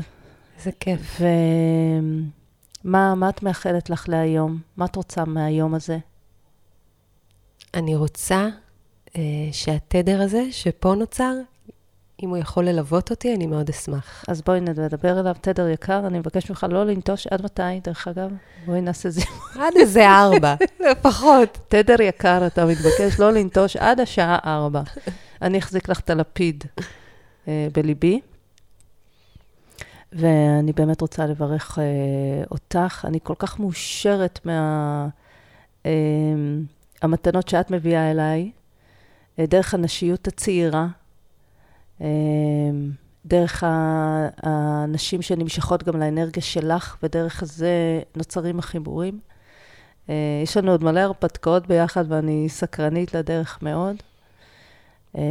איזה 0.58 0.72
כיף. 0.80 1.22
ומה 2.84 3.16
מה 3.16 3.30
את 3.30 3.44
מאחלת 3.44 3.90
לך 3.90 4.10
להיום? 4.10 4.60
מה 4.78 4.86
את 4.86 4.96
רוצה 4.96 5.26
מהיום 5.26 5.74
הזה? 5.74 5.98
אני 7.74 7.96
רוצה 7.96 8.50
uh, 9.10 9.12
שהתדר 9.52 10.22
הזה, 10.22 10.44
שפה 10.52 10.96
נוצר, 10.96 11.34
אם 12.24 12.30
הוא 12.30 12.38
יכול 12.38 12.66
ללוות 12.66 13.10
אותי, 13.10 13.36
אני 13.36 13.48
מאוד 13.48 13.70
אשמח. 13.70 14.26
אז 14.28 14.42
בואי 14.42 14.60
נדבר 14.60 15.20
אליו. 15.20 15.36
תדר 15.42 15.68
יקר, 15.68 16.08
אני 16.08 16.20
מבקש 16.20 16.50
ממך 16.50 16.66
לא 16.70 16.86
לנטוש 16.86 17.28
עד 17.28 17.42
מתי, 17.42 17.80
דרך 17.84 18.08
אגב? 18.08 18.30
בואי 18.66 18.82
נעשה 18.82 19.10
זה. 19.10 19.22
עד 19.60 19.74
איזה 19.76 20.10
ארבע, 20.10 20.56
לפחות. 20.92 21.58
תדר 21.68 22.02
יקר, 22.02 22.48
אתה 22.48 22.66
מתבקש 22.66 23.20
לא 23.20 23.32
לנטוש 23.32 23.76
עד 23.76 24.00
השעה 24.00 24.38
ארבע. 24.46 24.82
אני 25.42 25.60
אחזיק 25.60 25.90
לך 25.90 26.00
את 26.00 26.10
הלפיד 26.10 26.64
אה, 27.48 27.68
בליבי. 27.74 28.22
ואני 30.14 30.74
באמת 30.74 31.02
רוצה 31.02 31.26
לברך 31.26 31.80
אה, 31.80 31.84
אותך. 32.52 33.06
אני 33.08 33.20
כל 33.24 33.34
כך 33.40 33.60
מאושרת 33.60 34.40
מהמתנות 37.04 37.46
אה, 37.46 37.52
שאת 37.52 37.72
מביאה 37.72 38.12
אליי, 38.12 38.52
אה, 39.40 39.46
דרך 39.46 39.74
הנשיות 39.74 40.28
הצעירה, 40.28 40.88
דרך 43.26 43.64
הנשים 44.44 45.22
שנמשכות 45.22 45.84
גם 45.84 46.00
לאנרגיה 46.00 46.44
שלך, 46.44 46.98
ודרך 47.04 47.44
זה 47.46 48.02
נוצרים 48.16 48.60
החיבורים. 48.60 49.20
אה, 50.10 50.16
יש 50.44 50.58
לנו 50.58 50.72
עוד 50.72 50.84
מלא 50.84 51.00
הרפתקאות 51.00 51.68
ביחד, 51.68 52.06
ואני 52.08 52.50
סקרנית 52.50 53.14
לדרך 53.14 53.60
מאוד. 53.62 53.96
אה, 55.18 55.22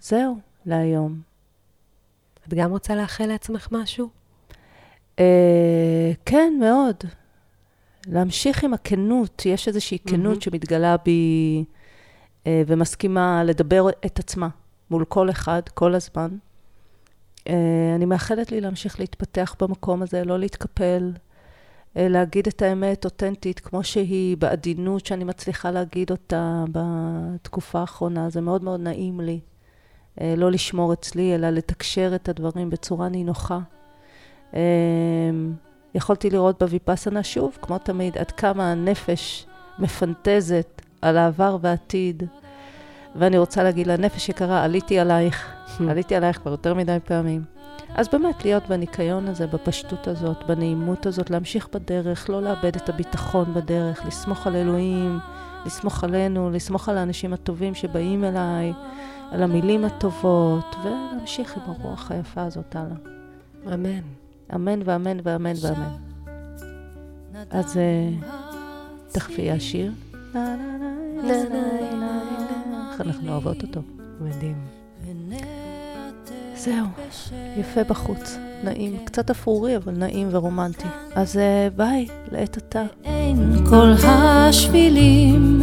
זהו, 0.00 0.36
להיום. 0.66 1.20
את 2.48 2.54
גם 2.54 2.70
רוצה 2.70 2.94
לאחל 2.94 3.26
לעצמך 3.26 3.68
משהו? 3.72 4.08
אה, 5.18 6.12
כן, 6.26 6.52
מאוד. 6.60 6.96
להמשיך 8.06 8.64
עם 8.64 8.74
הכנות, 8.74 9.42
יש 9.46 9.68
איזושהי 9.68 9.98
כנות 9.98 10.38
mm-hmm. 10.38 10.44
שמתגלה 10.44 10.96
בי 10.96 11.64
אה, 12.46 12.62
ומסכימה 12.66 13.44
לדבר 13.44 13.88
את 14.06 14.18
עצמה 14.18 14.48
מול 14.92 15.04
כל 15.04 15.30
אחד, 15.30 15.62
כל 15.74 15.94
הזמן. 15.94 16.28
אה, 17.48 17.92
אני 17.96 18.04
מאחלת 18.04 18.52
לי 18.52 18.60
להמשיך 18.60 19.00
להתפתח 19.00 19.54
במקום 19.60 20.02
הזה, 20.02 20.24
לא 20.24 20.38
להתקפל, 20.38 21.12
אה, 21.96 22.08
להגיד 22.08 22.46
את 22.46 22.62
האמת 22.62 23.04
אותנטית 23.04 23.60
כמו 23.60 23.84
שהיא, 23.84 24.36
בעדינות 24.36 25.06
שאני 25.06 25.24
מצליחה 25.24 25.70
להגיד 25.70 26.10
אותה 26.10 26.64
בתקופה 26.72 27.80
האחרונה, 27.80 28.30
זה 28.30 28.40
מאוד 28.40 28.64
מאוד 28.64 28.80
נעים 28.80 29.20
לי. 29.20 29.40
אה, 30.20 30.34
לא 30.36 30.50
לשמור 30.50 30.92
אצלי, 30.92 31.34
אלא 31.34 31.50
לתקשר 31.50 32.12
את 32.14 32.28
הדברים 32.28 32.70
בצורה 32.70 33.08
נינוחה. 33.08 33.58
יכולתי 35.94 36.30
לראות 36.30 36.62
בוויפאסנה 36.62 37.22
שוב, 37.22 37.58
כמו 37.62 37.78
תמיד, 37.78 38.18
עד 38.18 38.30
כמה 38.30 38.72
הנפש 38.72 39.46
מפנטזת 39.78 40.82
על 41.02 41.16
העבר 41.16 41.56
ועתיד. 41.60 42.22
ואני 43.16 43.38
רוצה 43.38 43.62
להגיד 43.62 43.86
לה, 43.86 43.96
נפש 43.96 44.28
יקרה, 44.28 44.64
עליתי 44.64 44.98
עלייך. 44.98 45.52
עליתי 45.90 46.14
עלייך 46.14 46.38
כבר 46.38 46.50
יותר 46.50 46.74
מדי 46.74 46.98
פעמים. 47.04 47.44
אז 47.94 48.08
באמת, 48.08 48.44
להיות 48.44 48.68
בניקיון 48.68 49.28
הזה, 49.28 49.46
בפשטות 49.46 50.08
הזאת, 50.08 50.36
בנעימות 50.46 51.06
הזאת, 51.06 51.30
להמשיך 51.30 51.68
בדרך, 51.72 52.30
לא 52.30 52.42
לאבד 52.42 52.76
את 52.76 52.88
הביטחון 52.88 53.54
בדרך, 53.54 54.06
לסמוך 54.06 54.46
על 54.46 54.56
אלוהים, 54.56 55.18
לסמוך 55.66 56.04
עלינו, 56.04 56.50
לסמוך 56.50 56.88
על 56.88 56.98
האנשים 56.98 57.32
הטובים 57.32 57.74
שבאים 57.74 58.24
אליי. 58.24 58.72
על 59.32 59.42
המילים 59.42 59.84
הטובות, 59.84 60.76
ולהמשיך 60.84 61.56
עם 61.56 61.62
הרוח 61.66 62.10
היפה 62.10 62.42
הזאת 62.42 62.76
הלאה. 62.76 62.96
אמן. 63.74 64.00
אמן 64.54 64.80
ואמן 64.84 65.16
ואמן 65.22 65.52
ואמן. 65.62 65.92
אז 67.50 67.76
אה, 67.76 68.08
תכף 69.12 69.38
יהיה 69.38 69.54
השיר. 69.54 69.92
איך 72.92 73.00
אנחנו 73.00 73.32
אוהבות 73.32 73.62
אותו. 73.62 73.80
מדהים. 74.20 74.56
זהו, 76.56 76.86
יפה 77.56 77.84
בחוץ, 77.84 78.36
נעים, 78.64 78.96
קצת 79.04 79.30
אפרורי, 79.30 79.76
אבל 79.76 79.92
נעים 79.92 80.28
ורומנטי. 80.30 80.88
אז 81.14 81.36
אה, 81.36 81.68
ביי, 81.76 82.06
לעת 82.32 82.56
עתה. 82.56 82.82
אין 83.04 83.64
כל 83.70 83.92
השבילים, 84.04 85.62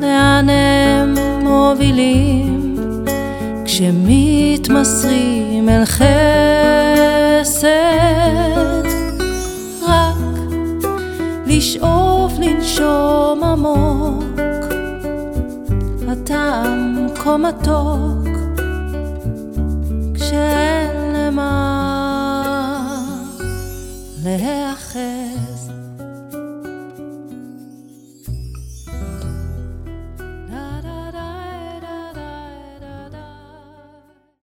לאן 0.00 0.48
הם 0.48 1.14
מובילים 1.42 2.76
כשמתמסרים 3.64 5.68
אל 5.68 5.84
חסד 5.84 6.10
רק 9.82 10.16
לשאוף 11.46 12.32
לנשום 12.38 13.44
עמוק 13.44 14.49
הטעם 16.22 17.06
כה 17.14 17.36
מתוק 17.36 18.28
כשאין 20.14 21.14
למה 21.14 21.50
להיאחז 24.24 25.19